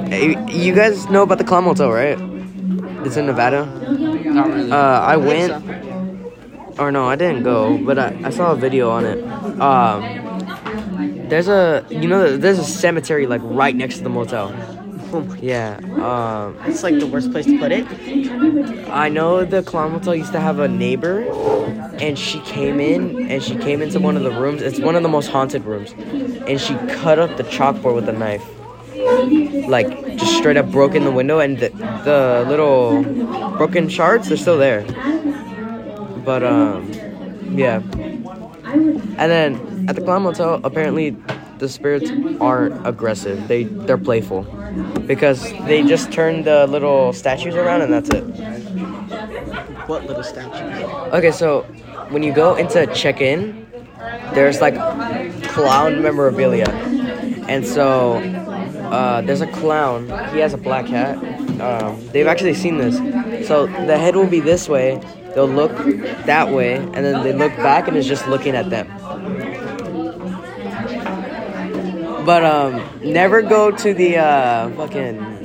Hey, 0.07 0.35
you 0.51 0.75
guys 0.75 1.09
know 1.09 1.23
about 1.23 1.37
the 1.39 1.43
Clown 1.43 1.65
Motel, 1.65 1.91
right? 1.91 2.17
It's 3.05 3.17
in 3.17 3.25
Nevada. 3.25 3.65
Not 3.65 4.47
really. 4.47 4.71
Uh, 4.71 4.75
I 4.75 5.17
went, 5.17 5.51
or 6.79 6.91
no, 6.91 7.07
I 7.07 7.15
didn't 7.15 7.43
go, 7.43 7.77
but 7.77 7.97
I, 7.97 8.19
I 8.23 8.29
saw 8.29 8.51
a 8.51 8.55
video 8.55 8.89
on 8.89 9.05
it. 9.05 9.23
Um, 9.59 11.27
there's 11.27 11.47
a, 11.47 11.85
you 11.89 12.07
know, 12.07 12.37
there's 12.37 12.59
a 12.59 12.63
cemetery 12.63 13.25
like 13.25 13.41
right 13.43 13.75
next 13.75 13.97
to 13.97 14.03
the 14.03 14.09
motel. 14.09 14.49
Yeah. 15.39 15.79
Um, 15.99 16.57
It's 16.65 16.83
like 16.83 16.99
the 16.99 17.07
worst 17.07 17.31
place 17.31 17.45
to 17.45 17.57
put 17.59 17.71
it. 17.71 17.85
I 18.89 19.09
know 19.09 19.43
the 19.43 19.61
clown 19.63 19.91
motel 19.91 20.15
used 20.15 20.31
to 20.31 20.39
have 20.39 20.59
a 20.59 20.67
neighbor, 20.67 21.21
and 21.99 22.17
she 22.17 22.39
came 22.41 22.79
in 22.79 23.29
and 23.29 23.43
she 23.43 23.55
came 23.55 23.81
into 23.81 23.99
one 23.99 24.15
of 24.15 24.23
the 24.23 24.31
rooms. 24.31 24.61
It's 24.61 24.79
one 24.79 24.95
of 24.95 25.03
the 25.03 25.09
most 25.09 25.27
haunted 25.27 25.65
rooms, 25.65 25.93
and 26.47 26.59
she 26.59 26.75
cut 26.99 27.19
up 27.19 27.37
the 27.37 27.43
chalkboard 27.43 27.95
with 27.95 28.07
a 28.07 28.13
knife, 28.13 28.45
like 29.67 30.17
just 30.17 30.37
straight 30.37 30.57
up 30.57 30.71
broke 30.71 30.95
in 30.95 31.03
the 31.03 31.11
window, 31.11 31.39
and 31.39 31.59
the, 31.59 31.69
the 32.05 32.45
little 32.47 33.03
broken 33.57 33.89
shards 33.89 34.29
they're 34.29 34.37
still 34.37 34.57
there. 34.57 34.83
But 36.23 36.43
um, 36.43 36.91
yeah. 37.51 37.81
And 39.17 39.29
then 39.29 39.85
at 39.89 39.95
the 39.95 40.01
clown 40.01 40.23
motel, 40.23 40.61
apparently 40.63 41.17
the 41.57 41.67
spirits 41.67 42.09
aren't 42.39 42.87
aggressive. 42.87 43.47
They 43.47 43.63
they're 43.63 43.97
playful 43.97 44.45
because 45.05 45.51
they 45.65 45.83
just 45.83 46.11
turn 46.11 46.43
the 46.43 46.67
little 46.67 47.13
statues 47.13 47.55
around 47.55 47.81
and 47.81 47.93
that's 47.93 48.09
it. 48.09 48.23
What 49.87 50.05
little 50.05 50.23
statues? 50.23 50.83
Okay, 51.13 51.31
so 51.31 51.63
when 52.09 52.23
you 52.23 52.33
go 52.33 52.55
into 52.55 52.85
check 52.93 53.21
in, 53.21 53.67
there's 54.33 54.61
like 54.61 54.75
clown 55.49 56.01
memorabilia. 56.01 56.69
And 57.47 57.65
so 57.65 58.17
uh, 58.91 59.21
there's 59.21 59.41
a 59.41 59.47
clown. 59.47 60.05
He 60.33 60.39
has 60.39 60.53
a 60.53 60.57
black 60.57 60.85
hat. 60.85 61.17
Um, 61.59 62.07
they've 62.09 62.27
actually 62.27 62.53
seen 62.53 62.77
this. 62.77 62.97
So 63.47 63.67
the 63.67 63.97
head 63.97 64.15
will 64.15 64.27
be 64.27 64.39
this 64.39 64.69
way. 64.69 65.01
They'll 65.35 65.47
look 65.47 65.71
that 66.25 66.49
way, 66.49 66.75
and 66.75 66.95
then 66.95 67.23
they 67.23 67.31
look 67.31 67.55
back, 67.57 67.87
and 67.87 67.95
it's 67.95 68.07
just 68.07 68.27
looking 68.27 68.53
at 68.53 68.69
them. 68.69 68.87
But 72.25 72.43
um, 72.45 72.81
never 73.03 73.41
go 73.41 73.71
to 73.71 73.93
the 73.93 74.17
uh, 74.17 74.69
fucking 74.71 75.43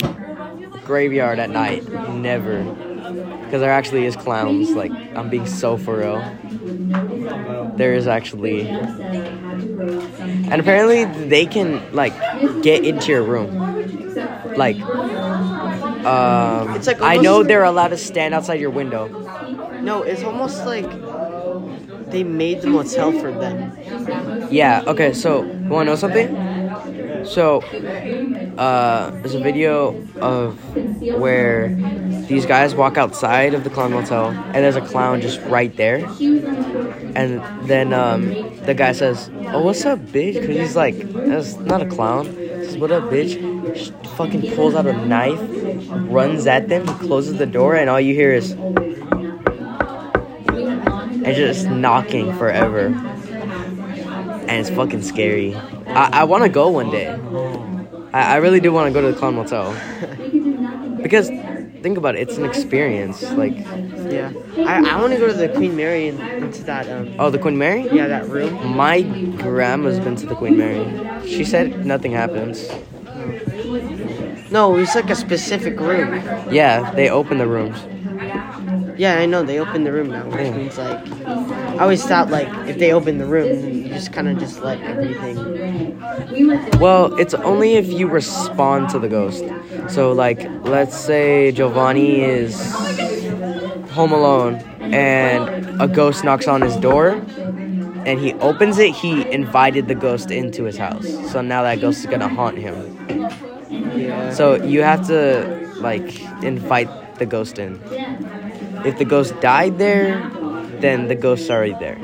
graveyard 0.85 1.39
at 1.39 1.51
night. 1.51 1.89
Never. 2.15 2.63
Because 2.65 3.61
there 3.61 3.73
actually 3.73 4.05
is 4.07 4.17
clowns. 4.17 4.71
Like, 4.71 4.93
I'm 5.17 5.31
being 5.31 5.47
so 5.47 5.77
for 5.77 5.99
real. 5.99 6.21
There 7.77 7.95
is 7.95 8.07
actually. 8.07 8.69
And 10.51 10.61
apparently, 10.61 11.05
they 11.29 11.47
can, 11.47 11.83
like, 11.95 12.13
get 12.63 12.85
into 12.85 13.13
your 13.13 13.23
room. 13.23 13.51
Like, 14.57 14.81
um, 16.05 16.75
It's 16.77 16.87
like 16.87 17.01
I 17.03 17.17
know 17.17 17.43
they're 17.43 17.65
allowed 17.65 17.89
to 17.89 17.97
stand 17.97 18.35
outside 18.35 18.61
your 18.61 18.71
window. 18.71 19.09
No, 19.83 20.03
it's 20.03 20.23
almost 20.23 20.65
like 20.67 20.89
they 22.11 22.23
made 22.25 22.63
the 22.63 22.69
motel 22.69 23.13
for 23.13 23.33
them. 23.33 23.73
Yeah, 24.51 24.85
okay, 24.87 25.13
so, 25.13 25.43
you 25.45 25.69
wanna 25.69 25.91
know 25.91 25.97
something? 25.97 26.35
So, 27.27 27.61
uh, 28.57 29.11
there's 29.11 29.35
a 29.35 29.41
video 29.41 30.07
of 30.21 30.59
where 31.19 31.69
these 32.29 32.47
guys 32.47 32.75
walk 32.75 32.97
outside 32.97 33.55
of 33.55 33.65
the 33.65 33.71
clown 33.71 33.93
motel, 33.93 34.29
and 34.29 34.55
there's 34.55 34.77
a 34.77 34.81
clown 34.81 35.21
just 35.21 35.41
right 35.43 35.75
there. 35.77 36.07
And 37.17 37.43
then 37.69 37.93
um, 37.93 38.33
the 38.65 38.75
guy 38.75 38.93
says, 38.93 39.31
"Oh, 39.49 39.63
what's 39.63 39.85
up, 39.85 39.99
bitch?" 39.99 40.35
Because 40.35 40.57
he's 40.57 40.77
like, 40.77 40.97
"That's 41.13 41.57
not 41.57 41.83
a 41.83 41.87
clown." 41.87 42.27
He 42.27 42.65
says, 42.65 42.77
"What 42.79 42.93
up, 42.93 43.05
bitch?" 43.05 43.37
Sh- 43.77 43.91
fucking 44.17 44.55
pulls 44.55 44.75
out 44.75 44.87
a 44.87 44.93
knife, 45.07 45.41
runs 46.11 46.47
at 46.47 46.69
them, 46.69 46.87
closes 46.87 47.39
the 47.39 47.47
door, 47.47 47.75
and 47.75 47.91
all 47.91 48.01
you 48.01 48.15
hear 48.15 48.33
is 48.33 48.55
and 51.27 51.35
just 51.35 51.67
knocking 51.67 52.33
forever. 52.35 52.91
And 54.49 54.61
it's 54.61 54.71
fucking 54.71 55.03
scary. 55.03 55.55
I, 55.89 56.21
I 56.21 56.25
want 56.25 56.45
to 56.45 56.49
go 56.49 56.69
one 56.69 56.91
day. 56.91 57.09
I, 58.13 58.35
I 58.35 58.37
really 58.37 58.61
do 58.61 58.73
want 58.73 58.93
to 58.93 58.93
go 58.93 59.07
to 59.07 59.13
the 59.13 59.19
Clown 59.19 59.35
Motel. 59.35 59.73
because, 61.03 61.29
think 61.83 61.99
about 61.99 62.15
it, 62.17 62.21
it's 62.21 62.37
an 62.37 62.45
experience. 62.45 63.23
Like, 63.35 63.57
Yeah, 64.11 64.33
I, 64.59 64.93
I 64.93 65.01
want 65.01 65.13
to 65.13 65.19
go 65.19 65.27
to 65.27 65.35
the 65.35 65.49
Queen 65.49 65.75
Mary 65.77 66.09
and 66.09 66.21
into 66.45 66.63
that 66.65 66.89
um 66.89 67.13
oh, 67.19 67.29
the 67.31 67.39
Queen 67.39 67.59
Mary? 67.59 67.89
yeah 67.91 68.07
that 68.07 68.29
room. 68.29 68.55
My 68.77 69.03
grandma's 69.03 69.99
been 69.99 70.15
to 70.17 70.27
the 70.27 70.37
Queen 70.37 70.57
Mary. 70.57 70.87
She 71.27 71.45
said 71.45 71.85
nothing 71.85 72.13
happens. 72.13 72.71
No, 74.53 74.77
it's 74.77 74.95
like 74.95 75.11
a 75.11 75.17
specific 75.17 75.79
room. 75.81 76.15
Yeah, 76.53 76.93
they 76.93 77.11
open 77.11 77.39
the 77.39 77.49
rooms. 77.49 77.79
Yeah, 78.99 79.19
I 79.19 79.27
know 79.27 79.43
they 79.43 79.59
open 79.59 79.83
the 79.85 79.93
room 79.93 80.09
now, 80.11 80.25
which 80.27 80.37
Yeah. 80.47 80.57
means 80.57 80.79
like 80.79 81.05
I 81.77 81.83
always 81.83 82.05
thought 82.05 82.31
like 82.31 82.49
if 82.69 82.79
they 82.79 82.93
open 82.93 83.19
the 83.19 83.27
room, 83.27 83.69
you 83.69 83.89
just 83.89 84.13
kind 84.13 84.29
of 84.29 84.39
just 84.39 84.61
let 84.61 84.81
everything. 84.81 86.01
Well, 86.81 87.15
it's 87.17 87.35
only 87.35 87.75
if 87.75 87.87
you 87.89 88.09
respond 88.09 88.89
to 88.91 88.99
the 88.99 89.09
ghost. 89.09 89.45
So, 89.89 90.13
like, 90.13 90.43
let's 90.65 90.97
say 90.97 91.53
Giovanni 91.53 92.23
is 92.23 92.73
home 93.91 94.13
alone 94.13 94.57
and 94.81 95.81
a 95.81 95.89
ghost 95.89 96.25
knocks 96.25 96.49
on 96.49 96.61
his 96.61 96.77
door 96.77 97.23
and 98.07 98.21
he 98.21 98.35
opens 98.35 98.79
it, 98.79 98.95
he 98.95 99.31
invited 99.31 99.89
the 99.89 99.95
ghost 99.95 100.31
into 100.31 100.65
his 100.65 100.77
house. 100.79 101.07
So 101.31 101.41
now 101.43 101.63
that 101.63 101.81
ghost 101.81 102.01
is 102.01 102.07
gonna 102.07 102.29
haunt 102.29 102.59
him. 102.59 102.97
Yeah. 103.69 104.33
So 104.33 104.63
you 104.63 104.83
have 104.83 105.07
to, 105.09 105.73
like, 105.77 106.21
invite 106.43 107.19
the 107.19 107.27
ghost 107.27 107.59
in. 107.59 107.81
If 108.85 108.99
the 108.99 109.05
ghost 109.05 109.39
died 109.41 109.79
there, 109.79 110.31
then 110.81 111.09
the 111.09 111.15
ghost's 111.15 111.51
are 111.51 111.57
already 111.65 111.75
there. 111.75 111.99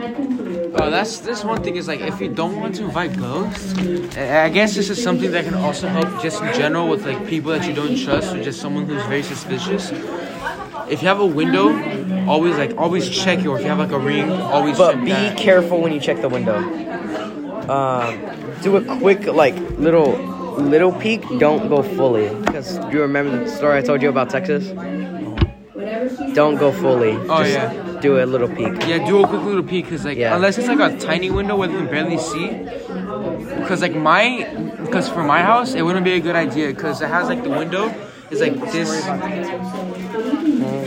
Oh, 0.74 0.90
that's 0.90 1.18
this 1.18 1.44
one 1.44 1.62
thing 1.62 1.76
is 1.76 1.86
like 1.86 2.00
if 2.00 2.20
you 2.20 2.28
don't 2.28 2.58
want 2.58 2.74
to 2.76 2.84
invite 2.84 3.16
ghosts, 3.18 3.74
I 4.16 4.48
guess 4.48 4.74
this 4.74 4.88
is 4.90 5.02
something 5.02 5.30
that 5.32 5.44
can 5.44 5.54
also 5.54 5.86
help 5.88 6.22
just 6.22 6.42
in 6.42 6.52
general 6.54 6.88
with 6.88 7.04
like 7.04 7.26
people 7.26 7.50
that 7.52 7.66
you 7.66 7.74
don't 7.74 7.96
trust 7.96 8.34
or 8.34 8.42
just 8.42 8.60
someone 8.60 8.86
who's 8.86 9.02
very 9.04 9.22
suspicious. 9.22 9.90
If 10.88 11.02
you 11.02 11.08
have 11.08 11.20
a 11.20 11.26
window, 11.26 11.68
always 12.26 12.56
like 12.56 12.76
always 12.78 13.08
check 13.08 13.40
it. 13.40 13.46
Or 13.46 13.56
if 13.58 13.62
you 13.64 13.68
have 13.68 13.78
like 13.78 13.92
a 13.92 13.98
ring, 13.98 14.30
always 14.32 14.78
But 14.78 15.04
be 15.04 15.10
that. 15.12 15.36
careful 15.38 15.80
when 15.80 15.92
you 15.92 16.00
check 16.00 16.20
the 16.20 16.28
window. 16.28 16.56
Um, 17.68 18.18
do 18.62 18.76
a 18.76 18.98
quick 18.98 19.26
like 19.26 19.54
little 19.78 20.12
little 20.58 20.92
peek. 20.92 21.22
Don't 21.38 21.68
go 21.68 21.82
fully. 21.82 22.28
Because 22.44 22.78
do 22.78 22.90
you 22.92 23.02
remember 23.02 23.44
the 23.44 23.48
story 23.50 23.78
I 23.78 23.82
told 23.82 24.02
you 24.02 24.08
about 24.08 24.30
Texas? 24.30 24.68
Don't 26.34 26.56
go 26.56 26.72
fully. 26.72 27.12
Oh, 27.28 27.42
Just 27.42 27.50
yeah. 27.52 27.91
Do 28.02 28.20
a 28.22 28.26
little 28.26 28.48
peek. 28.48 28.74
Yeah, 28.88 29.06
do 29.06 29.22
a 29.22 29.28
quick 29.28 29.42
little 29.42 29.62
peek 29.62 29.84
because 29.84 30.04
like 30.04 30.18
Yeah. 30.18 30.34
unless 30.34 30.58
it's 30.58 30.68
like 30.68 30.80
a 30.80 30.98
tiny 30.98 31.30
window 31.30 31.56
where 31.56 31.70
you 31.70 31.78
can 31.78 31.86
barely 31.86 32.18
see. 32.18 32.48
Because 33.60 33.80
like 33.80 33.94
my, 33.94 34.44
because 34.84 35.08
for 35.08 35.22
my 35.22 35.40
house 35.40 35.74
it 35.74 35.82
wouldn't 35.82 36.04
be 36.04 36.14
a 36.14 36.20
good 36.20 36.34
idea 36.36 36.68
because 36.68 37.00
it 37.00 37.08
has 37.08 37.28
like 37.28 37.42
the 37.44 37.50
window 37.50 37.94
is 38.30 38.40
like 38.40 38.56
this. 38.72 38.90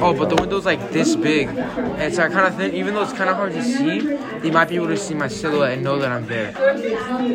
Oh, 0.01 0.13
but 0.13 0.29
the 0.29 0.35
window's 0.35 0.65
like 0.65 0.91
this 0.91 1.15
big, 1.15 1.47
and 1.47 2.13
so 2.13 2.23
I 2.23 2.27
kind 2.27 2.45
of 2.45 2.55
think 2.55 2.73
even 2.73 2.93
though 2.93 3.01
it's 3.01 3.13
kind 3.13 3.29
of 3.29 3.37
hard 3.37 3.53
to 3.53 3.63
see, 3.63 3.99
they 4.41 4.51
might 4.51 4.67
be 4.67 4.75
able 4.75 4.87
to 4.87 4.97
see 4.97 5.13
my 5.13 5.27
silhouette 5.29 5.73
and 5.73 5.83
know 5.83 5.97
that 5.99 6.11
I'm 6.11 6.27
there. 6.27 6.53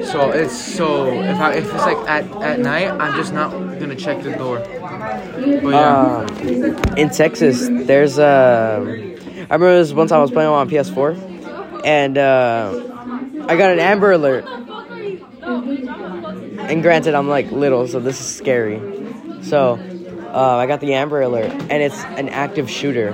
So 0.04 0.30
it's 0.30 0.54
so 0.56 1.10
if 1.10 1.38
I 1.38 1.54
if 1.54 1.64
it's 1.64 1.86
like 1.86 1.96
at 2.08 2.24
at 2.42 2.60
night, 2.60 2.90
I'm 2.90 3.16
just 3.16 3.32
not 3.32 3.50
gonna 3.80 3.96
check 3.96 4.22
the 4.22 4.32
door. 4.32 4.58
But 4.58 5.70
yeah. 5.70 6.26
Um, 6.28 6.96
in 6.98 7.08
Texas, 7.08 7.68
there's 7.86 8.18
uh, 8.18 9.09
I 9.50 9.54
remember 9.54 9.78
this 9.78 9.92
one 9.92 10.06
time 10.06 10.20
I 10.20 10.22
was 10.22 10.30
playing 10.30 10.48
on 10.48 10.70
PS4, 10.70 11.84
and 11.84 12.16
uh, 12.16 13.46
I 13.48 13.56
got 13.56 13.72
an 13.72 13.80
Amber 13.80 14.12
Alert. 14.12 14.44
And 16.70 16.82
granted, 16.82 17.14
I'm 17.16 17.28
like 17.28 17.50
little, 17.50 17.88
so 17.88 17.98
this 17.98 18.20
is 18.20 18.32
scary. 18.32 18.80
So, 19.42 19.72
uh, 20.32 20.56
I 20.56 20.66
got 20.68 20.78
the 20.78 20.94
Amber 20.94 21.20
Alert, 21.22 21.50
and 21.50 21.82
it's 21.82 22.00
an 22.04 22.28
active 22.28 22.70
shooter. 22.70 23.08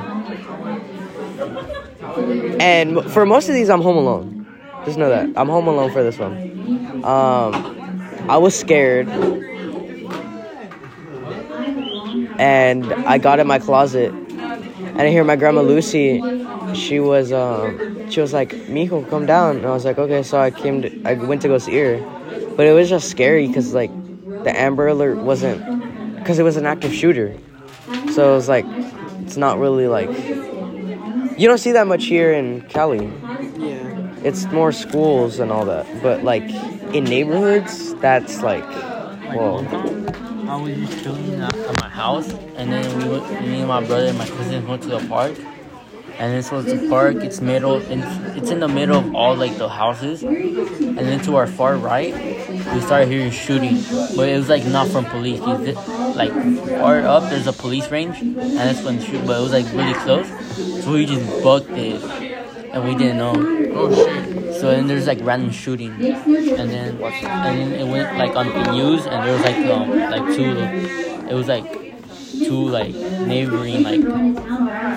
And 2.60 3.10
for 3.10 3.24
most 3.24 3.48
of 3.48 3.54
these, 3.54 3.70
I'm 3.70 3.80
home 3.80 3.96
alone. 3.96 4.46
Just 4.84 4.98
know 4.98 5.08
that 5.08 5.30
I'm 5.36 5.48
home 5.48 5.66
alone 5.68 5.90
for 5.90 6.02
this 6.02 6.18
one. 6.18 7.02
Um, 7.02 8.28
I 8.28 8.36
was 8.36 8.54
scared. 8.54 9.08
and 12.38 12.92
I 12.92 13.16
got 13.18 13.38
in 13.38 13.46
my 13.46 13.58
closet, 13.58 14.12
and 14.98 15.02
I 15.02 15.10
hear 15.10 15.24
my 15.24 15.36
grandma 15.36 15.62
Lucy. 15.62 16.24
She 16.72 17.00
was 17.00 17.32
um, 17.32 17.80
she 18.10 18.20
was 18.20 18.32
like, 18.32 18.50
"Mijo, 18.66 19.08
come 19.08 19.26
down," 19.26 19.56
and 19.58 19.66
I 19.66 19.70
was 19.70 19.84
like, 19.84 19.98
"Okay." 19.98 20.22
So 20.22 20.38
I 20.38 20.50
came 20.50 20.82
to, 20.82 20.90
I 21.04 21.14
went 21.14 21.42
to 21.42 21.48
go 21.48 21.58
see 21.58 21.76
her, 21.78 22.04
but 22.56 22.66
it 22.66 22.72
was 22.72 22.88
just 22.88 23.08
scary 23.10 23.46
because 23.46 23.74
like 23.74 23.90
the 24.44 24.56
Amber 24.58 24.88
Alert 24.88 25.20
wasn't 25.20 25.62
because 26.16 26.38
it 26.38 26.42
was 26.42 26.56
an 26.56 26.66
active 26.66 26.92
shooter, 26.94 27.36
so 28.12 28.32
it 28.32 28.34
was 28.34 28.48
like 28.48 28.66
it's 29.22 29.36
not 29.36 29.58
really 29.58 29.88
like 29.88 30.10
you 31.38 31.48
don't 31.48 31.58
see 31.58 31.72
that 31.72 31.86
much 31.86 32.06
here 32.06 32.32
in 32.32 32.62
Cali. 32.62 33.06
Yeah. 33.58 33.92
It's 34.22 34.46
more 34.46 34.72
schools 34.72 35.38
and 35.38 35.52
all 35.52 35.64
that, 35.66 35.86
but 36.02 36.24
like 36.24 36.42
in 36.94 37.04
neighborhoods, 37.04 37.94
that's 37.96 38.42
like, 38.42 38.64
Like 38.64 39.38
whoa. 39.38 40.25
I 40.48 40.56
was 40.56 40.74
just 40.76 41.02
chilling 41.02 41.34
at, 41.40 41.54
my 41.80 41.88
house, 41.88 42.28
and 42.56 42.72
then 42.72 42.98
we 42.98 43.08
went, 43.18 43.30
me 43.42 43.58
and 43.60 43.68
my 43.68 43.84
brother 43.84 44.06
and 44.06 44.18
my 44.18 44.26
cousins 44.28 44.66
went 44.66 44.82
to 44.82 44.88
the 44.88 45.06
park. 45.08 45.36
And 46.18 46.32
this 46.32 46.50
was 46.50 46.64
the 46.64 46.88
park. 46.88 47.16
It's 47.16 47.42
middle. 47.42 47.76
It's 47.90 48.50
in 48.50 48.60
the 48.60 48.68
middle 48.68 48.96
of 48.96 49.14
all 49.14 49.36
like 49.36 49.58
the 49.58 49.68
houses, 49.68 50.22
and 50.22 50.96
then 50.98 51.20
to 51.24 51.36
our 51.36 51.46
far 51.46 51.76
right, 51.76 52.14
we 52.72 52.80
started 52.80 53.08
hearing 53.08 53.30
shooting, 53.30 53.76
but 54.16 54.26
it 54.28 54.36
was 54.38 54.48
like 54.48 54.64
not 54.64 54.88
from 54.88 55.04
police. 55.04 55.40
Did- 55.40 55.76
Like 56.16 56.32
far 56.80 57.00
up, 57.04 57.28
there's 57.28 57.46
a 57.46 57.52
police 57.52 57.90
range, 57.90 58.22
and 58.22 58.36
that's 58.56 58.82
when 58.82 58.98
shoot. 59.02 59.26
But 59.26 59.38
it 59.38 59.42
was 59.42 59.52
like 59.52 59.66
really 59.74 59.92
close, 59.92 60.26
so 60.82 60.92
we 60.92 61.04
just 61.04 61.26
booked 61.42 61.68
it, 61.72 62.00
and 62.72 62.82
we 62.88 62.94
didn't 62.94 63.18
know. 63.18 63.34
Oh 63.76 63.92
shit. 63.94 64.45
So 64.66 64.72
then 64.72 64.88
there's 64.88 65.06
like 65.06 65.20
random 65.22 65.52
shooting, 65.52 65.92
and 65.92 66.68
then 66.72 67.00
and 67.00 67.46
then 67.56 67.72
it 67.72 67.86
went 67.86 68.18
like 68.18 68.34
on 68.34 68.48
the 68.48 68.72
news, 68.72 69.06
and 69.06 69.24
there 69.24 69.32
was 69.32 69.44
like 69.44 69.58
um 69.58 69.90
like 70.10 70.34
two, 70.34 70.58
it 71.30 71.34
was 71.34 71.46
like 71.46 71.70
two 72.32 72.66
like 72.66 72.92
neighboring 72.92 73.84
like 73.84 74.00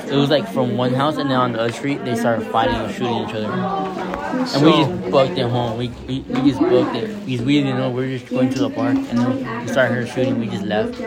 it 0.09 0.15
was 0.15 0.31
like 0.31 0.51
from 0.51 0.75
one 0.75 0.95
house, 0.95 1.17
and 1.17 1.29
then 1.29 1.37
on 1.37 1.51
the 1.51 1.59
other 1.59 1.71
street 1.71 2.03
they 2.03 2.15
started 2.15 2.47
fighting 2.47 2.77
and 2.77 2.91
shooting 2.95 3.29
each 3.29 3.35
other, 3.35 3.51
and 3.51 4.65
we 4.65 4.71
just 4.71 5.11
booked 5.11 5.37
it 5.37 5.47
home. 5.47 5.77
We, 5.77 5.89
we 6.07 6.21
we 6.21 6.49
just 6.49 6.61
booked 6.61 6.95
it 6.95 7.25
because 7.27 7.45
we 7.45 7.61
didn't 7.61 7.77
know 7.77 7.91
we 7.91 8.07
were 8.07 8.17
just 8.17 8.27
going 8.27 8.49
to 8.49 8.57
the 8.57 8.71
park, 8.71 8.95
and 8.97 9.19
then 9.19 9.61
we 9.61 9.67
started 9.67 9.93
hearing 9.93 10.07
shooting. 10.07 10.39
We 10.39 10.47
just 10.47 10.65
left. 10.65 10.99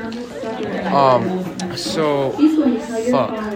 Um, 0.86 1.76
so 1.76 2.30
fuck. 3.10 3.51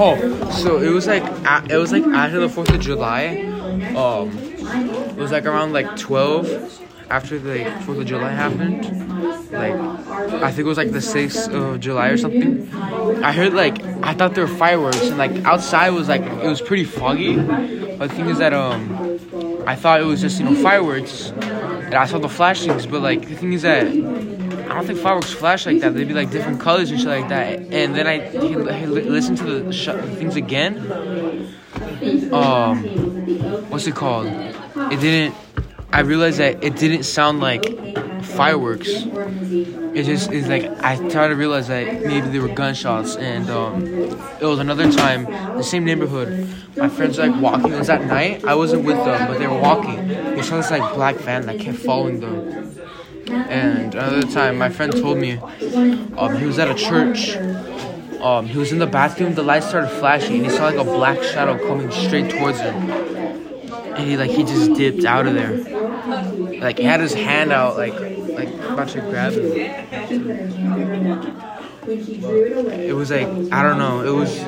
Oh, 0.00 0.50
so 0.50 0.78
it 0.78 0.88
was 0.90 1.06
like 1.06 1.22
a- 1.22 1.64
it 1.68 1.76
was 1.76 1.92
like 1.92 2.04
after 2.04 2.40
the 2.40 2.48
Fourth 2.48 2.70
of 2.70 2.80
July. 2.80 3.38
Um, 3.94 4.30
it 4.38 5.16
was 5.16 5.30
like 5.32 5.44
around 5.44 5.72
like 5.72 5.96
twelve 5.96 6.48
after 7.10 7.38
the 7.38 7.64
Fourth 7.84 7.98
of 7.98 8.06
July 8.06 8.30
happened. 8.32 8.84
Like 9.52 9.74
I 10.42 10.50
think 10.50 10.60
it 10.60 10.68
was 10.68 10.78
like 10.78 10.92
the 10.92 11.00
sixth 11.02 11.50
of 11.52 11.80
July 11.80 12.08
or 12.08 12.16
something. 12.16 12.70
I 13.22 13.32
heard 13.32 13.52
like 13.52 13.82
I 14.02 14.14
thought 14.14 14.34
there 14.34 14.46
were 14.46 14.56
fireworks 14.56 15.02
and 15.02 15.18
like 15.18 15.44
outside 15.44 15.90
was 15.90 16.08
like 16.08 16.22
it 16.22 16.46
was 16.46 16.60
pretty 16.62 16.84
foggy. 16.84 17.36
But 17.36 18.08
the 18.08 18.14
thing 18.14 18.28
is 18.28 18.38
that 18.38 18.52
um 18.54 19.18
I 19.66 19.74
thought 19.74 20.00
it 20.00 20.04
was 20.04 20.20
just 20.20 20.38
you 20.38 20.46
know 20.46 20.54
fireworks 20.54 21.30
and 21.42 21.94
I 21.94 22.06
saw 22.06 22.18
the 22.18 22.28
flashings. 22.28 22.86
But 22.86 23.02
like 23.02 23.28
the 23.28 23.34
thing 23.34 23.52
is 23.52 23.62
that 23.62 23.86
I 24.68 24.74
don't 24.74 24.86
think 24.86 24.98
fireworks 24.98 25.32
flash 25.32 25.64
like 25.64 25.80
that. 25.80 25.94
They'd 25.94 26.06
be 26.06 26.14
like 26.14 26.30
different 26.30 26.60
colors 26.60 26.90
and 26.90 27.00
shit 27.00 27.08
like 27.08 27.28
that. 27.28 27.58
And 27.72 27.94
then 27.94 28.06
I, 28.06 28.26
I 28.36 28.84
listened 28.84 29.38
to 29.38 29.60
the 29.60 29.72
sh- 29.72 29.88
things 30.18 30.36
again. 30.36 30.78
Um, 32.32 32.84
what's 33.70 33.86
it 33.86 33.94
called? 33.94 34.26
It 34.26 35.00
didn't. 35.00 35.34
I 35.90 36.00
realized 36.00 36.38
that 36.38 36.62
it 36.62 36.76
didn't 36.76 37.04
sound 37.04 37.40
like 37.40 37.64
fireworks. 38.22 38.88
It 38.90 40.04
just 40.04 40.30
is 40.30 40.46
like 40.48 40.64
I 40.84 40.96
tried 41.08 41.28
to 41.28 41.34
realize 41.34 41.68
that 41.68 42.04
maybe 42.04 42.28
they 42.28 42.38
were 42.38 42.48
gunshots. 42.48 43.16
And 43.16 43.48
um, 43.48 43.86
it 43.86 44.44
was 44.44 44.58
another 44.58 44.92
time, 44.92 45.24
the 45.56 45.62
same 45.62 45.84
neighborhood. 45.84 46.46
My 46.76 46.90
friends 46.90 47.16
were 47.16 47.26
like 47.26 47.40
walking. 47.40 47.72
It 47.72 47.78
was 47.78 47.88
at 47.88 48.04
night. 48.04 48.44
I 48.44 48.54
wasn't 48.54 48.84
with 48.84 48.98
them, 48.98 49.26
but 49.28 49.38
they 49.38 49.46
were 49.46 49.58
walking. 49.58 50.08
They 50.08 50.42
saw 50.42 50.58
this 50.58 50.70
like 50.70 50.94
black 50.94 51.16
van 51.16 51.46
that 51.46 51.58
kept 51.58 51.78
following 51.78 52.20
them. 52.20 52.67
And 53.30 53.94
another 53.94 54.22
time, 54.22 54.58
my 54.58 54.68
friend 54.68 54.92
told 54.92 55.18
me 55.18 55.38
um, 56.16 56.36
he 56.36 56.46
was 56.46 56.58
at 56.58 56.68
a 56.68 56.74
church. 56.74 57.36
Um, 58.20 58.46
he 58.46 58.58
was 58.58 58.72
in 58.72 58.78
the 58.78 58.86
bathroom. 58.86 59.34
The 59.34 59.42
lights 59.42 59.68
started 59.68 59.88
flashing, 59.88 60.36
and 60.36 60.44
he 60.46 60.50
saw 60.50 60.64
like 60.66 60.76
a 60.76 60.84
black 60.84 61.22
shadow 61.22 61.56
coming 61.68 61.90
straight 61.90 62.30
towards 62.30 62.58
him. 62.60 62.74
And 62.74 63.98
he 63.98 64.16
like 64.16 64.30
he 64.30 64.44
just 64.44 64.74
dipped 64.74 65.04
out 65.04 65.26
of 65.26 65.34
there. 65.34 65.56
Like 66.60 66.78
he 66.78 66.84
had 66.84 67.00
his 67.00 67.14
hand 67.14 67.52
out, 67.52 67.76
like 67.76 67.94
like 67.94 68.48
about 68.48 68.88
to 68.90 69.00
grab 69.00 69.32
him. 69.34 69.52
It 71.86 72.94
was 72.94 73.10
like 73.10 73.28
I 73.52 73.62
don't 73.62 73.78
know. 73.78 74.02
It 74.04 74.10
was 74.14 74.38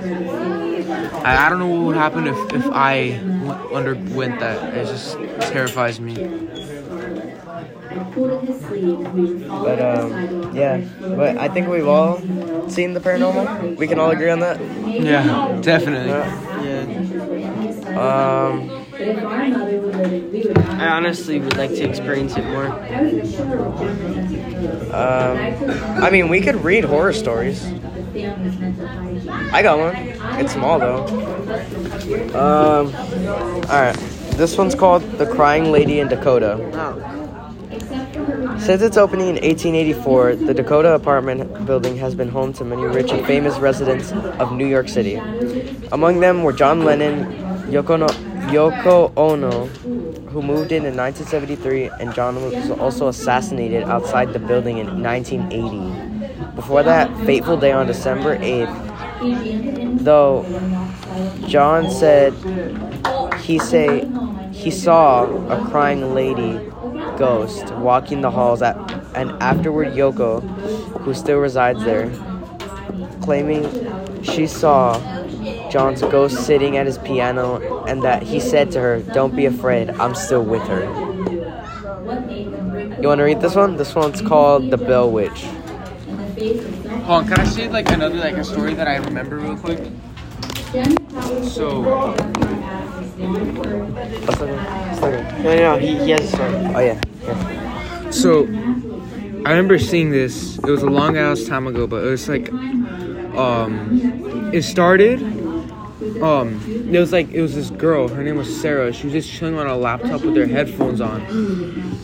I, 1.24 1.46
I 1.46 1.48
don't 1.48 1.58
know 1.58 1.68
what 1.68 1.86
would 1.86 1.96
happen 1.96 2.26
if 2.26 2.36
if 2.52 2.66
I 2.70 3.12
w- 3.18 3.74
underwent 3.74 4.40
that. 4.40 4.74
It 4.74 4.86
just 4.86 5.16
terrifies 5.52 6.00
me. 6.00 6.14
But 9.48 9.80
um, 9.80 10.54
yeah. 10.54 10.78
But 11.00 11.36
I 11.38 11.48
think 11.48 11.68
we've 11.68 11.88
all 11.88 12.18
seen 12.68 12.94
the 12.94 13.00
paranormal. 13.00 13.76
We 13.76 13.86
can 13.88 13.98
all 13.98 14.10
agree 14.10 14.30
on 14.30 14.40
that. 14.40 14.60
Yeah, 14.86 15.58
definitely. 15.60 16.10
Yeah. 16.68 16.86
Um, 17.90 18.70
I 20.78 20.88
honestly 20.88 21.40
would 21.40 21.56
like 21.56 21.70
to 21.70 21.82
experience 21.82 22.36
it 22.36 22.44
more. 22.44 22.66
um, 24.94 25.38
I 26.02 26.10
mean, 26.10 26.28
we 26.28 26.40
could 26.40 26.56
read 26.62 26.84
horror 26.84 27.12
stories. 27.12 27.64
I 29.52 29.62
got 29.62 29.78
one. 29.78 29.96
It's 30.40 30.52
small 30.52 30.78
though. 30.78 31.06
Um, 32.34 32.94
all 33.68 33.80
right. 33.80 33.96
This 34.36 34.56
one's 34.56 34.74
called 34.74 35.02
"The 35.18 35.26
Crying 35.26 35.70
Lady 35.72 36.00
in 36.00 36.08
Dakota." 36.08 36.56
Since 38.60 38.82
its 38.82 38.96
opening 38.96 39.28
in 39.28 39.34
1884, 39.36 40.36
the 40.36 40.54
Dakota 40.54 40.94
apartment 40.94 41.66
building 41.66 41.96
has 41.96 42.14
been 42.14 42.28
home 42.28 42.52
to 42.54 42.64
many 42.64 42.82
rich 42.84 43.10
and 43.10 43.26
famous 43.26 43.58
residents 43.58 44.12
of 44.12 44.52
New 44.52 44.66
York 44.66 44.88
City. 44.88 45.16
Among 45.92 46.20
them 46.20 46.42
were 46.42 46.52
John 46.52 46.84
Lennon, 46.84 47.24
Yoko, 47.70 47.98
no, 47.98 48.06
Yoko 48.52 49.12
Ono, 49.16 49.66
who 50.30 50.42
moved 50.42 50.72
in 50.72 50.84
in 50.84 50.96
1973, 50.96 51.90
and 52.00 52.14
John 52.14 52.36
was 52.36 52.70
also 52.72 53.08
assassinated 53.08 53.84
outside 53.84 54.32
the 54.32 54.38
building 54.38 54.78
in 54.78 55.02
1980. 55.02 56.54
Before 56.54 56.82
that 56.82 57.08
fateful 57.24 57.56
day 57.56 57.72
on 57.72 57.86
December 57.86 58.38
8th, 58.38 60.04
though 60.04 60.44
John 61.48 61.90
said 61.90 62.34
he 63.40 63.58
say 63.58 64.08
he 64.52 64.70
saw 64.70 65.24
a 65.48 65.68
crying 65.70 66.14
lady 66.14 66.60
ghost 67.20 67.70
walking 67.74 68.22
the 68.22 68.30
halls 68.30 68.62
at, 68.62 68.76
and 69.14 69.30
afterward 69.42 69.88
Yoko, 69.88 70.40
who 71.02 71.12
still 71.12 71.38
resides 71.38 71.84
there, 71.84 72.10
claiming 73.20 73.62
she 74.22 74.46
saw 74.46 74.98
John's 75.70 76.00
ghost 76.00 76.46
sitting 76.46 76.78
at 76.78 76.86
his 76.86 76.98
piano 76.98 77.84
and 77.84 78.02
that 78.02 78.22
he 78.22 78.40
said 78.40 78.72
to 78.72 78.80
her, 78.80 79.00
"Don't 79.00 79.36
be 79.36 79.46
afraid, 79.46 79.90
I'm 80.00 80.14
still 80.14 80.42
with 80.42 80.62
her." 80.62 80.82
You 83.00 83.08
want 83.08 83.18
to 83.18 83.24
read 83.24 83.40
this 83.40 83.54
one? 83.54 83.76
This 83.76 83.94
one's 83.94 84.20
called 84.20 84.70
The 84.70 84.78
Bell 84.78 85.10
Witch. 85.10 85.44
Hold 87.04 87.24
on, 87.24 87.28
can 87.28 87.40
I 87.40 87.44
say 87.44 87.68
like 87.68 87.90
another 87.90 88.16
like 88.16 88.36
a 88.36 88.44
story 88.44 88.74
that 88.74 88.88
I 88.88 88.96
remember 88.96 89.36
real 89.36 89.56
quick? 89.56 89.80
So 91.10 91.82
What's 93.20 94.38
that 94.38 94.48
one? 94.48 94.58
What's? 95.00 95.42
No, 95.42 95.42
no, 95.42 95.56
no. 95.56 95.78
He, 95.78 95.98
he 95.98 96.10
has 96.10 96.20
a 96.20 96.28
story. 96.28 96.54
Oh 96.54 96.78
yeah. 96.78 97.00
yeah. 97.22 98.10
So, 98.10 98.44
I 98.44 99.50
remember 99.50 99.78
seeing 99.78 100.10
this. 100.10 100.58
It 100.58 100.66
was 100.66 100.82
a 100.82 100.90
long 100.90 101.16
ass 101.16 101.44
time 101.44 101.66
ago, 101.66 101.86
but 101.88 102.04
it 102.04 102.10
was 102.10 102.28
like, 102.28 102.52
um, 102.52 104.50
it 104.52 104.62
started. 104.62 105.20
Um, 106.22 106.60
it 106.92 106.98
was 106.98 107.12
like 107.12 107.30
it 107.30 107.42
was 107.42 107.54
this 107.54 107.70
girl. 107.70 108.08
Her 108.08 108.22
name 108.22 108.36
was 108.36 108.60
Sarah. 108.60 108.92
She 108.92 109.04
was 109.06 109.12
just 109.12 109.30
chilling 109.30 109.58
on 109.58 109.66
a 109.66 109.76
laptop 109.76 110.22
with 110.22 110.36
her 110.36 110.46
headphones 110.46 111.00
on, 111.00 111.20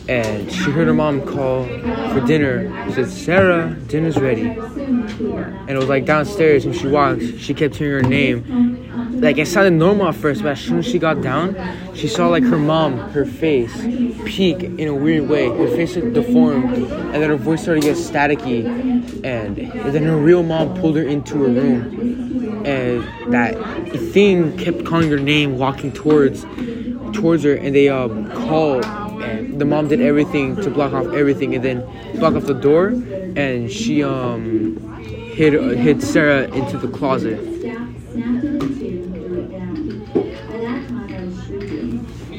and 0.09 0.53
she 0.53 0.71
heard 0.71 0.87
her 0.87 0.95
mom 0.95 1.23
call 1.23 1.64
for 1.64 2.21
dinner. 2.27 2.87
She 2.88 2.95
said, 2.95 3.09
"Sarah, 3.09 3.75
dinner's 3.87 4.19
ready." 4.19 4.49
And 4.49 5.71
it 5.71 5.77
was 5.79 5.88
like 5.88 6.05
downstairs, 6.05 6.64
and 6.64 6.75
she 6.75 6.88
walked. 6.88 7.23
She 7.38 7.55
kept 7.55 7.77
hearing 7.77 8.05
her 8.05 8.11
name. 8.11 8.86
Like 9.20 9.38
it 9.38 9.46
sounded 9.48 9.72
normal 9.72 10.09
at 10.09 10.14
first, 10.14 10.42
but 10.42 10.52
as 10.52 10.61
soon 10.61 10.79
as 10.79 10.87
she 10.87 10.98
got 10.98 11.22
down, 11.22 11.57
she 11.94 12.07
saw 12.07 12.29
like 12.29 12.44
her 12.44 12.59
mom, 12.59 12.98
her 13.11 13.24
face, 13.24 13.74
peak 14.26 14.62
in 14.62 14.88
a 14.88 14.94
weird 14.94 15.29
way. 15.29 15.48
Her 15.48 15.68
face 15.68 15.96
looked 15.96 16.12
deformed, 16.12 16.74
and 16.74 17.14
then 17.14 17.31
her 17.31 17.37
voice 17.37 17.62
started 17.62 17.81
to 17.83 17.88
get 17.88 17.96
staticky, 17.96 18.66
and, 19.24 19.59
and 19.59 19.94
then 19.94 20.02
her 20.05 20.16
real 20.16 20.42
mom 20.42 20.74
pulled 20.81 20.96
her 20.96 21.02
into 21.02 21.42
her 21.42 21.48
room, 21.48 22.64
and 22.66 23.33
that 23.33 23.55
thing 24.12 24.57
kept 24.59 24.85
calling 24.85 25.11
her 25.11 25.18
name, 25.18 25.57
walking 25.57 25.92
towards 25.92 26.44
towards 27.12 27.42
her, 27.44 27.55
and 27.55 27.74
they 27.74 27.88
um 27.88 28.31
called, 28.33 28.85
and 28.85 29.59
the 29.59 29.64
mom 29.64 29.88
did 29.88 30.00
everything 30.02 30.57
to 30.57 30.70
block 30.70 30.92
off 30.92 31.07
everything, 31.14 31.55
and 31.55 31.64
then 31.64 31.81
block 32.18 32.35
off 32.35 32.44
the 32.44 32.55
door, 32.55 32.88
and 32.88 33.72
she 33.72 34.02
um 34.05 34.76
hid 35.33 35.55
hid 35.79 36.02
Sarah 36.02 36.48
into 36.48 36.76
the 36.76 36.88
closet. 36.88 37.40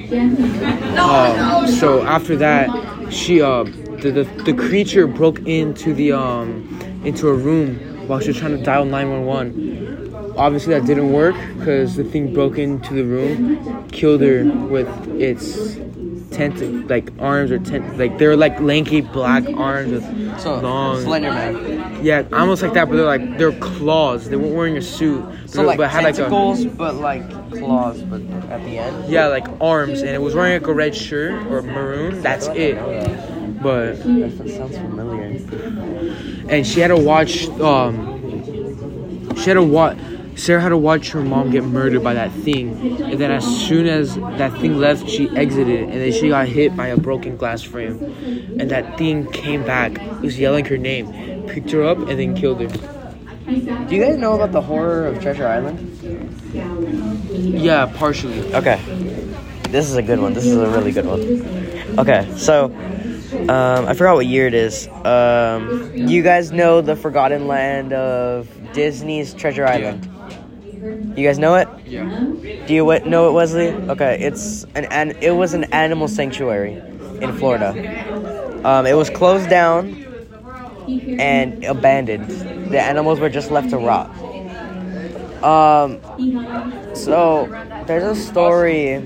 Uh, 0.10 1.68
so 1.68 2.04
after 2.04 2.36
that, 2.38 2.70
she 3.12 3.42
uh 3.42 3.64
the, 3.64 4.12
the 4.12 4.24
the 4.46 4.54
creature 4.54 5.08
broke 5.08 5.40
into 5.48 5.94
the 5.94 6.12
um 6.14 7.02
into 7.04 7.28
a 7.28 7.34
room 7.34 7.76
while 8.08 8.20
she 8.20 8.30
was 8.30 8.38
trying 8.38 8.58
to 8.58 8.64
dial 8.64 8.86
911. 8.86 10.34
Obviously 10.38 10.74
that 10.74 10.86
didn't 10.86 11.12
work 11.12 11.36
because 11.58 11.96
the 11.96 12.04
thing 12.04 12.34
broke 12.34 12.58
into 12.58 12.94
the 12.94 13.04
room, 13.04 13.88
killed 13.90 14.22
her 14.22 14.46
with 14.46 14.88
its 15.20 15.78
tent 16.38 16.88
like 16.88 17.12
arms 17.20 17.52
or 17.52 17.58
tent 17.60 17.98
like 17.98 18.18
they're 18.20 18.36
like 18.38 18.60
lanky 18.60 19.02
black 19.02 19.44
arms 19.56 19.92
with 19.92 20.40
So 20.40 20.60
long 20.60 21.02
Slender 21.02 21.32
Man. 21.32 22.06
yeah 22.06 22.24
almost 22.32 22.62
like 22.62 22.74
that 22.74 22.88
but 22.88 22.96
they're 22.96 23.06
like 23.06 23.38
they're 23.40 23.52
claws 23.60 24.30
they 24.30 24.36
weren't 24.36 24.56
wearing 24.56 24.78
a 24.78 24.82
suit 24.82 25.26
So 25.48 25.62
but, 25.62 25.66
like 25.68 25.78
but 25.78 25.90
had 25.90 26.04
like 26.04 26.14
a 26.14 26.18
tentacles, 26.18 26.66
but 26.66 26.96
like 26.96 27.28
claws, 27.58 28.02
but 28.04 28.22
at 28.52 28.64
the 28.66 28.78
end. 28.78 29.10
yeah 29.10 29.28
like 29.28 29.48
arms 29.60 30.02
and 30.02 30.10
it 30.12 30.22
was 30.22 30.36
wearing 30.36 30.54
like 30.62 30.68
a 30.68 30.74
red 30.74 30.96
shirt 30.96 31.44
or 31.48 31.62
maroon 31.64 32.22
that's 32.22 32.48
it 32.48 32.76
but 33.64 33.94
That 34.04 34.50
sounds 34.56 34.78
familiar. 34.78 35.24
and 36.50 36.66
she 36.68 36.80
had 36.82 36.90
to 36.90 36.98
watch 36.98 37.48
um 37.60 38.14
she 39.36 39.46
had 39.50 39.56
to 39.56 39.64
watch 39.64 39.98
Sarah 40.38 40.62
had 40.62 40.70
to 40.70 40.78
watch 40.78 41.10
her 41.12 41.22
mom 41.22 41.50
get 41.50 41.64
murdered 41.64 42.04
by 42.04 42.14
that 42.14 42.32
thing 42.32 43.02
and 43.02 43.20
then 43.20 43.32
as 43.32 43.44
soon 43.46 43.88
as 43.88 44.16
that 44.16 44.52
thing 44.60 44.78
left 44.78 45.10
she 45.10 45.30
exited 45.36 45.90
and 45.90 45.94
then 45.94 46.12
she 46.12 46.30
got 46.30 46.48
hit 46.48 46.76
by 46.76 46.88
a 46.88 46.98
broken 46.98 47.36
glass 47.38 47.64
frame 47.64 47.98
and 48.60 48.70
that 48.72 48.98
thing 48.98 49.30
came 49.32 49.64
back 49.64 49.94
it 50.00 50.22
was 50.22 50.40
yelling 50.40 50.64
her 50.66 50.78
name 50.78 51.12
picked 51.48 51.72
her 51.72 51.84
up 51.84 51.98
and 51.98 52.20
then 52.20 52.36
killed 52.36 52.62
her 52.62 52.68
Do 52.68 53.96
you 53.96 54.02
guys 54.04 54.18
know 54.18 54.34
about 54.36 54.52
the 54.52 54.62
horror 54.62 55.08
of 55.08 55.20
Treasure 55.22 55.48
Island? 55.48 55.80
yeah 56.54 57.86
partially 57.96 58.54
Okay. 58.54 58.80
This 59.70 59.90
is 59.90 59.98
a 59.98 60.02
good 60.02 60.20
one. 60.20 60.34
This 60.34 60.46
is 60.46 60.56
a 60.56 60.70
really 60.70 60.94
good 60.94 61.06
one. 61.06 61.20
Okay, 62.00 62.26
so 62.38 62.66
um, 63.50 63.86
I 63.86 63.94
forgot 63.94 64.16
what 64.16 64.26
year 64.26 64.48
it 64.48 64.54
is. 64.54 64.88
Um, 65.04 65.92
you 65.94 66.24
guys 66.24 66.54
know 66.54 66.80
the 66.80 66.96
Forgotten 66.96 67.48
Land 67.48 67.92
of 67.92 68.48
Disney's 68.72 69.34
Treasure 69.34 69.66
Island. 69.66 70.10
You 71.18 71.26
guys 71.26 71.40
know 71.40 71.56
it? 71.56 71.68
yeah 71.88 72.08
Do 72.68 72.74
you 72.76 73.00
know 73.06 73.30
it, 73.30 73.32
Wesley? 73.32 73.70
Okay, 73.70 74.20
it's 74.22 74.66
an, 74.76 74.86
an 74.86 75.18
it 75.20 75.32
was 75.32 75.56
an 75.56 75.64
animal 75.74 76.08
sanctuary 76.08 76.74
in 77.22 77.36
Florida. 77.40 77.72
Um, 78.64 78.86
it 78.86 78.94
was 78.94 79.10
closed 79.10 79.50
down 79.50 80.06
and 80.88 81.64
abandoned. 81.66 82.30
The 82.72 82.80
animals 82.80 83.20
were 83.20 83.30
just 83.30 83.50
left 83.50 83.72
to 83.72 83.78
rot. 83.78 84.12
Um, 85.44 86.00
so 86.94 87.48
there's 87.88 88.04
a 88.04 88.16
story 88.16 88.98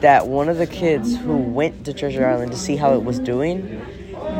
that 0.00 0.28
one 0.28 0.48
of 0.48 0.58
the 0.58 0.68
kids 0.68 1.16
who 1.16 1.36
went 1.36 1.84
to 1.86 1.92
Treasure 1.92 2.28
Island 2.28 2.52
to 2.52 2.58
see 2.58 2.76
how 2.76 2.94
it 2.94 3.02
was 3.02 3.18
doing, 3.18 3.84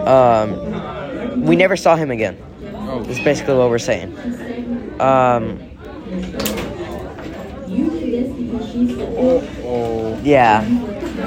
um, 0.07 1.43
we 1.43 1.57
never 1.57 1.77
saw 1.77 1.97
him 1.97 2.13
again. 2.13 2.39
oh 2.63 3.01
Is 3.01 3.19
basically 3.19 3.55
what 3.55 3.69
we're 3.69 3.79
saying. 3.79 4.17
Um, 5.01 5.61
oh 6.11 6.59
yeah. 10.23 10.61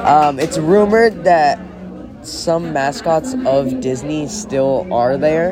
Um, 0.06 0.40
it's 0.40 0.58
rumored 0.58 1.24
that 1.24 1.60
some 2.22 2.72
mascots 2.74 3.36
of 3.46 3.82
Disney 3.82 4.28
still 4.28 4.88
are 4.94 5.18
there, 5.18 5.52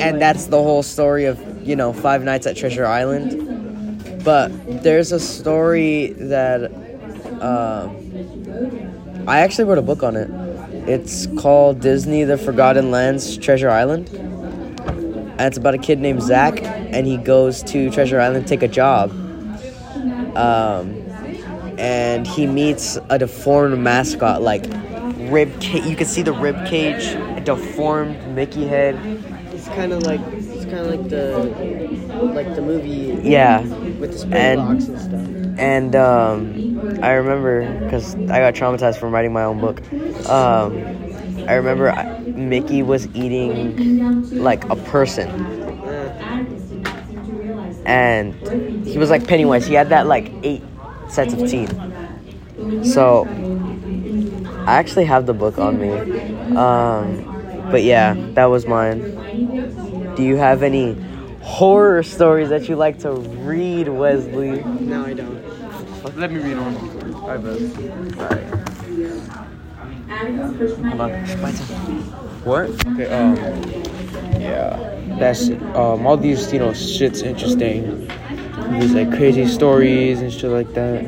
and 0.00 0.20
that's 0.20 0.46
the 0.46 0.62
whole 0.62 0.82
story 0.82 1.24
of 1.24 1.40
you 1.66 1.76
know 1.76 1.92
Five 1.92 2.22
Nights 2.22 2.46
at 2.46 2.56
Treasure 2.56 2.86
Island. 2.86 4.22
But 4.24 4.48
there's 4.82 5.12
a 5.12 5.20
story 5.20 6.08
that 6.18 6.72
um, 7.40 9.24
I 9.28 9.40
actually 9.40 9.64
wrote 9.64 9.78
a 9.78 9.82
book 9.82 10.02
on 10.02 10.16
it. 10.16 10.28
It's 10.88 11.26
called 11.38 11.80
Disney: 11.80 12.24
The 12.24 12.38
Forgotten 12.38 12.90
Lands 12.90 13.36
Treasure 13.36 13.70
Island, 13.70 14.08
and 14.10 15.40
it's 15.40 15.56
about 15.56 15.74
a 15.74 15.78
kid 15.78 16.00
named 16.00 16.22
Zach, 16.22 16.62
and 16.62 17.06
he 17.06 17.16
goes 17.16 17.62
to 17.64 17.90
Treasure 17.90 18.20
Island 18.20 18.46
to 18.46 18.48
take 18.48 18.62
a 18.62 18.68
job. 18.68 19.25
Um, 20.36 21.02
and 21.78 22.26
he 22.26 22.46
meets 22.46 22.98
a 23.10 23.18
deformed 23.18 23.78
mascot, 23.78 24.42
like 24.42 24.64
rib 25.30 25.58
cage. 25.60 25.84
You 25.86 25.96
can 25.96 26.06
see 26.06 26.22
the 26.22 26.32
rib 26.32 26.66
cage, 26.66 27.04
a 27.36 27.40
deformed 27.40 28.16
Mickey 28.34 28.66
head. 28.66 28.94
It's 29.52 29.68
kind 29.68 29.92
of 29.92 30.02
like 30.04 30.20
it's 30.32 30.64
kind 30.64 30.78
of 30.78 30.86
like 30.88 31.08
the 31.08 32.22
like 32.34 32.54
the 32.54 32.62
movie 32.62 33.18
Yeah, 33.28 33.60
with 33.98 34.18
the 34.28 34.36
And- 34.36 34.82
Springboks 34.82 34.88
and 34.88 35.00
stuff. 35.00 35.58
and 35.58 35.96
um, 35.96 37.00
I 37.02 37.12
remember 37.12 37.80
because 37.84 38.14
I 38.14 38.38
got 38.40 38.54
traumatized 38.54 38.96
from 38.98 39.12
writing 39.12 39.32
my 39.32 39.44
own 39.44 39.60
book. 39.60 39.80
Um, 40.28 40.82
I 41.48 41.54
remember 41.54 41.90
I, 41.90 42.18
Mickey 42.20 42.82
was 42.82 43.06
eating 43.14 44.28
like 44.42 44.64
a 44.70 44.76
person, 44.76 45.28
and 47.86 48.34
he 48.86 48.98
was 48.98 49.08
like 49.10 49.26
Pennywise. 49.26 49.66
He 49.66 49.74
had 49.74 49.88
that 49.90 50.06
like 50.06 50.30
eight 50.42 50.62
sets 51.08 51.32
of 51.32 51.48
teeth. 51.48 51.72
So 52.84 53.26
I 54.66 54.74
actually 54.74 55.04
have 55.04 55.26
the 55.26 55.32
book 55.32 55.58
on 55.58 55.80
me. 55.80 55.92
Um, 56.56 57.68
but 57.70 57.84
yeah, 57.84 58.14
that 58.34 58.46
was 58.46 58.66
mine. 58.66 60.14
Do 60.16 60.22
you 60.22 60.36
have 60.36 60.62
any 60.62 60.94
horror 61.42 62.02
stories 62.02 62.48
that 62.48 62.68
you 62.68 62.74
like 62.74 62.98
to 63.00 63.12
read, 63.12 63.88
Wesley? 63.88 64.64
No, 64.64 65.04
I 65.04 65.14
don't. 65.14 66.16
let 66.16 66.32
me 66.32 66.40
read 66.40 66.58
one 66.58 66.76
I 67.28 67.36
bet. 67.36 67.60
Hold 70.88 71.00
on. 71.00 71.40
My 71.40 71.52
turn. 71.52 71.66
What? 72.46 72.70
Okay, 72.86 73.06
um, 73.08 73.36
yeah, 74.40 74.95
that's 75.18 75.50
um, 75.50 76.06
all 76.06 76.16
these 76.16 76.52
you 76.52 76.58
know 76.58 76.72
shit's 76.72 77.22
interesting. 77.22 78.08
These 78.80 78.94
like 78.94 79.10
crazy 79.10 79.46
stories 79.46 80.20
and 80.20 80.32
shit 80.32 80.50
like 80.50 80.72
that. 80.74 81.04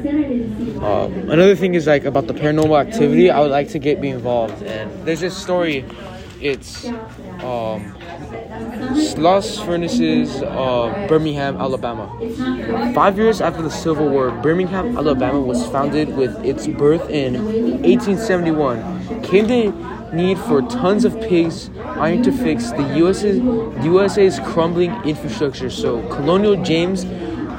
Um, 0.82 1.30
another 1.30 1.56
thing 1.56 1.74
is 1.74 1.86
like 1.86 2.04
about 2.04 2.26
the 2.26 2.34
paranormal 2.34 2.78
activity. 2.80 3.30
I 3.30 3.40
would 3.40 3.50
like 3.50 3.68
to 3.70 3.78
get 3.78 4.00
be 4.00 4.08
involved, 4.08 4.62
and 4.62 4.90
there's 5.06 5.20
this 5.20 5.36
story. 5.36 5.84
It's 6.40 6.86
um, 7.42 7.97
Sloss 8.78 9.64
Furnaces, 9.64 10.42
uh, 10.42 11.06
Birmingham, 11.08 11.56
Alabama. 11.56 12.08
Five 12.94 13.16
years 13.18 13.40
after 13.40 13.62
the 13.62 13.70
Civil 13.70 14.08
War, 14.08 14.30
Birmingham, 14.30 14.96
Alabama 14.96 15.40
was 15.40 15.66
founded 15.68 16.16
with 16.16 16.34
its 16.44 16.66
birth 16.66 17.08
in 17.10 17.34
1871. 17.82 19.22
Came 19.22 19.46
the 19.46 20.14
need 20.14 20.38
for 20.38 20.62
tons 20.62 21.04
of 21.04 21.20
pigs 21.20 21.70
iron 21.84 22.22
to 22.22 22.32
fix 22.32 22.70
the 22.70 22.96
USA's, 22.96 23.38
USA's 23.84 24.38
crumbling 24.40 24.92
infrastructure, 25.04 25.70
so 25.70 26.06
Colonial 26.08 26.62
James 26.62 27.04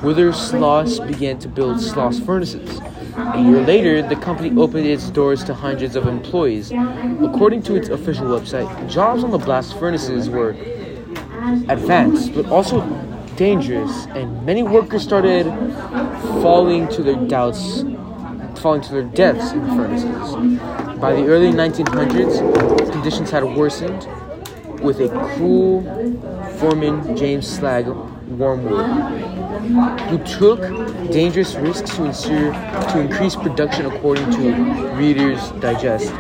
Wither 0.02 0.32
Sloss 0.32 1.06
began 1.06 1.40
to 1.40 1.50
build 1.50 1.78
Sloss 1.78 2.26
furnaces. 2.26 2.80
A 3.18 3.42
year 3.42 3.62
later, 3.62 4.02
the 4.02 4.16
company 4.16 4.58
opened 4.58 4.88
its 4.88 5.10
doors 5.10 5.44
to 5.44 5.54
hundreds 5.54 5.98
of 5.98 6.08
employees. 6.08 6.72
According 6.72 7.64
to 7.64 7.76
its 7.76 7.90
official 7.90 8.28
website, 8.28 8.90
jobs 8.90 9.26
on 9.26 9.32
the 9.32 9.38
blast 9.38 9.78
furnaces 9.78 10.30
were 10.30 10.56
advanced, 11.70 12.34
but 12.34 12.46
also 12.48 12.82
dangerous, 13.36 14.06
and 14.08 14.46
many 14.46 14.64
workers 14.64 15.04
started 15.04 15.46
falling 16.42 16.88
to 16.90 17.02
their 17.04 17.16
doubts, 17.28 17.84
falling 18.62 18.82
to 18.82 18.92
their 18.92 19.04
deaths 19.04 19.52
in 19.52 19.66
furnaces. 19.68 20.36
By 21.00 21.14
the 21.14 21.26
early 21.28 21.52
1900s, 21.52 22.92
conditions 22.92 23.32
had 23.32 23.44
worsened, 23.44 24.08
with 24.82 25.00
a 25.00 25.10
cruel 25.36 25.82
foreman, 26.58 27.16
James 27.16 27.48
Slag 27.48 27.88
Wormwood, 27.88 28.90
who 30.10 30.18
took 30.26 30.62
dangerous 31.12 31.56
risks 31.56 31.96
to 31.96 32.06
ensure 32.06 32.52
to 32.54 33.00
increase 33.00 33.36
production, 33.36 33.86
according 33.86 34.30
to 34.32 34.92
Reader's 34.96 35.52
Digest. 35.62 36.14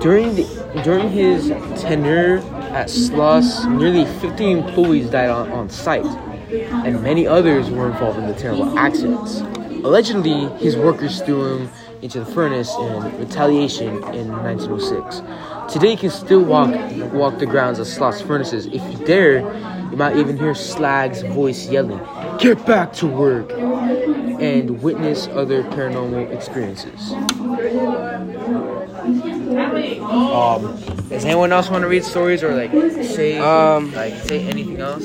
During 0.00 0.34
the 0.34 0.44
during 0.84 1.10
his 1.10 1.48
tenure 1.80 2.40
at 2.70 2.86
Sloss, 2.88 3.68
nearly 3.78 4.04
50 4.20 4.50
employees 4.50 5.10
died 5.10 5.28
on, 5.28 5.50
on 5.50 5.68
site, 5.68 6.04
and 6.04 7.02
many 7.02 7.26
others 7.26 7.68
were 7.68 7.90
involved 7.90 8.18
in 8.18 8.26
the 8.26 8.34
terrible 8.34 8.78
accidents. 8.78 9.40
Allegedly, 9.84 10.46
his 10.58 10.76
workers 10.76 11.20
threw 11.22 11.56
him 11.56 11.70
into 12.02 12.20
the 12.20 12.26
furnace 12.26 12.74
in 12.76 13.18
retaliation 13.18 13.88
in 14.14 14.28
1906. 14.28 15.22
Today, 15.72 15.92
you 15.92 15.96
can 15.98 16.10
still 16.10 16.42
walk 16.42 16.70
walk 17.12 17.38
the 17.38 17.46
grounds 17.46 17.78
of 17.78 17.86
Sloss 17.86 18.24
furnaces. 18.26 18.66
If 18.66 18.82
you 18.90 19.04
dare, 19.04 19.40
you 19.90 19.96
might 19.96 20.16
even 20.16 20.36
hear 20.36 20.54
Slag's 20.54 21.22
voice 21.22 21.68
yelling, 21.68 22.00
"Get 22.38 22.64
back 22.66 22.92
to 22.94 23.06
work!" 23.06 23.52
and 23.52 24.82
witness 24.82 25.28
other 25.28 25.62
paranormal 25.64 26.30
experiences. 26.32 27.12
Um, 30.02 30.99
does 31.10 31.24
anyone 31.24 31.52
else 31.52 31.68
want 31.68 31.82
to 31.82 31.88
read 31.88 32.04
stories 32.04 32.42
or 32.44 32.54
like 32.54 32.70
say 33.04 33.38
Um, 33.38 33.92
like 33.92 34.14
say 34.14 34.46
anything 34.46 34.80
else? 34.80 35.02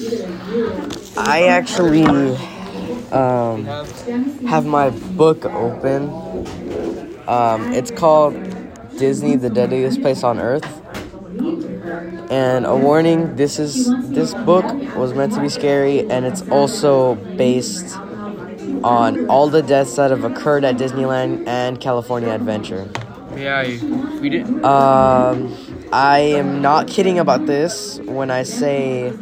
I 1.18 1.48
actually 1.48 2.06
um, 3.12 3.66
have 4.46 4.66
my 4.68 4.92
book 4.92 5.46
open. 5.46 6.10
Um, 7.28 7.74
it's 7.74 7.90
called 7.90 8.36
Disney: 8.98 9.36
The 9.36 9.50
Deadliest 9.50 10.02
Place 10.02 10.24
on 10.24 10.40
Earth. 10.40 10.68
And 12.30 12.68
a 12.68 12.76
warning: 12.76 13.36
this 13.36 13.58
is 13.58 13.90
this 14.10 14.36
book 14.36 14.66
was 14.96 15.14
meant 15.16 15.34
to 15.34 15.42
be 15.42 15.50
scary, 15.50 16.08
and 16.10 16.24
it's 16.24 16.44
also 16.50 17.16
based 17.36 17.98
on 18.84 19.28
all 19.28 19.50
the 19.50 19.64
deaths 19.64 19.96
that 19.96 20.12
have 20.12 20.24
occurred 20.24 20.64
at 20.64 20.78
Disneyland 20.78 21.48
and 21.48 21.82
California 21.82 22.30
Adventure. 22.30 22.88
Yeah, 23.36 23.64
you, 23.64 24.20
we 24.22 24.30
did. 24.30 24.64
Um, 24.64 25.52
I 25.96 26.20
am 26.20 26.62
not 26.62 26.90
kidding 26.90 27.20
about 27.20 27.46
this 27.46 28.00
when 28.00 28.30
I 28.30 28.44
say 28.44 29.14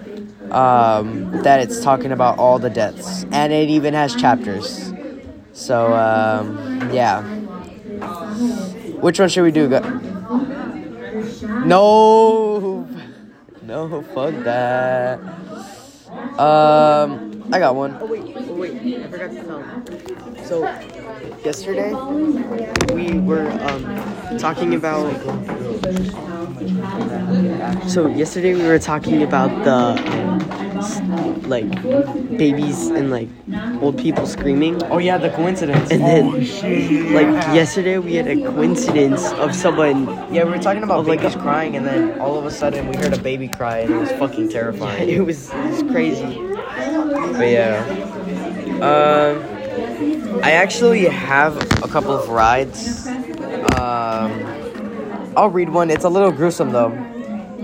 um, 0.50 1.30
that 1.44 1.60
it's 1.60 1.84
talking 1.84 2.12
about 2.12 2.40
all 2.40 2.58
the 2.58 2.72
deaths, 2.72 3.26
and 3.32 3.54
it 3.54 3.70
even 3.70 3.94
has 3.94 4.16
chapters. 4.16 4.92
So 5.54 5.94
um, 5.94 6.90
yeah. 6.92 7.22
Which 9.02 9.20
one 9.20 9.30
should 9.30 9.44
we 9.44 9.52
do? 9.52 9.70
No, 11.64 12.88
no, 13.62 14.02
fuck 14.02 14.34
that. 14.44 15.20
Um, 16.40 17.44
I 17.52 17.60
got 17.60 17.76
one. 17.76 17.96
Oh 18.02 18.06
wait, 18.08 18.24
oh 18.36 18.56
wait, 18.56 19.04
I 19.04 19.08
forgot 19.10 19.30
to 19.30 19.44
tell. 19.44 20.46
So 20.46 20.64
yesterday 21.46 21.94
we 22.94 23.20
were 23.20 23.48
um 23.70 24.40
talking 24.40 24.74
about. 24.74 25.14
So 27.88 28.08
yesterday 28.08 28.54
we 28.56 28.64
were 28.64 28.80
talking 28.80 29.24
about 29.24 29.50
the 29.64 29.98
like 31.48 31.70
babies 32.38 32.88
and 32.88 33.10
like 33.12 33.30
old 33.82 33.98
people 33.98 34.26
screaming. 34.26 34.82
Oh 34.84 34.98
yeah, 34.98 35.18
the 35.18 35.30
coincidence. 35.30 35.92
And 35.92 36.02
then, 36.02 36.32
like 37.14 37.28
yesterday, 37.56 37.98
we 37.98 38.16
had 38.16 38.28
a 38.28 38.36
coincidence 38.36 39.32
of 39.34 39.56
someone. 39.56 40.06
Yeah, 40.34 40.44
we 40.44 40.52
were 40.52 40.60
talking 40.60 40.84
about 40.84 41.06
like 41.06 41.20
babies 41.22 41.36
a- 41.36 41.40
crying, 41.40 41.76
and 41.76 41.86
then 41.86 42.20
all 42.20 42.38
of 42.38 42.46
a 42.46 42.52
sudden 42.52 42.88
we 42.90 42.98
heard 42.98 43.14
a 43.14 43.22
baby 43.22 43.48
cry, 43.48 43.80
and 43.80 43.94
it 43.94 43.98
was 43.98 44.12
fucking 44.14 44.50
terrifying. 44.50 45.10
It 45.10 45.22
was, 45.26 45.50
it 45.54 45.70
was 45.70 45.84
crazy. 45.92 46.38
But 46.38 47.50
yeah. 47.50 47.84
Um, 48.82 49.42
I 50.44 50.52
actually 50.52 51.06
have 51.06 51.56
a 51.84 51.88
couple 51.88 52.12
of 52.12 52.30
rides. 52.30 53.08
Um, 53.80 54.53
I'll 55.36 55.50
read 55.50 55.70
one. 55.70 55.90
It's 55.90 56.04
a 56.04 56.10
little 56.10 56.32
gruesome 56.32 56.72
though. 56.72 56.92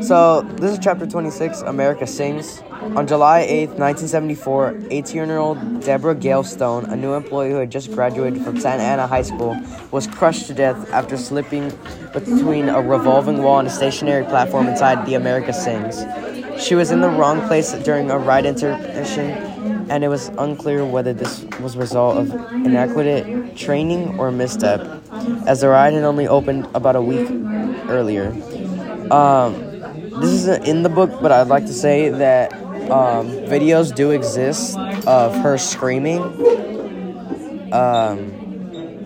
So 0.02 0.42
this 0.42 0.72
is 0.72 0.80
chapter 0.80 1.06
26. 1.06 1.62
America 1.62 2.08
sings. 2.08 2.62
On 2.96 3.06
July 3.06 3.46
8th, 3.48 3.78
1974, 3.78 4.74
18-year-old 4.74 5.84
Deborah 5.84 6.16
Gale 6.16 6.44
Stone, 6.44 6.86
a 6.86 6.96
new 6.96 7.14
employee 7.14 7.52
who 7.52 7.58
had 7.58 7.70
just 7.70 7.92
graduated 7.92 8.42
from 8.42 8.58
Santa 8.58 8.82
Ana 8.82 9.06
High 9.06 9.22
School, 9.22 9.60
was 9.92 10.08
crushed 10.08 10.48
to 10.48 10.54
death 10.54 10.90
after 10.94 11.18
slipping 11.18 11.70
between 12.14 12.70
a 12.70 12.82
revolving 12.82 13.44
wall 13.44 13.60
and 13.60 13.68
a 13.68 13.72
stationary 13.72 14.24
platform 14.24 14.68
inside 14.68 15.06
the 15.06 15.16
America 15.16 15.52
Sings. 15.52 16.02
She 16.64 16.74
was 16.74 16.92
in 16.92 17.02
the 17.02 17.10
wrong 17.10 17.46
place 17.48 17.74
during 17.74 18.10
a 18.10 18.18
ride 18.18 18.46
intermission, 18.46 19.59
and 19.90 20.04
it 20.04 20.08
was 20.08 20.30
unclear 20.38 20.86
whether 20.86 21.14
this 21.14 21.44
was 21.60 21.76
a 21.76 21.80
result 21.80 22.18
of 22.18 22.32
inadequate 22.54 23.56
training 23.58 24.20
or 24.20 24.32
misstep, 24.32 24.82
as 25.48 25.62
the 25.62 25.70
ride 25.70 25.94
had 25.94 26.04
only 26.04 26.28
opened 26.28 26.68
about 26.76 26.96
a 26.96 27.02
week 27.02 27.30
earlier. 27.90 28.28
Um, 29.12 29.54
this 30.22 30.32
isn't 30.32 30.66
in 30.66 30.84
the 30.84 30.90
book, 30.90 31.22
but 31.22 31.32
I'd 31.32 31.48
like 31.48 31.66
to 31.66 31.74
say 31.74 32.10
that 32.10 32.54
um, 32.92 33.30
videos 33.50 33.94
do 33.94 34.12
exist 34.12 34.78
of 35.08 35.36
her 35.36 35.58
screaming. 35.58 36.22
Um, 37.74 38.36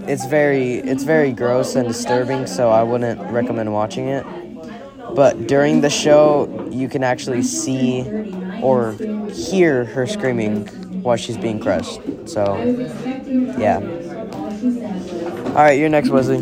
it's 0.07 0.25
very 0.25 0.75
it's 0.75 1.03
very 1.03 1.31
gross 1.31 1.75
and 1.75 1.87
disturbing, 1.87 2.45
so 2.45 2.69
I 2.69 2.83
wouldn't 2.83 3.21
recommend 3.31 3.71
watching 3.71 4.09
it. 4.09 4.25
But 5.15 5.47
during 5.47 5.81
the 5.81 5.89
show, 5.89 6.67
you 6.71 6.89
can 6.89 7.03
actually 7.03 7.43
see 7.43 8.01
or 8.61 8.95
hear 9.33 9.85
her 9.85 10.05
screaming 10.07 10.67
while 11.03 11.17
she's 11.17 11.37
being 11.37 11.59
crushed. 11.59 12.01
So, 12.25 12.55
yeah. 13.57 13.79
All 15.47 15.53
right, 15.53 15.77
you're 15.77 15.89
next, 15.89 16.09
Wesley. 16.09 16.37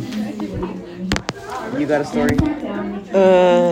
You 1.80 1.88
got 1.88 2.02
a 2.02 2.06
story? 2.06 2.38
Uh, 3.14 3.72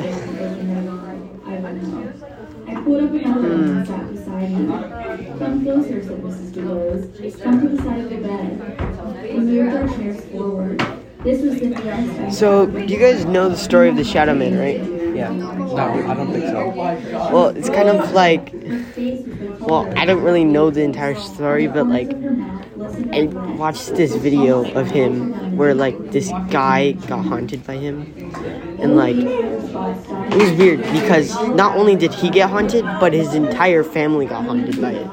I 2.68 2.82
pulled 2.84 3.04
up 3.04 3.12
another 3.12 3.42
one 3.42 3.78
and 3.78 3.88
sat 3.88 4.10
beside 4.10 4.50
him. 4.50 4.70
Come 5.40 5.64
closer, 5.64 6.04
said 6.04 6.22
Mrs. 6.22 6.52
DeRose. 6.52 7.44
Come 7.44 7.62
to 7.62 7.70
the 7.70 7.84
side 7.84 8.00
of 8.00 8.10
the 8.10 8.18
bed. 8.18 9.34
We 9.34 9.40
moved 9.40 9.76
our 9.76 9.98
chairs 9.98 10.26
forward. 10.26 10.80
This 11.24 11.42
was 11.42 11.60
the 11.60 12.32
so 12.32 12.68
you 12.78 12.98
guys 12.98 13.26
know 13.26 13.50
the 13.50 13.58
story 13.58 13.90
of 13.90 13.98
the 13.98 14.06
Shadow 14.06 14.34
Man, 14.34 14.58
right? 14.58 14.99
Yeah. 15.20 15.32
No, 15.34 16.08
I 16.08 16.14
don't 16.14 16.32
think 16.32 16.46
so. 16.46 16.70
Well, 16.70 17.50
it's 17.50 17.70
kind 17.70 17.90
of 17.90 18.14
like, 18.14 18.54
well, 19.60 19.92
I 19.98 20.06
don't 20.06 20.24
really 20.24 20.46
know 20.46 20.70
the 20.70 20.82
entire 20.82 21.16
story, 21.16 21.68
but 21.68 21.88
like, 21.88 22.10
I 23.14 23.24
watched 23.58 23.96
this 23.96 24.16
video 24.16 24.64
of 24.76 24.90
him 24.90 25.58
where 25.58 25.74
like 25.76 26.12
this 26.12 26.32
guy 26.50 26.94
got 26.94 27.26
haunted 27.26 27.68
by 27.68 27.76
him, 27.76 28.32
and 28.80 28.96
like, 28.96 29.18
it 29.18 30.38
was 30.38 30.52
weird 30.54 30.84
because 30.94 31.36
not 31.50 31.76
only 31.76 31.98
did 31.98 32.14
he 32.14 32.30
get 32.30 32.50
haunted, 32.50 32.86
but 33.02 33.12
his 33.12 33.34
entire 33.36 33.84
family 33.84 34.26
got 34.26 34.46
haunted 34.46 34.80
by 34.82 34.92
it. 34.94 35.08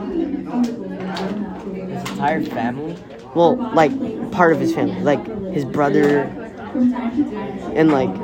His 1.90 2.11
entire 2.11 2.44
family? 2.44 2.96
Well, 3.34 3.57
like 3.74 3.90
part 4.30 4.52
of 4.52 4.61
his 4.61 4.72
family, 4.72 5.00
like 5.00 5.26
his 5.52 5.64
brother, 5.64 6.30
and 7.74 7.90
like 7.90 8.14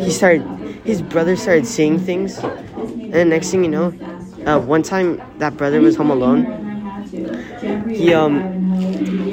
he 0.00 0.10
started, 0.10 0.42
his 0.88 1.02
brother 1.02 1.36
started 1.36 1.66
seeing 1.66 1.98
things, 1.98 2.38
and 2.38 3.12
the 3.12 3.24
next 3.26 3.50
thing 3.50 3.62
you 3.62 3.68
know, 3.68 3.92
uh, 4.46 4.58
one 4.58 4.82
time 4.82 5.20
that 5.36 5.54
brother 5.54 5.82
was 5.82 5.96
home 5.96 6.10
alone. 6.10 6.46
He 7.90 8.14
um, 8.14 8.40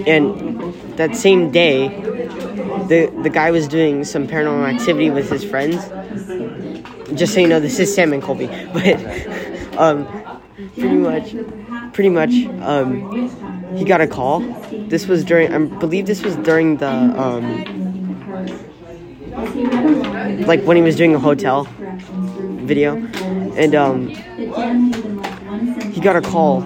and 0.06 0.74
that 0.98 1.16
same 1.16 1.52
day, 1.52 1.88
the 2.90 3.10
the 3.24 3.30
guy 3.30 3.52
was 3.52 3.70
doing 3.70 4.04
some 4.04 4.28
paranormal 4.28 4.68
activity 4.74 5.10
with 5.10 5.30
his 5.30 5.46
friends. 5.46 5.78
Just 7.18 7.34
so 7.34 7.40
you 7.40 7.48
know, 7.48 7.62
this 7.62 7.80
is 7.80 7.96
Sam 7.96 8.12
and 8.12 8.22
Colby, 8.22 8.48
but 8.74 9.78
um, 9.78 10.06
pretty 10.78 10.98
much, 10.98 11.36
pretty 11.94 12.10
much, 12.10 12.34
um, 12.60 13.30
he 13.78 13.86
got 13.86 14.02
a 14.02 14.08
call. 14.08 14.42
This 14.90 15.08
was 15.08 15.24
during, 15.24 15.54
I 15.54 15.60
believe 15.60 16.06
this 16.06 16.22
was 16.22 16.36
during 16.38 16.78
the 16.78 16.90
um, 16.90 17.46
like 20.46 20.62
when 20.64 20.78
he 20.78 20.84
was 20.84 20.96
doing 20.96 21.16
a 21.16 21.20
hotel 21.20 21.68
video, 22.64 22.96
and 23.56 23.76
um, 23.76 24.10
he 25.92 26.02
got 26.02 26.16
a 26.16 26.22
call 26.22 26.64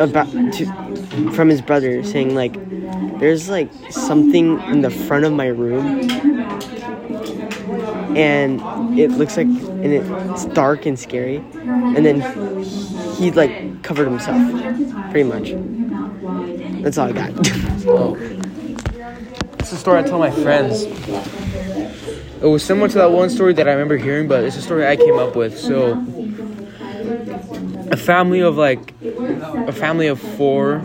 about 0.00 0.28
to 0.52 0.66
from 1.32 1.48
his 1.48 1.60
brother 1.60 2.02
saying 2.02 2.34
like 2.34 2.54
there's 3.18 3.48
like 3.48 3.70
something 3.90 4.60
in 4.70 4.80
the 4.82 4.90
front 4.90 5.24
of 5.24 5.32
my 5.32 5.46
room 5.46 6.00
and 8.16 8.60
it 8.98 9.10
looks 9.12 9.36
like 9.36 9.46
and 9.46 9.86
it's 9.86 10.46
dark 10.46 10.86
and 10.86 10.98
scary. 10.98 11.36
And 11.36 12.04
then 12.04 12.20
he 13.18 13.30
like 13.30 13.82
covered 13.82 14.06
himself 14.06 14.38
pretty 15.10 15.28
much. 15.28 15.54
That's 16.82 16.96
all 16.98 17.08
i 17.08 17.12
got 17.12 17.30
A 19.72 19.76
story 19.76 20.00
I 20.00 20.02
tell 20.02 20.18
my 20.18 20.32
friends. 20.32 20.82
It 20.82 22.46
was 22.46 22.64
similar 22.64 22.88
to 22.88 22.98
that 22.98 23.12
one 23.12 23.30
story 23.30 23.52
that 23.52 23.68
I 23.68 23.72
remember 23.72 23.96
hearing, 23.96 24.26
but 24.26 24.42
it's 24.42 24.56
a 24.56 24.62
story 24.62 24.84
I 24.84 24.96
came 24.96 25.16
up 25.16 25.36
with. 25.36 25.56
So, 25.56 25.92
a 27.92 27.96
family 27.96 28.40
of 28.40 28.56
like, 28.56 28.92
a 29.02 29.72
family 29.72 30.08
of 30.08 30.20
four. 30.20 30.76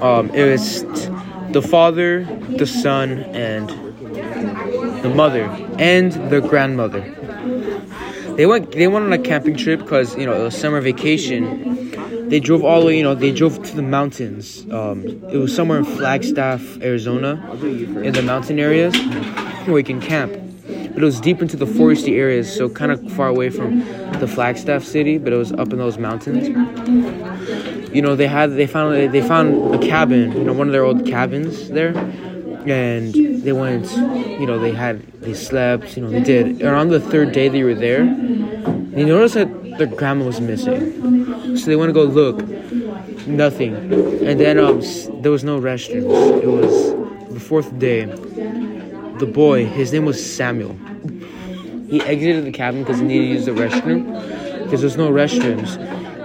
Um, 0.00 0.30
it 0.30 0.50
was 0.50 0.84
the 1.52 1.60
father, 1.62 2.24
the 2.48 2.66
son, 2.66 3.18
and 3.18 3.68
the 5.02 5.12
mother, 5.14 5.44
and 5.78 6.12
the 6.30 6.40
grandmother. 6.40 7.02
They 8.36 8.46
went. 8.46 8.72
They 8.72 8.88
went 8.88 9.04
on 9.04 9.12
a 9.12 9.18
camping 9.18 9.56
trip 9.56 9.80
because 9.80 10.16
you 10.16 10.26
know 10.26 10.34
it 10.40 10.42
was 10.42 10.56
summer 10.56 10.80
vacation. 10.80 12.28
They 12.28 12.40
drove 12.40 12.64
all 12.64 12.80
the 12.80 12.86
way, 12.86 12.96
you 12.96 13.02
know, 13.02 13.14
they 13.14 13.30
drove 13.30 13.62
to 13.62 13.76
the 13.76 13.82
mountains. 13.82 14.64
Um, 14.70 15.04
it 15.04 15.36
was 15.36 15.54
somewhere 15.54 15.76
in 15.76 15.84
Flagstaff, 15.84 16.62
Arizona, 16.80 17.32
in 17.62 18.14
the 18.14 18.22
mountain 18.22 18.58
areas 18.58 18.96
where 19.66 19.76
you 19.76 19.84
can 19.84 20.00
camp. 20.00 20.32
But 20.94 21.02
it 21.02 21.04
was 21.04 21.20
deep 21.20 21.42
into 21.42 21.58
the 21.58 21.66
foresty 21.66 22.16
areas, 22.16 22.50
so 22.50 22.70
kind 22.70 22.90
of 22.90 23.12
far 23.12 23.28
away 23.28 23.50
from 23.50 23.80
the 24.18 24.26
Flagstaff 24.26 24.82
city, 24.82 25.18
but 25.18 25.34
it 25.34 25.36
was 25.36 25.52
up 25.52 25.72
in 25.72 25.78
those 25.78 25.98
mountains. 25.98 26.48
You 27.94 28.00
know, 28.00 28.16
they 28.16 28.28
had 28.28 28.52
they 28.52 28.66
found 28.66 29.12
they 29.12 29.20
found 29.20 29.74
a 29.74 29.78
cabin, 29.78 30.32
you 30.32 30.44
know, 30.44 30.54
one 30.54 30.68
of 30.68 30.72
their 30.72 30.84
old 30.84 31.04
cabins 31.04 31.68
there, 31.68 31.92
and 32.66 33.14
they 33.42 33.52
went, 33.52 33.90
you 33.92 34.46
know, 34.46 34.58
they 34.58 34.72
had, 34.72 35.02
they 35.20 35.34
slept, 35.34 35.96
you 35.96 36.02
know, 36.02 36.10
they 36.10 36.22
did. 36.22 36.62
Around 36.62 36.90
the 36.90 37.00
third 37.00 37.32
day 37.32 37.48
they 37.48 37.62
were 37.62 37.74
there, 37.74 38.04
they 38.04 39.04
noticed 39.04 39.34
that 39.34 39.78
their 39.78 39.86
grandma 39.86 40.26
was 40.26 40.40
missing. 40.40 41.56
So 41.56 41.66
they 41.66 41.76
went 41.76 41.90
to 41.90 41.92
go 41.92 42.04
look, 42.04 42.46
nothing. 43.26 43.74
And 43.74 44.38
then 44.40 44.58
um, 44.58 44.80
there 45.22 45.32
was 45.32 45.44
no 45.44 45.60
restrooms. 45.60 46.42
It 46.42 46.48
was 46.48 47.32
the 47.32 47.40
fourth 47.40 47.78
day. 47.78 48.04
The 48.04 49.26
boy, 49.26 49.66
his 49.66 49.92
name 49.92 50.04
was 50.04 50.24
Samuel. 50.24 50.76
He 51.88 52.00
exited 52.02 52.44
the 52.44 52.52
cabin 52.52 52.82
because 52.82 52.98
he 52.98 53.04
needed 53.04 53.26
to 53.26 53.32
use 53.34 53.44
the 53.46 53.52
restroom 53.52 54.64
because 54.64 54.80
there's 54.80 54.96
no 54.96 55.10
restrooms. 55.10 55.76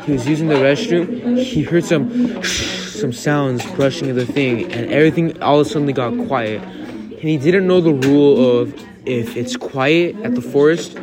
He 0.08 0.14
was 0.14 0.26
using 0.26 0.47
the 0.47 0.55
restroom. 0.55 1.38
He 1.38 1.64
heard 1.64 1.84
some 1.84 2.41
some 2.41 3.12
sounds 3.12 3.70
brushing 3.72 4.16
the 4.16 4.26
thing, 4.26 4.72
and 4.72 4.89
everything 4.89 5.43
all 5.43 5.60
of 5.60 5.68
a 5.68 5.70
sudden 5.70 5.91
got 5.91 6.16
quiet. 6.28 6.62
And 6.62 7.12
he 7.12 7.38
didn't 7.38 7.68
know 7.68 7.82
the 7.82 7.91
rule 7.91 8.60
of 8.62 8.74
if 9.05 9.36
it's 9.36 9.58
quiet 9.58 10.16
at 10.24 10.34
the 10.34 10.41
forest, 10.41 10.93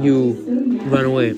you 0.00 0.80
run 0.86 1.04
away. 1.04 1.34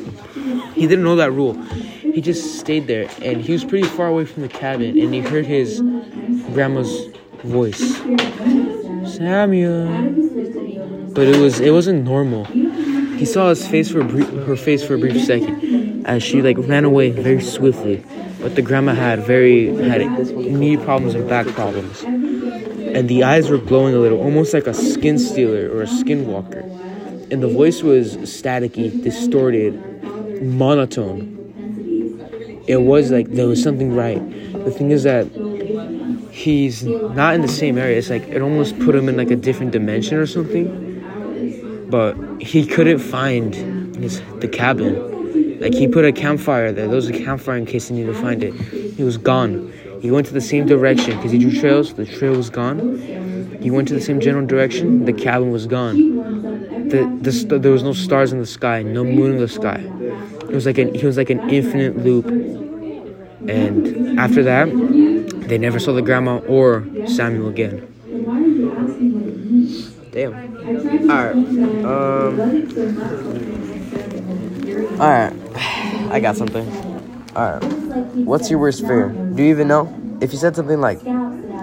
He 0.72 0.86
didn't 0.86 1.04
know 1.04 1.16
that 1.16 1.30
rule. 1.32 1.52
He 1.62 2.22
just 2.22 2.58
stayed 2.58 2.86
there, 2.86 3.10
and 3.20 3.42
he 3.42 3.52
was 3.52 3.66
pretty 3.66 3.86
far 3.86 4.06
away 4.06 4.24
from 4.24 4.40
the 4.40 4.48
cabin, 4.48 4.98
and 4.98 5.12
he 5.12 5.20
heard 5.20 5.44
his 5.44 5.80
grandma's 6.54 7.08
voice, 7.42 7.98
Samuel. 9.14 9.88
But 11.12 11.26
it 11.26 11.36
was 11.36 11.60
it 11.60 11.70
wasn't 11.70 12.02
normal. 12.02 12.44
He 12.44 13.26
saw 13.26 13.50
his 13.50 13.68
face 13.68 13.90
for 13.92 14.02
brief, 14.02 14.30
her 14.46 14.56
face 14.56 14.82
for 14.82 14.94
a 14.94 14.98
brief 14.98 15.22
second 15.22 15.73
as 16.04 16.22
she 16.22 16.42
like 16.42 16.58
ran 16.58 16.84
away 16.84 17.10
very 17.10 17.42
swiftly. 17.42 18.04
But 18.40 18.56
the 18.56 18.62
grandma 18.62 18.94
had 18.94 19.20
very 19.20 19.74
had 19.88 20.02
knee 20.36 20.76
problems 20.76 21.14
and 21.14 21.28
back 21.28 21.46
problems, 21.48 22.02
and 22.02 23.08
the 23.08 23.24
eyes 23.24 23.48
were 23.48 23.58
glowing 23.58 23.94
a 23.94 23.98
little, 23.98 24.20
almost 24.20 24.52
like 24.52 24.66
a 24.66 24.74
skin 24.74 25.18
stealer 25.18 25.70
or 25.70 25.82
a 25.82 25.86
skinwalker. 25.86 26.62
And 27.32 27.42
the 27.42 27.48
voice 27.48 27.82
was 27.82 28.16
staticky, 28.18 29.02
distorted, 29.02 30.42
monotone. 30.42 31.32
It 32.66 32.82
was 32.82 33.10
like 33.10 33.28
there 33.30 33.48
was 33.48 33.62
something 33.62 33.94
right. 33.94 34.20
The 34.64 34.70
thing 34.70 34.90
is 34.90 35.04
that 35.04 35.26
he's 36.30 36.82
not 36.84 37.34
in 37.34 37.40
the 37.40 37.48
same 37.48 37.78
area. 37.78 37.96
It's 37.96 38.10
like 38.10 38.24
it 38.24 38.42
almost 38.42 38.78
put 38.80 38.94
him 38.94 39.08
in 39.08 39.16
like 39.16 39.30
a 39.30 39.36
different 39.36 39.72
dimension 39.72 40.18
or 40.18 40.26
something. 40.26 41.86
But 41.88 42.16
he 42.42 42.66
couldn't 42.66 42.98
find 42.98 43.54
his 43.96 44.20
the 44.40 44.48
cabin. 44.48 45.13
Like 45.60 45.74
he 45.74 45.88
put 45.88 46.04
a 46.04 46.12
campfire 46.12 46.72
there. 46.72 46.86
There 46.86 46.96
was 46.96 47.08
a 47.08 47.12
campfire 47.12 47.56
in 47.56 47.66
case 47.66 47.88
he 47.88 47.94
needed 47.94 48.14
to 48.14 48.20
find 48.20 48.42
it. 48.42 48.52
He 48.54 49.02
was 49.02 49.16
gone. 49.16 49.72
He 50.00 50.10
went 50.10 50.26
to 50.26 50.34
the 50.34 50.40
same 50.40 50.66
direction 50.66 51.16
because 51.16 51.32
he 51.32 51.38
drew 51.38 51.52
trails. 51.58 51.94
The 51.94 52.04
trail 52.04 52.32
was 52.36 52.50
gone. 52.50 52.98
He 53.62 53.70
went 53.70 53.88
to 53.88 53.94
the 53.94 54.00
same 54.00 54.20
general 54.20 54.46
direction. 54.46 55.04
The 55.06 55.12
cabin 55.12 55.50
was 55.50 55.66
gone. 55.66 55.96
The, 56.88 57.18
the 57.22 57.32
st- 57.32 57.62
there 57.62 57.72
was 57.72 57.82
no 57.82 57.94
stars 57.94 58.32
in 58.32 58.38
the 58.38 58.46
sky, 58.46 58.82
no 58.82 59.02
moon 59.04 59.32
in 59.32 59.38
the 59.38 59.48
sky. 59.48 59.80
It 60.42 60.50
was 60.50 60.66
like 60.66 60.76
an 60.76 60.94
he 60.94 61.06
was 61.06 61.16
like 61.16 61.30
an 61.30 61.48
infinite 61.48 61.96
loop. 61.96 62.26
And 63.48 64.18
after 64.18 64.42
that, 64.42 64.68
they 65.48 65.58
never 65.58 65.78
saw 65.78 65.92
the 65.92 66.02
grandma 66.02 66.38
or 66.38 66.86
Samuel 67.06 67.48
again. 67.48 67.88
Damn. 70.12 70.34
Alright. 71.10 71.36
Um. 71.84 72.40
Alright, 75.00 75.32
I 76.14 76.20
got 76.20 76.36
something. 76.36 76.64
Alright, 77.34 77.64
what's 78.14 78.48
your 78.48 78.60
worst 78.60 78.86
fear? 78.86 79.08
Do 79.08 79.42
you 79.42 79.50
even 79.50 79.66
know? 79.66 79.92
If 80.20 80.32
you 80.32 80.38
said 80.38 80.54
something 80.54 80.80
like 80.80 81.00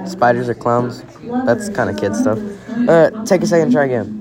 spiders 0.05 0.49
or 0.49 0.53
clowns, 0.55 1.05
that's 1.45 1.69
kind 1.69 1.89
of 1.89 1.95
kid 1.95 2.13
stuff. 2.13 2.37
Uh, 2.69 3.11
take 3.23 3.43
a 3.43 3.47
second, 3.47 3.71
try 3.71 3.85
again. 3.85 4.17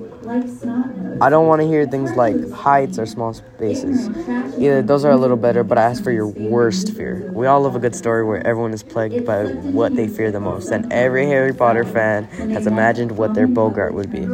I 1.20 1.30
don't 1.30 1.48
want 1.48 1.62
to 1.62 1.66
hear 1.66 1.84
things 1.84 2.12
like 2.12 2.48
heights 2.52 2.96
or 2.96 3.06
small 3.06 3.34
spaces. 3.34 4.08
Either 4.56 4.82
those 4.82 5.04
are 5.04 5.10
a 5.10 5.16
little 5.16 5.36
better, 5.36 5.64
but 5.64 5.78
I 5.78 5.82
ask 5.82 6.00
for 6.00 6.12
your 6.12 6.28
worst 6.28 6.92
fear. 6.92 7.28
We 7.34 7.48
all 7.48 7.62
love 7.62 7.74
a 7.74 7.80
good 7.80 7.96
story 7.96 8.24
where 8.24 8.46
everyone 8.46 8.72
is 8.72 8.84
plagued 8.84 9.26
by 9.26 9.46
what 9.46 9.96
they 9.96 10.06
fear 10.06 10.30
the 10.30 10.38
most, 10.38 10.70
and 10.70 10.92
every 10.92 11.26
Harry 11.26 11.52
Potter 11.52 11.84
fan 11.84 12.26
has 12.52 12.68
imagined 12.68 13.18
what 13.18 13.34
their 13.34 13.48
boggart 13.48 13.94
would 13.94 14.12
be. 14.12 14.28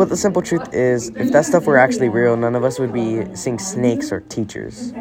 But 0.00 0.08
the 0.08 0.16
simple 0.16 0.40
truth 0.40 0.72
is, 0.72 1.10
if 1.10 1.30
that 1.32 1.44
stuff 1.44 1.66
were 1.66 1.76
actually 1.76 2.08
real, 2.08 2.34
none 2.34 2.56
of 2.56 2.64
us 2.64 2.78
would 2.78 2.90
be 2.90 3.22
seeing 3.36 3.58
snakes 3.58 4.10
or 4.10 4.20
teachers. 4.20 4.94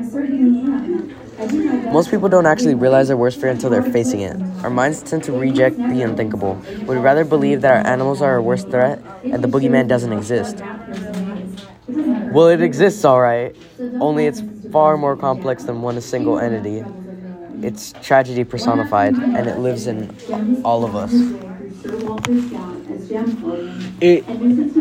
Most 1.93 2.11
people 2.11 2.27
don't 2.27 2.45
actually 2.45 2.75
realize 2.75 3.07
their 3.07 3.15
worst 3.15 3.39
fear 3.39 3.49
until 3.49 3.69
they're 3.69 3.81
facing 3.81 4.19
it. 4.19 4.35
Our 4.61 4.69
minds 4.69 5.01
tend 5.01 5.23
to 5.23 5.31
reject 5.31 5.77
the 5.77 6.01
unthinkable. 6.01 6.61
We'd 6.85 6.97
rather 6.97 7.23
believe 7.23 7.61
that 7.61 7.77
our 7.77 7.87
animals 7.89 8.21
are 8.21 8.31
our 8.31 8.41
worst 8.41 8.71
threat 8.71 9.01
and 9.23 9.41
the 9.41 9.47
boogeyman 9.47 9.87
doesn't 9.87 10.11
exist. 10.11 10.57
Well, 12.33 12.49
it 12.49 12.61
exists, 12.61 13.05
alright. 13.05 13.55
Only 14.01 14.25
it's 14.25 14.43
far 14.69 14.97
more 14.97 15.15
complex 15.15 15.63
than 15.63 15.81
one 15.81 16.01
single 16.01 16.39
entity. 16.39 16.83
It's 17.65 17.93
tragedy 18.01 18.43
personified, 18.43 19.13
and 19.15 19.47
it 19.47 19.59
lives 19.59 19.87
in 19.87 20.61
all 20.65 20.83
of 20.83 20.93
us. 20.93 21.13
It 23.11 24.23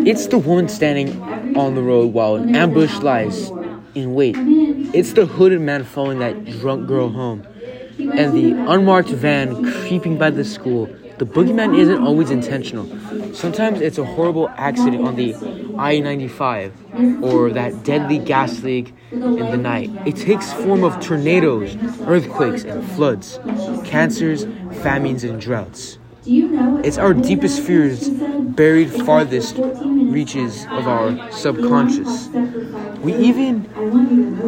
it's 0.06 0.26
the 0.26 0.36
woman 0.36 0.68
standing 0.68 1.56
on 1.56 1.74
the 1.74 1.82
road 1.82 2.12
while 2.12 2.36
an 2.36 2.54
ambush 2.54 2.98
lies 2.98 3.50
in 3.94 4.14
wait. 4.14 4.36
It's 4.94 5.14
the 5.14 5.24
hooded 5.24 5.62
man 5.62 5.84
following 5.84 6.18
that 6.18 6.44
drunk 6.60 6.86
girl 6.86 7.08
home. 7.08 7.46
And 7.98 8.34
the 8.34 8.52
unmarked 8.52 9.08
van 9.08 9.64
creeping 9.72 10.18
by 10.18 10.30
the 10.30 10.44
school. 10.44 10.86
The 11.16 11.24
boogeyman 11.24 11.76
isn't 11.76 12.02
always 12.02 12.30
intentional. 12.30 12.86
Sometimes 13.34 13.80
it's 13.80 13.98
a 13.98 14.04
horrible 14.04 14.50
accident 14.50 15.06
on 15.06 15.16
the 15.16 15.34
I 15.78 15.98
95 15.98 17.24
or 17.24 17.50
that 17.50 17.82
deadly 17.82 18.18
gas 18.18 18.62
leak 18.62 18.94
in 19.10 19.36
the 19.50 19.56
night. 19.56 19.90
It 20.06 20.16
takes 20.16 20.52
form 20.52 20.84
of 20.84 21.00
tornadoes, 21.00 21.76
earthquakes, 22.02 22.64
and 22.64 22.84
floods, 22.92 23.40
cancers, 23.84 24.44
famines, 24.82 25.24
and 25.24 25.40
droughts. 25.40 25.97
It's 26.28 26.98
our 26.98 27.14
deepest 27.14 27.62
fears 27.62 28.10
buried 28.10 28.90
farthest 28.90 29.56
reaches 29.56 30.66
of 30.66 30.86
our 30.86 31.32
subconscious. 31.32 32.28
We 33.00 33.14
even 33.14 33.64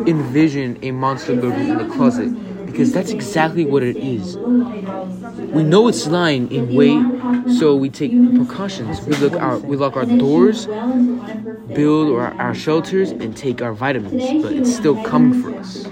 envision 0.07 0.79
a 0.83 0.91
monster 0.91 1.35
lurking 1.35 1.69
in 1.69 1.79
the 1.79 1.89
closet 1.89 2.67
because 2.67 2.93
that's 2.93 3.11
exactly 3.11 3.65
what 3.65 3.83
it 3.83 3.97
is. 3.97 4.37
We 4.37 5.63
know 5.63 5.89
it's 5.89 6.07
lying 6.07 6.53
in 6.53 6.75
wait, 6.75 7.03
so 7.51 7.75
we 7.75 7.89
take 7.89 8.13
precautions. 8.35 9.01
We 9.01 9.15
look 9.15 9.33
our 9.41 9.57
we 9.59 9.79
lock 9.79 9.97
our 9.97 10.05
doors, 10.05 10.67
build 10.67 12.11
our, 12.13 12.35
our 12.39 12.55
shelters, 12.55 13.11
and 13.11 13.35
take 13.35 13.63
our 13.63 13.73
vitamins, 13.73 14.43
but 14.43 14.53
it's 14.53 14.75
still 14.77 15.03
coming 15.03 15.43
for 15.43 15.55
us. 15.59 15.87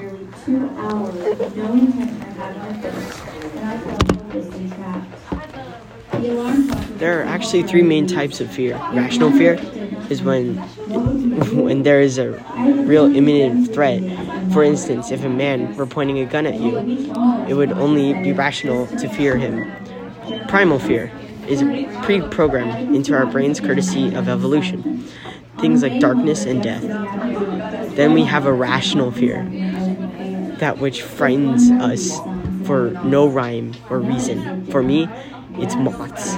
There 6.29 7.21
are 7.21 7.25
actually 7.25 7.63
three 7.63 7.83
main 7.83 8.07
types 8.07 8.41
of 8.41 8.51
fear. 8.51 8.77
Rational 8.93 9.31
fear 9.31 9.55
is 10.11 10.23
when 10.23 10.57
when 11.55 11.83
there 11.83 12.01
is 12.01 12.19
a 12.19 12.31
real 12.85 13.15
imminent 13.15 13.73
threat. 13.73 14.03
For 14.53 14.63
instance, 14.63 15.11
if 15.11 15.25
a 15.25 15.29
man 15.29 15.75
were 15.77 15.87
pointing 15.87 16.19
a 16.19 16.27
gun 16.27 16.47
at 16.47 16.61
you, 16.61 16.77
it 17.49 17.55
would 17.55 17.73
only 17.73 18.13
be 18.23 18.33
rational 18.33 18.87
to 18.87 19.09
fear 19.09 19.37
him. 19.37 19.71
Primal 20.49 20.79
fear 20.79 21.11
is 21.47 21.63
pre-programmed 22.05 22.95
into 22.95 23.15
our 23.15 23.27
brains 23.27 23.61
courtesy 23.61 24.15
of 24.15 24.29
evolution. 24.29 25.07
Things 25.59 25.83
like 25.83 25.99
darkness 25.99 26.45
and 26.45 26.63
death. 26.63 26.83
Then 27.97 28.13
we 28.13 28.25
have 28.25 28.47
a 28.47 28.53
rational 28.53 29.11
fear, 29.11 29.45
that 30.59 30.79
which 30.79 31.03
frightens 31.03 31.71
us 31.71 32.19
for 32.65 32.91
no 33.05 33.27
rhyme 33.27 33.73
or 33.89 33.99
reason. 33.99 34.67
For 34.67 34.83
me, 34.83 35.09
it's 35.61 35.75
moths. 35.77 36.35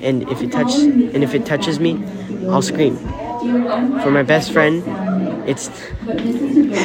And 0.00 0.28
if 0.28 0.42
it 0.42 0.52
touch 0.52 0.74
and 0.74 1.22
if 1.22 1.34
it 1.34 1.46
touches 1.46 1.78
me, 1.78 2.02
I'll 2.48 2.62
scream. 2.62 2.96
For 4.02 4.10
my 4.10 4.22
best 4.22 4.52
friend, 4.52 4.82
it's 5.48 5.68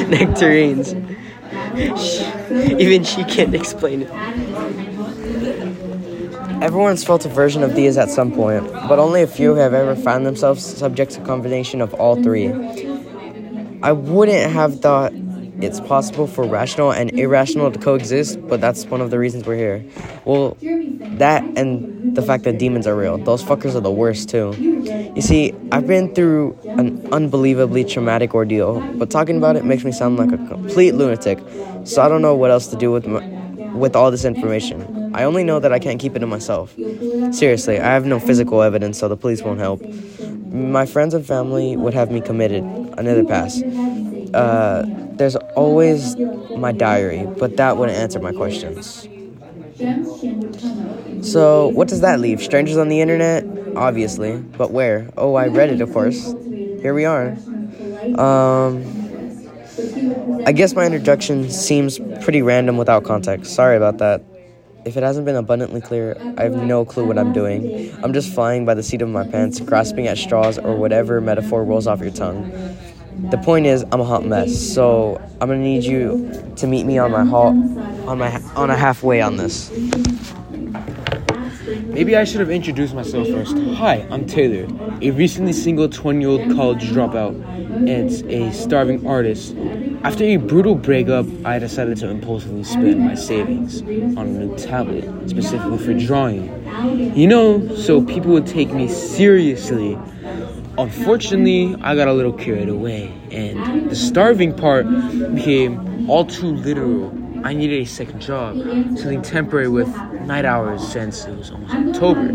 nectarines. 0.08 0.94
Even 2.80 3.04
she 3.04 3.24
can't 3.24 3.54
explain 3.54 4.02
it. 4.02 4.10
Everyone's 6.60 7.04
felt 7.04 7.24
a 7.24 7.28
version 7.28 7.62
of 7.62 7.76
these 7.76 7.96
at 7.96 8.10
some 8.10 8.32
point, 8.32 8.68
but 8.88 8.98
only 8.98 9.22
a 9.22 9.28
few 9.28 9.54
have 9.54 9.72
ever 9.72 9.94
found 9.94 10.26
themselves 10.26 10.64
subject 10.64 11.12
to 11.12 11.20
combination 11.20 11.80
of 11.80 11.94
all 11.94 12.20
three. 12.20 12.48
I 13.80 13.92
wouldn't 13.92 14.50
have 14.50 14.80
thought 14.80 15.12
it's 15.60 15.80
possible 15.80 16.26
for 16.26 16.44
rational 16.44 16.92
and 16.92 17.10
irrational 17.18 17.70
to 17.70 17.78
coexist, 17.78 18.46
but 18.48 18.60
that's 18.60 18.84
one 18.86 19.00
of 19.00 19.10
the 19.10 19.18
reasons 19.18 19.46
we're 19.46 19.56
here. 19.56 19.84
Well, 20.24 20.56
that 21.18 21.42
and 21.56 22.14
the 22.14 22.22
fact 22.22 22.44
that 22.44 22.58
demons 22.58 22.86
are 22.86 22.94
real. 22.94 23.18
Those 23.18 23.42
fuckers 23.42 23.74
are 23.74 23.80
the 23.80 23.90
worst 23.90 24.28
too. 24.28 24.54
You 25.14 25.22
see, 25.22 25.54
I've 25.72 25.86
been 25.86 26.14
through 26.14 26.58
an 26.64 27.12
unbelievably 27.12 27.84
traumatic 27.84 28.34
ordeal, 28.34 28.80
but 28.96 29.10
talking 29.10 29.36
about 29.36 29.56
it 29.56 29.64
makes 29.64 29.84
me 29.84 29.92
sound 29.92 30.16
like 30.16 30.32
a 30.32 30.38
complete 30.48 30.92
lunatic. 30.92 31.38
So 31.84 32.02
I 32.02 32.08
don't 32.08 32.22
know 32.22 32.34
what 32.34 32.50
else 32.50 32.68
to 32.68 32.76
do 32.76 32.92
with 32.92 33.06
my, 33.06 33.26
with 33.72 33.96
all 33.96 34.10
this 34.10 34.24
information. 34.24 35.12
I 35.14 35.24
only 35.24 35.42
know 35.42 35.58
that 35.58 35.72
I 35.72 35.78
can't 35.78 36.00
keep 36.00 36.14
it 36.14 36.20
to 36.20 36.26
myself. 36.26 36.74
Seriously, 37.32 37.80
I 37.80 37.86
have 37.86 38.06
no 38.06 38.20
physical 38.20 38.62
evidence, 38.62 38.98
so 38.98 39.08
the 39.08 39.16
police 39.16 39.42
won't 39.42 39.58
help. 39.58 39.82
My 40.52 40.86
friends 40.86 41.14
and 41.14 41.26
family 41.26 41.76
would 41.76 41.94
have 41.94 42.10
me 42.10 42.20
committed. 42.20 42.62
Another 42.62 43.24
pass. 43.24 43.60
Uh, 44.34 44.84
there's 45.16 45.36
always 45.56 46.16
my 46.56 46.72
diary, 46.72 47.26
but 47.38 47.56
that 47.56 47.76
wouldn't 47.76 47.98
answer 47.98 48.20
my 48.20 48.32
questions. 48.32 49.08
So, 51.22 51.68
what 51.68 51.88
does 51.88 52.00
that 52.00 52.20
leave? 52.20 52.42
Strangers 52.42 52.76
on 52.76 52.88
the 52.88 53.00
internet? 53.00 53.44
Obviously. 53.76 54.36
But 54.38 54.70
where? 54.70 55.10
Oh, 55.16 55.34
I 55.34 55.46
read 55.48 55.70
it, 55.70 55.80
of 55.80 55.92
course. 55.92 56.32
Here 56.80 56.94
we 56.94 57.04
are. 57.04 57.36
Um, 58.16 58.84
I 60.46 60.52
guess 60.52 60.74
my 60.74 60.84
introduction 60.86 61.50
seems 61.50 61.98
pretty 62.22 62.42
random 62.42 62.76
without 62.76 63.04
context. 63.04 63.54
Sorry 63.54 63.76
about 63.76 63.98
that. 63.98 64.22
If 64.84 64.96
it 64.96 65.02
hasn't 65.02 65.26
been 65.26 65.36
abundantly 65.36 65.80
clear, 65.80 66.16
I 66.38 66.44
have 66.44 66.54
no 66.54 66.84
clue 66.84 67.04
what 67.06 67.18
I'm 67.18 67.32
doing. 67.32 67.94
I'm 68.02 68.12
just 68.12 68.32
flying 68.32 68.64
by 68.64 68.74
the 68.74 68.82
seat 68.82 69.02
of 69.02 69.08
my 69.08 69.26
pants, 69.26 69.60
grasping 69.60 70.06
at 70.06 70.16
straws 70.16 70.58
or 70.58 70.76
whatever 70.76 71.20
metaphor 71.20 71.64
rolls 71.64 71.86
off 71.86 72.00
your 72.00 72.10
tongue. 72.10 72.50
The 73.18 73.36
point 73.38 73.66
is, 73.66 73.84
I'm 73.90 74.00
a 74.00 74.04
hot 74.04 74.24
mess, 74.24 74.56
so 74.56 75.20
I'm 75.40 75.48
gonna 75.48 75.58
need 75.58 75.82
you 75.82 76.30
to 76.54 76.68
meet 76.68 76.86
me 76.86 76.98
on 76.98 77.10
my 77.10 77.24
hall, 77.24 77.48
on 78.08 78.18
my 78.18 78.40
on 78.54 78.70
a 78.70 78.76
halfway 78.76 79.20
on 79.20 79.36
this. 79.36 79.72
Maybe 81.86 82.16
I 82.16 82.22
should 82.22 82.38
have 82.38 82.50
introduced 82.50 82.94
myself 82.94 83.26
first. 83.26 83.58
Hi, 83.74 84.06
I'm 84.12 84.24
Taylor, 84.24 84.68
a 85.02 85.10
recently 85.10 85.52
single 85.52 85.88
20 85.88 86.20
year 86.20 86.28
old 86.28 86.54
college 86.54 86.84
dropout 86.90 87.34
and 87.88 88.08
a 88.30 88.52
starving 88.52 89.04
artist. 89.04 89.56
After 90.04 90.22
a 90.22 90.36
brutal 90.36 90.76
breakup, 90.76 91.26
I 91.44 91.58
decided 91.58 91.98
to 91.98 92.08
impulsively 92.08 92.62
spend 92.62 93.00
my 93.00 93.16
savings 93.16 93.82
on 93.82 94.18
a 94.18 94.24
new 94.26 94.56
tablet, 94.56 95.28
specifically 95.28 95.78
for 95.78 95.92
drawing. 95.92 97.16
You 97.16 97.26
know, 97.26 97.74
so 97.74 98.00
people 98.00 98.30
would 98.30 98.46
take 98.46 98.70
me 98.70 98.88
seriously. 98.88 99.98
Unfortunately, 100.78 101.74
I 101.82 101.96
got 101.96 102.06
a 102.06 102.12
little 102.12 102.32
carried 102.32 102.68
away, 102.68 103.12
and 103.32 103.90
the 103.90 103.96
starving 103.96 104.54
part 104.54 104.86
became 105.34 106.08
all 106.08 106.24
too 106.24 106.54
literal. 106.54 107.12
I 107.42 107.52
needed 107.52 107.80
a 107.82 107.84
second 107.84 108.20
job, 108.20 108.56
something 108.96 109.20
temporary 109.22 109.66
with 109.68 109.88
night 110.22 110.44
hours 110.44 110.86
since 110.86 111.24
it 111.24 111.36
was 111.36 111.50
almost 111.50 111.74
October. 111.74 112.30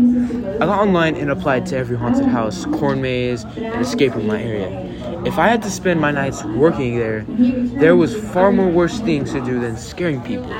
I 0.56 0.66
got 0.66 0.78
online 0.78 1.16
and 1.16 1.30
applied 1.30 1.64
to 1.66 1.76
every 1.78 1.96
haunted 1.96 2.26
house, 2.26 2.66
corn 2.66 3.00
maze, 3.00 3.44
and 3.44 3.80
escape 3.80 4.12
room 4.14 4.22
in 4.22 4.26
my 4.28 4.42
area. 4.42 4.93
If 5.24 5.38
I 5.38 5.48
had 5.48 5.62
to 5.62 5.70
spend 5.70 6.00
my 6.00 6.10
nights 6.10 6.44
working 6.44 6.98
there, 6.98 7.24
there 7.28 7.96
was 7.96 8.14
far 8.14 8.52
more 8.52 8.68
worse 8.68 9.00
things 9.00 9.32
to 9.32 9.40
do 9.40 9.58
than 9.58 9.76
scaring 9.76 10.20
people. 10.20 10.52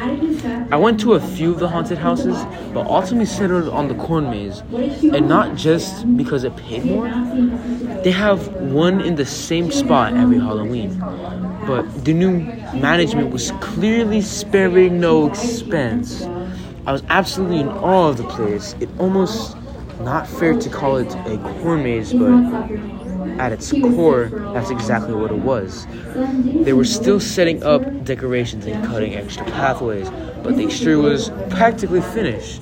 I 0.73 0.77
went 0.77 0.99
to 1.01 1.15
a 1.15 1.21
few 1.21 1.53
of 1.53 1.59
the 1.59 1.69
haunted 1.69 1.99
houses, 1.99 2.37
but 2.73 2.87
ultimately 2.87 3.27
settled 3.27 3.69
on 3.69 3.89
the 3.89 3.95
corn 3.95 4.31
maze, 4.31 4.63
and 5.03 5.29
not 5.29 5.55
just 5.55 6.17
because 6.17 6.45
it 6.45 6.57
paid 6.57 6.85
more. 6.87 7.09
They 8.03 8.11
have 8.11 8.49
one 8.55 9.01
in 9.01 9.17
the 9.17 9.27
same 9.27 9.71
spot 9.71 10.15
every 10.15 10.39
Halloween, 10.39 10.99
but 11.67 12.05
the 12.05 12.15
new 12.15 12.41
management 12.75 13.31
was 13.31 13.51
clearly 13.61 14.23
sparing 14.23 14.99
no 14.99 15.27
expense. 15.29 16.25
I 16.87 16.93
was 16.93 17.03
absolutely 17.09 17.61
in 17.61 17.69
awe 17.69 18.09
of 18.09 18.17
the 18.17 18.25
place. 18.25 18.75
It 18.81 18.89
almost 18.99 19.57
not 20.01 20.27
fair 20.27 20.55
to 20.55 20.69
call 20.71 20.97
it 20.97 21.15
a 21.27 21.39
corn 21.61 21.83
maze, 21.83 22.13
but 22.13 22.31
at 23.39 23.53
its 23.53 23.73
core, 23.73 24.31
that's 24.53 24.71
exactly 24.71 25.15
what 25.15 25.31
it 25.31 25.39
was. 25.39 25.87
They 26.65 26.73
were 26.73 26.85
still 26.85 27.21
setting 27.21 27.63
up 27.63 28.05
decorations 28.05 28.67
and 28.67 28.85
cutting 28.87 29.15
extra 29.15 29.45
pathways, 29.47 30.09
but 30.43 30.57
the 30.57 30.65
exterior 30.65 30.99
was 30.99 31.31
practically 31.51 32.01
finished. 32.01 32.61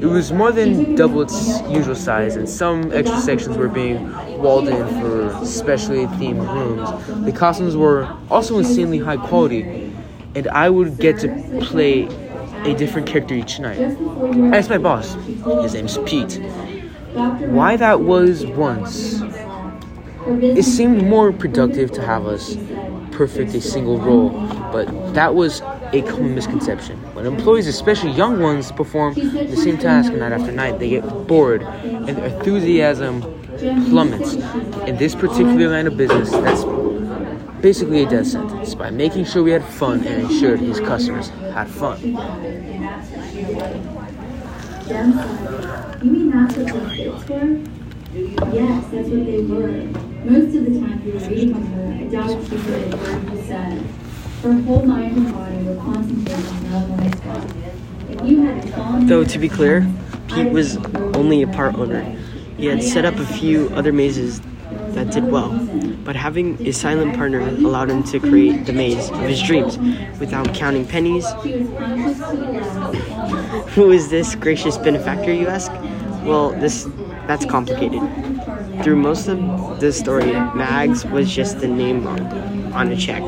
It 0.00 0.06
was 0.06 0.32
more 0.32 0.52
than 0.52 0.94
double 0.94 1.22
its 1.22 1.60
usual 1.68 1.94
size, 1.94 2.36
and 2.36 2.48
some 2.48 2.92
extra 2.92 3.18
sections 3.20 3.56
were 3.56 3.68
being 3.68 4.12
walled 4.38 4.68
in 4.68 4.86
for 5.00 5.44
specially 5.44 6.06
themed 6.06 6.46
rooms. 6.54 7.24
The 7.24 7.32
costumes 7.32 7.76
were 7.76 8.08
also 8.30 8.58
insanely 8.58 8.98
high 8.98 9.16
quality, 9.16 9.92
and 10.34 10.48
I 10.48 10.70
would 10.70 10.98
get 10.98 11.18
to 11.20 11.28
play 11.62 12.08
a 12.64 12.74
different 12.74 13.08
character 13.08 13.34
each 13.34 13.58
night. 13.58 13.80
I 13.80 14.56
asked 14.56 14.70
my 14.70 14.78
boss, 14.78 15.14
his 15.62 15.74
name's 15.74 15.98
Pete, 15.98 16.40
why 17.12 17.76
that 17.76 18.00
was 18.00 18.46
once. 18.46 19.20
It 20.26 20.62
seemed 20.64 21.02
more 21.02 21.32
productive 21.32 21.90
to 21.92 22.02
have 22.02 22.26
us 22.26 22.56
perfect 23.10 23.54
a 23.54 23.60
single 23.60 23.98
role, 23.98 24.30
but 24.72 25.14
that 25.14 25.34
was 25.34 25.60
a 25.92 26.02
common 26.02 26.34
misconception. 26.34 26.96
When 27.14 27.26
employees, 27.26 27.66
especially 27.66 28.12
young 28.12 28.40
ones, 28.40 28.70
perform 28.72 29.14
the 29.14 29.56
same 29.56 29.78
task 29.78 30.12
night 30.12 30.32
after 30.32 30.52
night, 30.52 30.78
they 30.78 30.90
get 30.90 31.02
bored 31.26 31.62
and 31.62 32.08
their 32.08 32.26
enthusiasm 32.26 33.22
plummets. 33.90 34.34
In 34.86 34.96
this 34.96 35.14
particular 35.14 35.68
line 35.68 35.86
of 35.86 35.96
business, 35.96 36.30
that's 36.30 36.64
basically 37.60 38.02
a 38.02 38.08
death 38.08 38.28
sentence. 38.28 38.74
By 38.74 38.90
making 38.90 39.24
sure 39.24 39.42
we 39.42 39.50
had 39.50 39.64
fun 39.64 40.06
and 40.06 40.30
ensured 40.30 40.60
his 40.60 40.78
customers 40.80 41.30
had 41.52 41.68
fun. 41.68 41.98
Yes, 48.52 48.84
that's 48.90 49.08
what 49.08 49.26
they 49.26 49.40
were. 49.40 50.11
Most 50.24 50.54
of 50.54 50.64
the 50.64 50.78
time 50.78 51.02
you 51.04 51.14
were 51.14 51.18
reading 51.18 51.52
on 51.54 51.62
her, 51.62 51.92
I 51.94 52.04
doubt 52.04 52.48
she 52.48 52.56
heard 52.56 52.94
a 52.94 52.96
word 52.96 53.32
you 53.32 53.42
said. 53.44 53.84
Her 54.42 54.52
whole 54.52 54.86
mind 54.86 55.16
and 55.16 55.32
body 55.32 55.56
were 55.64 55.74
concentrated 55.74 56.46
on 56.46 56.70
that 56.70 56.88
one 56.88 57.16
spot. 57.16 57.56
If 58.08 58.30
you 58.30 58.42
had 58.42 58.72
fallen 58.72 59.06
Though 59.08 59.24
to 59.24 59.38
be 59.40 59.48
clear, 59.48 59.84
Pete 60.28 60.52
was 60.52 60.76
only 61.16 61.42
a 61.42 61.48
part 61.48 61.74
owner. 61.74 62.02
He 62.56 62.66
had 62.66 62.84
set 62.84 63.04
up 63.04 63.16
a 63.16 63.26
few 63.26 63.68
other 63.70 63.92
mazes 63.92 64.40
that 64.90 65.10
did 65.10 65.24
well, 65.24 65.50
but 66.04 66.14
having 66.14 66.68
a 66.68 66.72
silent 66.72 67.16
partner 67.16 67.40
allowed 67.40 67.90
him 67.90 68.04
to 68.04 68.20
create 68.20 68.64
the 68.64 68.72
maze 68.72 69.10
of 69.10 69.22
his 69.22 69.42
dreams 69.42 69.76
without 70.20 70.54
counting 70.54 70.86
pennies. 70.86 71.26
she 71.42 71.64
was 71.64 71.68
conscious 71.76 72.18
to 72.18 72.36
the 72.36 72.52
last. 72.52 73.68
Who 73.74 73.90
is 73.90 74.08
this 74.08 74.36
gracious 74.36 74.78
benefactor, 74.78 75.32
you 75.32 75.48
ask? 75.48 75.72
Well, 76.24 76.50
this 76.50 76.88
that's 77.26 77.44
complicated. 77.44 78.02
Through 78.80 78.96
most 78.96 79.28
of 79.28 79.38
the 79.80 79.92
story, 79.92 80.32
Mags 80.32 81.04
was 81.04 81.30
just 81.30 81.60
the 81.60 81.68
name 81.68 82.06
on, 82.06 82.72
on 82.72 82.90
a 82.90 82.96
check. 82.96 83.22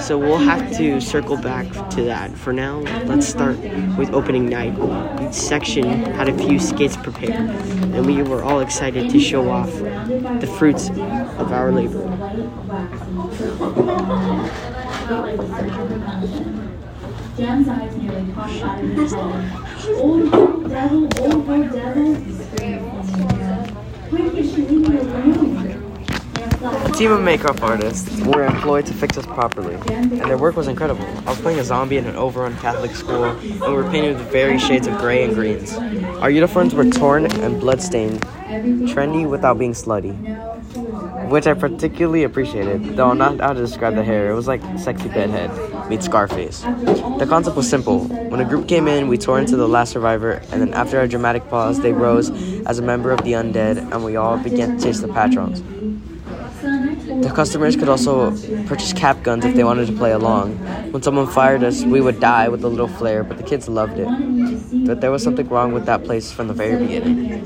So 0.00 0.18
we'll 0.18 0.38
have 0.38 0.76
to 0.78 1.00
circle 1.00 1.36
back 1.36 1.66
to 1.90 2.02
that. 2.04 2.36
For 2.36 2.52
now, 2.52 2.78
let's 3.04 3.26
start 3.26 3.58
with 3.98 4.12
opening 4.12 4.48
night. 4.48 4.74
Each 5.20 5.34
section 5.34 5.84
had 5.84 6.28
a 6.28 6.36
few 6.36 6.58
skits 6.58 6.96
prepared, 6.96 7.50
and 7.94 8.06
we 8.06 8.22
were 8.22 8.42
all 8.42 8.60
excited 8.60 9.10
to 9.10 9.20
show 9.20 9.50
off 9.50 9.70
the 9.72 10.52
fruits 10.58 10.88
of 10.88 11.52
our 11.52 11.70
labor. 11.70 12.06
Eyes 17.40 17.96
nearly 17.96 18.32
popped 18.32 18.62
out 18.62 18.84
of 18.84 18.90
his 18.90 19.12
head. 19.12 19.96
Old 19.96 20.68
devil, 20.68 21.08
old 21.20 21.46
devil, 21.72 22.14
team 27.00 27.12
of 27.12 27.22
makeup 27.22 27.62
artists 27.62 28.20
were 28.22 28.44
employed 28.44 28.84
to 28.84 28.92
fix 28.92 29.16
us 29.16 29.24
properly, 29.24 29.76
and 29.94 30.10
their 30.22 30.36
work 30.36 30.56
was 30.56 30.66
incredible. 30.66 31.06
I 31.26 31.30
was 31.30 31.40
playing 31.40 31.60
a 31.60 31.64
zombie 31.64 31.96
in 31.96 32.06
an 32.06 32.16
overrun 32.16 32.56
Catholic 32.58 32.90
school, 32.96 33.24
and 33.24 33.60
we 33.60 33.72
were 33.72 33.88
painted 33.88 34.18
with 34.18 34.30
various 34.32 34.66
shades 34.66 34.88
of 34.88 34.98
gray 34.98 35.22
and 35.24 35.34
greens. 35.34 35.72
Our 36.18 36.30
uniforms 36.30 36.74
were 36.74 36.90
torn 36.90 37.26
and 37.26 37.60
bloodstained, 37.60 38.20
trendy 38.90 39.28
without 39.28 39.58
being 39.58 39.72
slutty, 39.74 40.14
which 41.28 41.46
I 41.46 41.54
particularly 41.54 42.24
appreciated, 42.24 42.96
though 42.96 43.10
I'm 43.10 43.18
not 43.18 43.38
how 43.38 43.52
to 43.52 43.60
describe 43.60 43.94
the 43.94 44.02
hair. 44.02 44.30
It 44.30 44.34
was 44.34 44.48
like 44.48 44.60
sexy 44.76 45.08
bedhead 45.08 45.50
meets 45.90 46.06
Scarface. 46.06 46.60
The 46.60 47.26
concept 47.28 47.56
was 47.56 47.68
simple. 47.68 48.04
When 48.04 48.40
a 48.40 48.44
group 48.44 48.68
came 48.68 48.86
in, 48.86 49.08
we 49.08 49.18
tore 49.18 49.40
into 49.40 49.56
the 49.56 49.66
last 49.66 49.90
survivor, 49.90 50.40
and 50.52 50.62
then 50.62 50.72
after 50.72 51.00
a 51.00 51.08
dramatic 51.08 51.50
pause, 51.50 51.80
they 51.80 51.92
rose 51.92 52.30
as 52.64 52.78
a 52.78 52.82
member 52.82 53.10
of 53.10 53.24
the 53.24 53.32
undead, 53.32 53.76
and 53.76 54.04
we 54.04 54.14
all 54.14 54.38
began 54.38 54.78
to 54.78 54.84
chase 54.84 55.00
the 55.00 55.08
patrons. 55.08 55.60
The 57.20 57.30
customers 57.34 57.76
could 57.76 57.88
also 57.88 58.30
purchase 58.66 58.92
cap 58.92 59.22
guns 59.22 59.44
if 59.44 59.54
they 59.54 59.64
wanted 59.64 59.86
to 59.86 59.92
play 59.92 60.12
along. 60.12 60.56
When 60.90 61.02
someone 61.02 61.26
fired 61.26 61.62
us, 61.62 61.84
we 61.84 62.00
would 62.00 62.18
die 62.18 62.48
with 62.48 62.64
a 62.64 62.68
little 62.68 62.88
flare, 62.88 63.22
but 63.22 63.36
the 63.36 63.42
kids 63.42 63.68
loved 63.68 63.98
it. 63.98 64.08
But 64.86 65.00
there 65.00 65.10
was 65.10 65.22
something 65.22 65.48
wrong 65.48 65.72
with 65.72 65.84
that 65.86 66.04
place 66.04 66.32
from 66.32 66.48
the 66.48 66.54
very 66.54 66.78
beginning. 66.78 67.40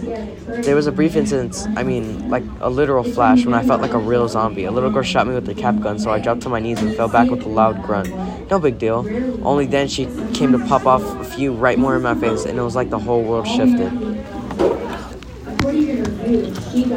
There 0.62 0.77
was 0.77 0.87
a 0.87 0.93
brief 0.93 1.16
instance, 1.16 1.66
I 1.77 1.83
mean, 1.83 2.31
like 2.31 2.45
a 2.61 2.70
literal 2.70 3.03
flash, 3.03 3.45
when 3.45 3.55
I 3.55 3.64
felt 3.64 3.81
like 3.81 3.93
a 3.93 3.99
real 3.99 4.29
zombie. 4.29 4.64
A 4.64 4.70
little 4.70 4.91
girl 4.91 5.03
shot 5.03 5.27
me 5.27 5.35
with 5.35 5.47
the 5.47 5.55
cap 5.55 5.81
gun, 5.81 5.99
so 5.99 6.11
I 6.11 6.20
dropped 6.20 6.43
to 6.43 6.49
my 6.49 6.61
knees 6.61 6.81
and 6.81 6.95
fell 6.95 7.09
back 7.09 7.29
with 7.31 7.43
a 7.43 7.49
loud 7.49 7.83
grunt. 7.83 8.09
No 8.51 8.59
big 8.61 8.79
deal. 8.79 8.99
Only 9.45 9.66
then 9.66 9.89
she 9.89 10.07
came 10.33 10.53
to 10.53 10.59
pop 10.66 10.87
off 10.87 11.03
a 11.03 11.25
few 11.25 11.53
right 11.53 11.79
more 11.79 11.97
in 11.97 12.03
my 12.03 12.14
face, 12.14 12.45
and 12.45 12.59
it 12.59 12.62
was 12.62 12.77
like 12.77 12.91
the 12.91 12.99
whole 12.99 13.22
world 13.22 13.49
shifted. 13.49 13.91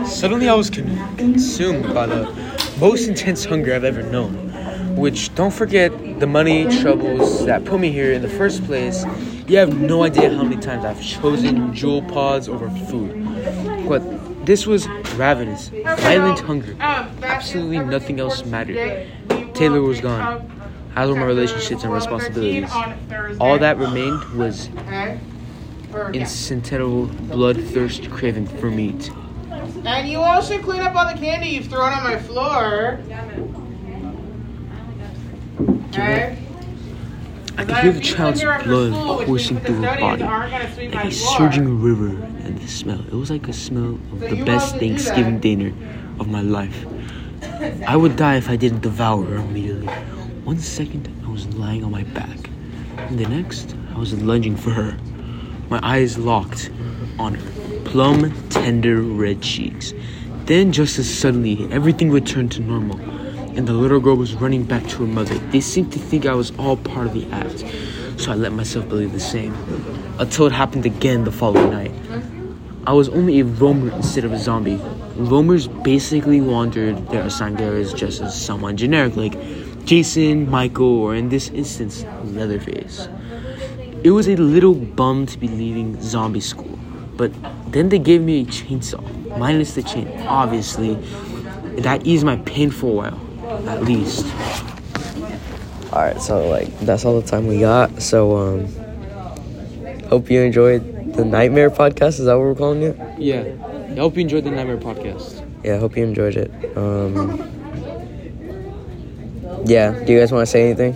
Suddenly, 0.07 0.47
I 0.47 0.53
was 0.53 0.69
con- 0.69 1.15
consumed 1.17 1.93
by 1.93 2.05
the 2.05 2.46
most 2.79 3.07
intense 3.07 3.45
hunger 3.45 3.73
I've 3.73 3.83
ever 3.83 4.03
known. 4.03 4.95
Which, 4.95 5.33
don't 5.35 5.53
forget, 5.53 5.91
the 6.19 6.27
money 6.27 6.65
troubles 6.81 7.45
that 7.45 7.65
put 7.65 7.79
me 7.79 7.91
here 7.91 8.13
in 8.13 8.21
the 8.21 8.29
first 8.29 8.63
place 8.65 9.05
You 9.47 9.57
have 9.59 9.79
no 9.79 10.03
idea 10.03 10.29
how 10.35 10.43
many 10.43 10.59
times 10.61 10.83
I've 10.83 11.01
chosen 11.01 11.71
Juul 11.71 12.05
pods 12.11 12.49
over 12.49 12.69
food. 12.69 13.23
But 13.87 14.01
this 14.45 14.67
was 14.67 14.89
ravenous, 15.15 15.69
violent 15.69 16.39
hunger. 16.41 16.75
Absolutely 16.81 17.79
nothing 17.79 18.19
else 18.19 18.43
mattered. 18.43 19.07
Taylor 19.53 19.81
was 19.81 20.01
gone, 20.01 20.51
as 20.97 21.09
were 21.09 21.15
my 21.15 21.23
relationships 21.23 21.85
and 21.85 21.93
responsibilities. 21.93 22.69
All 23.39 23.57
that 23.57 23.77
remained 23.77 24.21
was 24.33 24.67
insatiable 26.13 27.07
bloodthirst 27.07 28.11
craving 28.11 28.47
for 28.47 28.69
meat. 28.69 29.09
And 29.87 30.09
you 30.09 30.19
all 30.19 30.41
should 30.41 30.63
clean 30.63 30.81
up 30.81 30.93
all 30.95 31.07
the 31.07 31.17
candy 31.17 31.47
you've 31.47 31.67
thrown 31.67 31.93
on 31.93 32.03
my 32.03 32.19
floor. 32.19 32.99
Okay? 35.87 36.37
I 37.57 37.63
could 37.63 37.77
hear 37.77 37.91
the 37.93 38.01
child's 38.01 38.43
blood 38.43 39.25
coursing 39.25 39.61
through 39.61 39.81
her 39.81 39.97
body, 39.97 40.23
like 40.89 41.05
a 41.05 41.11
surging 41.11 41.81
river, 41.81 42.09
and 42.43 42.59
the 42.59 42.67
smell. 42.67 42.99
It 42.99 43.13
was 43.13 43.31
like 43.31 43.47
a 43.47 43.53
smell 43.53 43.97
of 44.11 44.19
the 44.19 44.43
best 44.43 44.75
Thanksgiving 44.75 45.39
dinner 45.39 45.71
of 46.19 46.27
my 46.27 46.41
life. 46.41 46.85
I 47.87 47.95
would 47.95 48.17
die 48.17 48.35
if 48.35 48.49
I 48.49 48.57
didn't 48.57 48.81
devour 48.81 49.23
her 49.23 49.35
immediately. 49.37 49.87
One 50.43 50.59
second, 50.59 51.09
I 51.25 51.29
was 51.29 51.47
lying 51.55 51.85
on 51.85 51.91
my 51.91 52.03
back, 52.03 52.49
and 52.97 53.17
the 53.17 53.27
next, 53.29 53.73
I 53.95 53.97
was 53.97 54.13
lunging 54.21 54.57
for 54.57 54.71
her. 54.71 54.97
My 55.69 55.79
eyes 55.81 56.17
locked 56.17 56.71
on 57.17 57.35
her 57.35 57.66
plum, 57.87 58.33
tender 58.49 59.01
red 59.01 59.41
cheeks. 59.41 59.93
Then, 60.45 60.71
just 60.73 60.99
as 60.99 61.09
suddenly, 61.09 61.67
everything 61.71 62.11
returned 62.11 62.51
to 62.53 62.61
normal, 62.61 62.99
and 63.55 63.65
the 63.65 63.73
little 63.73 64.01
girl 64.01 64.17
was 64.17 64.33
running 64.35 64.63
back 64.65 64.85
to 64.89 64.97
her 64.97 65.07
mother. 65.07 65.35
They 65.51 65.61
seemed 65.61 65.93
to 65.93 65.99
think 65.99 66.25
I 66.25 66.33
was 66.33 66.51
all 66.59 66.75
part 66.75 67.07
of 67.07 67.13
the 67.13 67.25
act, 67.31 67.63
so 68.19 68.31
I 68.31 68.35
let 68.35 68.51
myself 68.51 68.89
believe 68.89 69.13
the 69.13 69.21
same. 69.21 69.53
Until 70.19 70.47
it 70.47 70.51
happened 70.51 70.85
again 70.85 71.23
the 71.23 71.31
following 71.31 71.71
night. 71.71 71.91
I 72.85 72.93
was 72.93 73.09
only 73.09 73.39
a 73.39 73.45
roamer 73.45 73.93
instead 73.95 74.25
of 74.25 74.33
a 74.33 74.37
zombie. 74.37 74.79
Roamers 75.15 75.67
basically 75.67 76.41
wandered 76.41 77.07
their 77.07 77.23
assigned 77.23 77.61
areas 77.61 77.93
just 77.93 78.21
as 78.21 78.39
someone 78.39 78.75
generic, 78.75 79.15
like 79.15 79.35
Jason, 79.85 80.49
Michael, 80.49 80.99
or 80.99 81.15
in 81.15 81.29
this 81.29 81.49
instance, 81.49 82.05
Leatherface. 82.23 83.07
It 84.03 84.11
was 84.11 84.27
a 84.27 84.35
little 84.35 84.75
bum 84.75 85.25
to 85.25 85.37
be 85.37 85.47
leaving 85.47 86.01
zombie 86.01 86.41
school, 86.41 86.77
but 87.15 87.31
then 87.71 87.89
they 87.89 87.99
gave 87.99 88.21
me 88.21 88.41
a 88.41 88.45
chainsaw, 88.45 89.37
minus 89.37 89.75
the 89.75 89.83
chain, 89.83 90.07
obviously. 90.21 90.95
That 91.81 92.05
eased 92.07 92.25
my 92.25 92.37
pain 92.37 92.71
for 92.71 92.87
a 92.87 93.11
while, 93.11 93.69
at 93.69 93.83
least. 93.83 94.25
All 95.93 96.01
right, 96.01 96.19
so 96.21 96.49
like 96.49 96.77
that's 96.79 97.05
all 97.05 97.19
the 97.19 97.27
time 97.27 97.47
we 97.47 97.59
got. 97.59 98.01
So 98.01 98.35
um, 98.37 98.67
hope 100.09 100.29
you 100.29 100.41
enjoyed 100.41 101.13
the 101.13 101.23
Nightmare 101.25 101.69
podcast. 101.69 102.19
Is 102.19 102.25
that 102.25 102.33
what 102.33 102.41
we're 102.41 102.55
calling 102.55 102.83
it? 102.83 102.97
Yeah. 103.19 103.43
I 103.91 103.99
hope 103.99 104.15
you 104.15 104.21
enjoyed 104.21 104.43
the 104.43 104.51
Nightmare 104.51 104.77
podcast. 104.77 105.43
Yeah, 105.63 105.75
I 105.75 105.77
hope 105.79 105.97
you 105.97 106.03
enjoyed 106.03 106.35
it. 106.35 106.77
Um, 106.77 107.39
yeah, 109.65 109.91
do 110.03 110.13
you 110.13 110.19
guys 110.19 110.31
want 110.31 110.43
to 110.43 110.51
say 110.51 110.65
anything? 110.69 110.93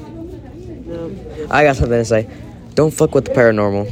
No. 0.88 1.48
I 1.50 1.64
got 1.64 1.76
something 1.76 1.98
to 1.98 2.06
say. 2.06 2.30
Don't 2.76 2.94
fuck 2.94 3.16
with 3.16 3.26
the 3.26 3.32
paranormal. 3.32 3.92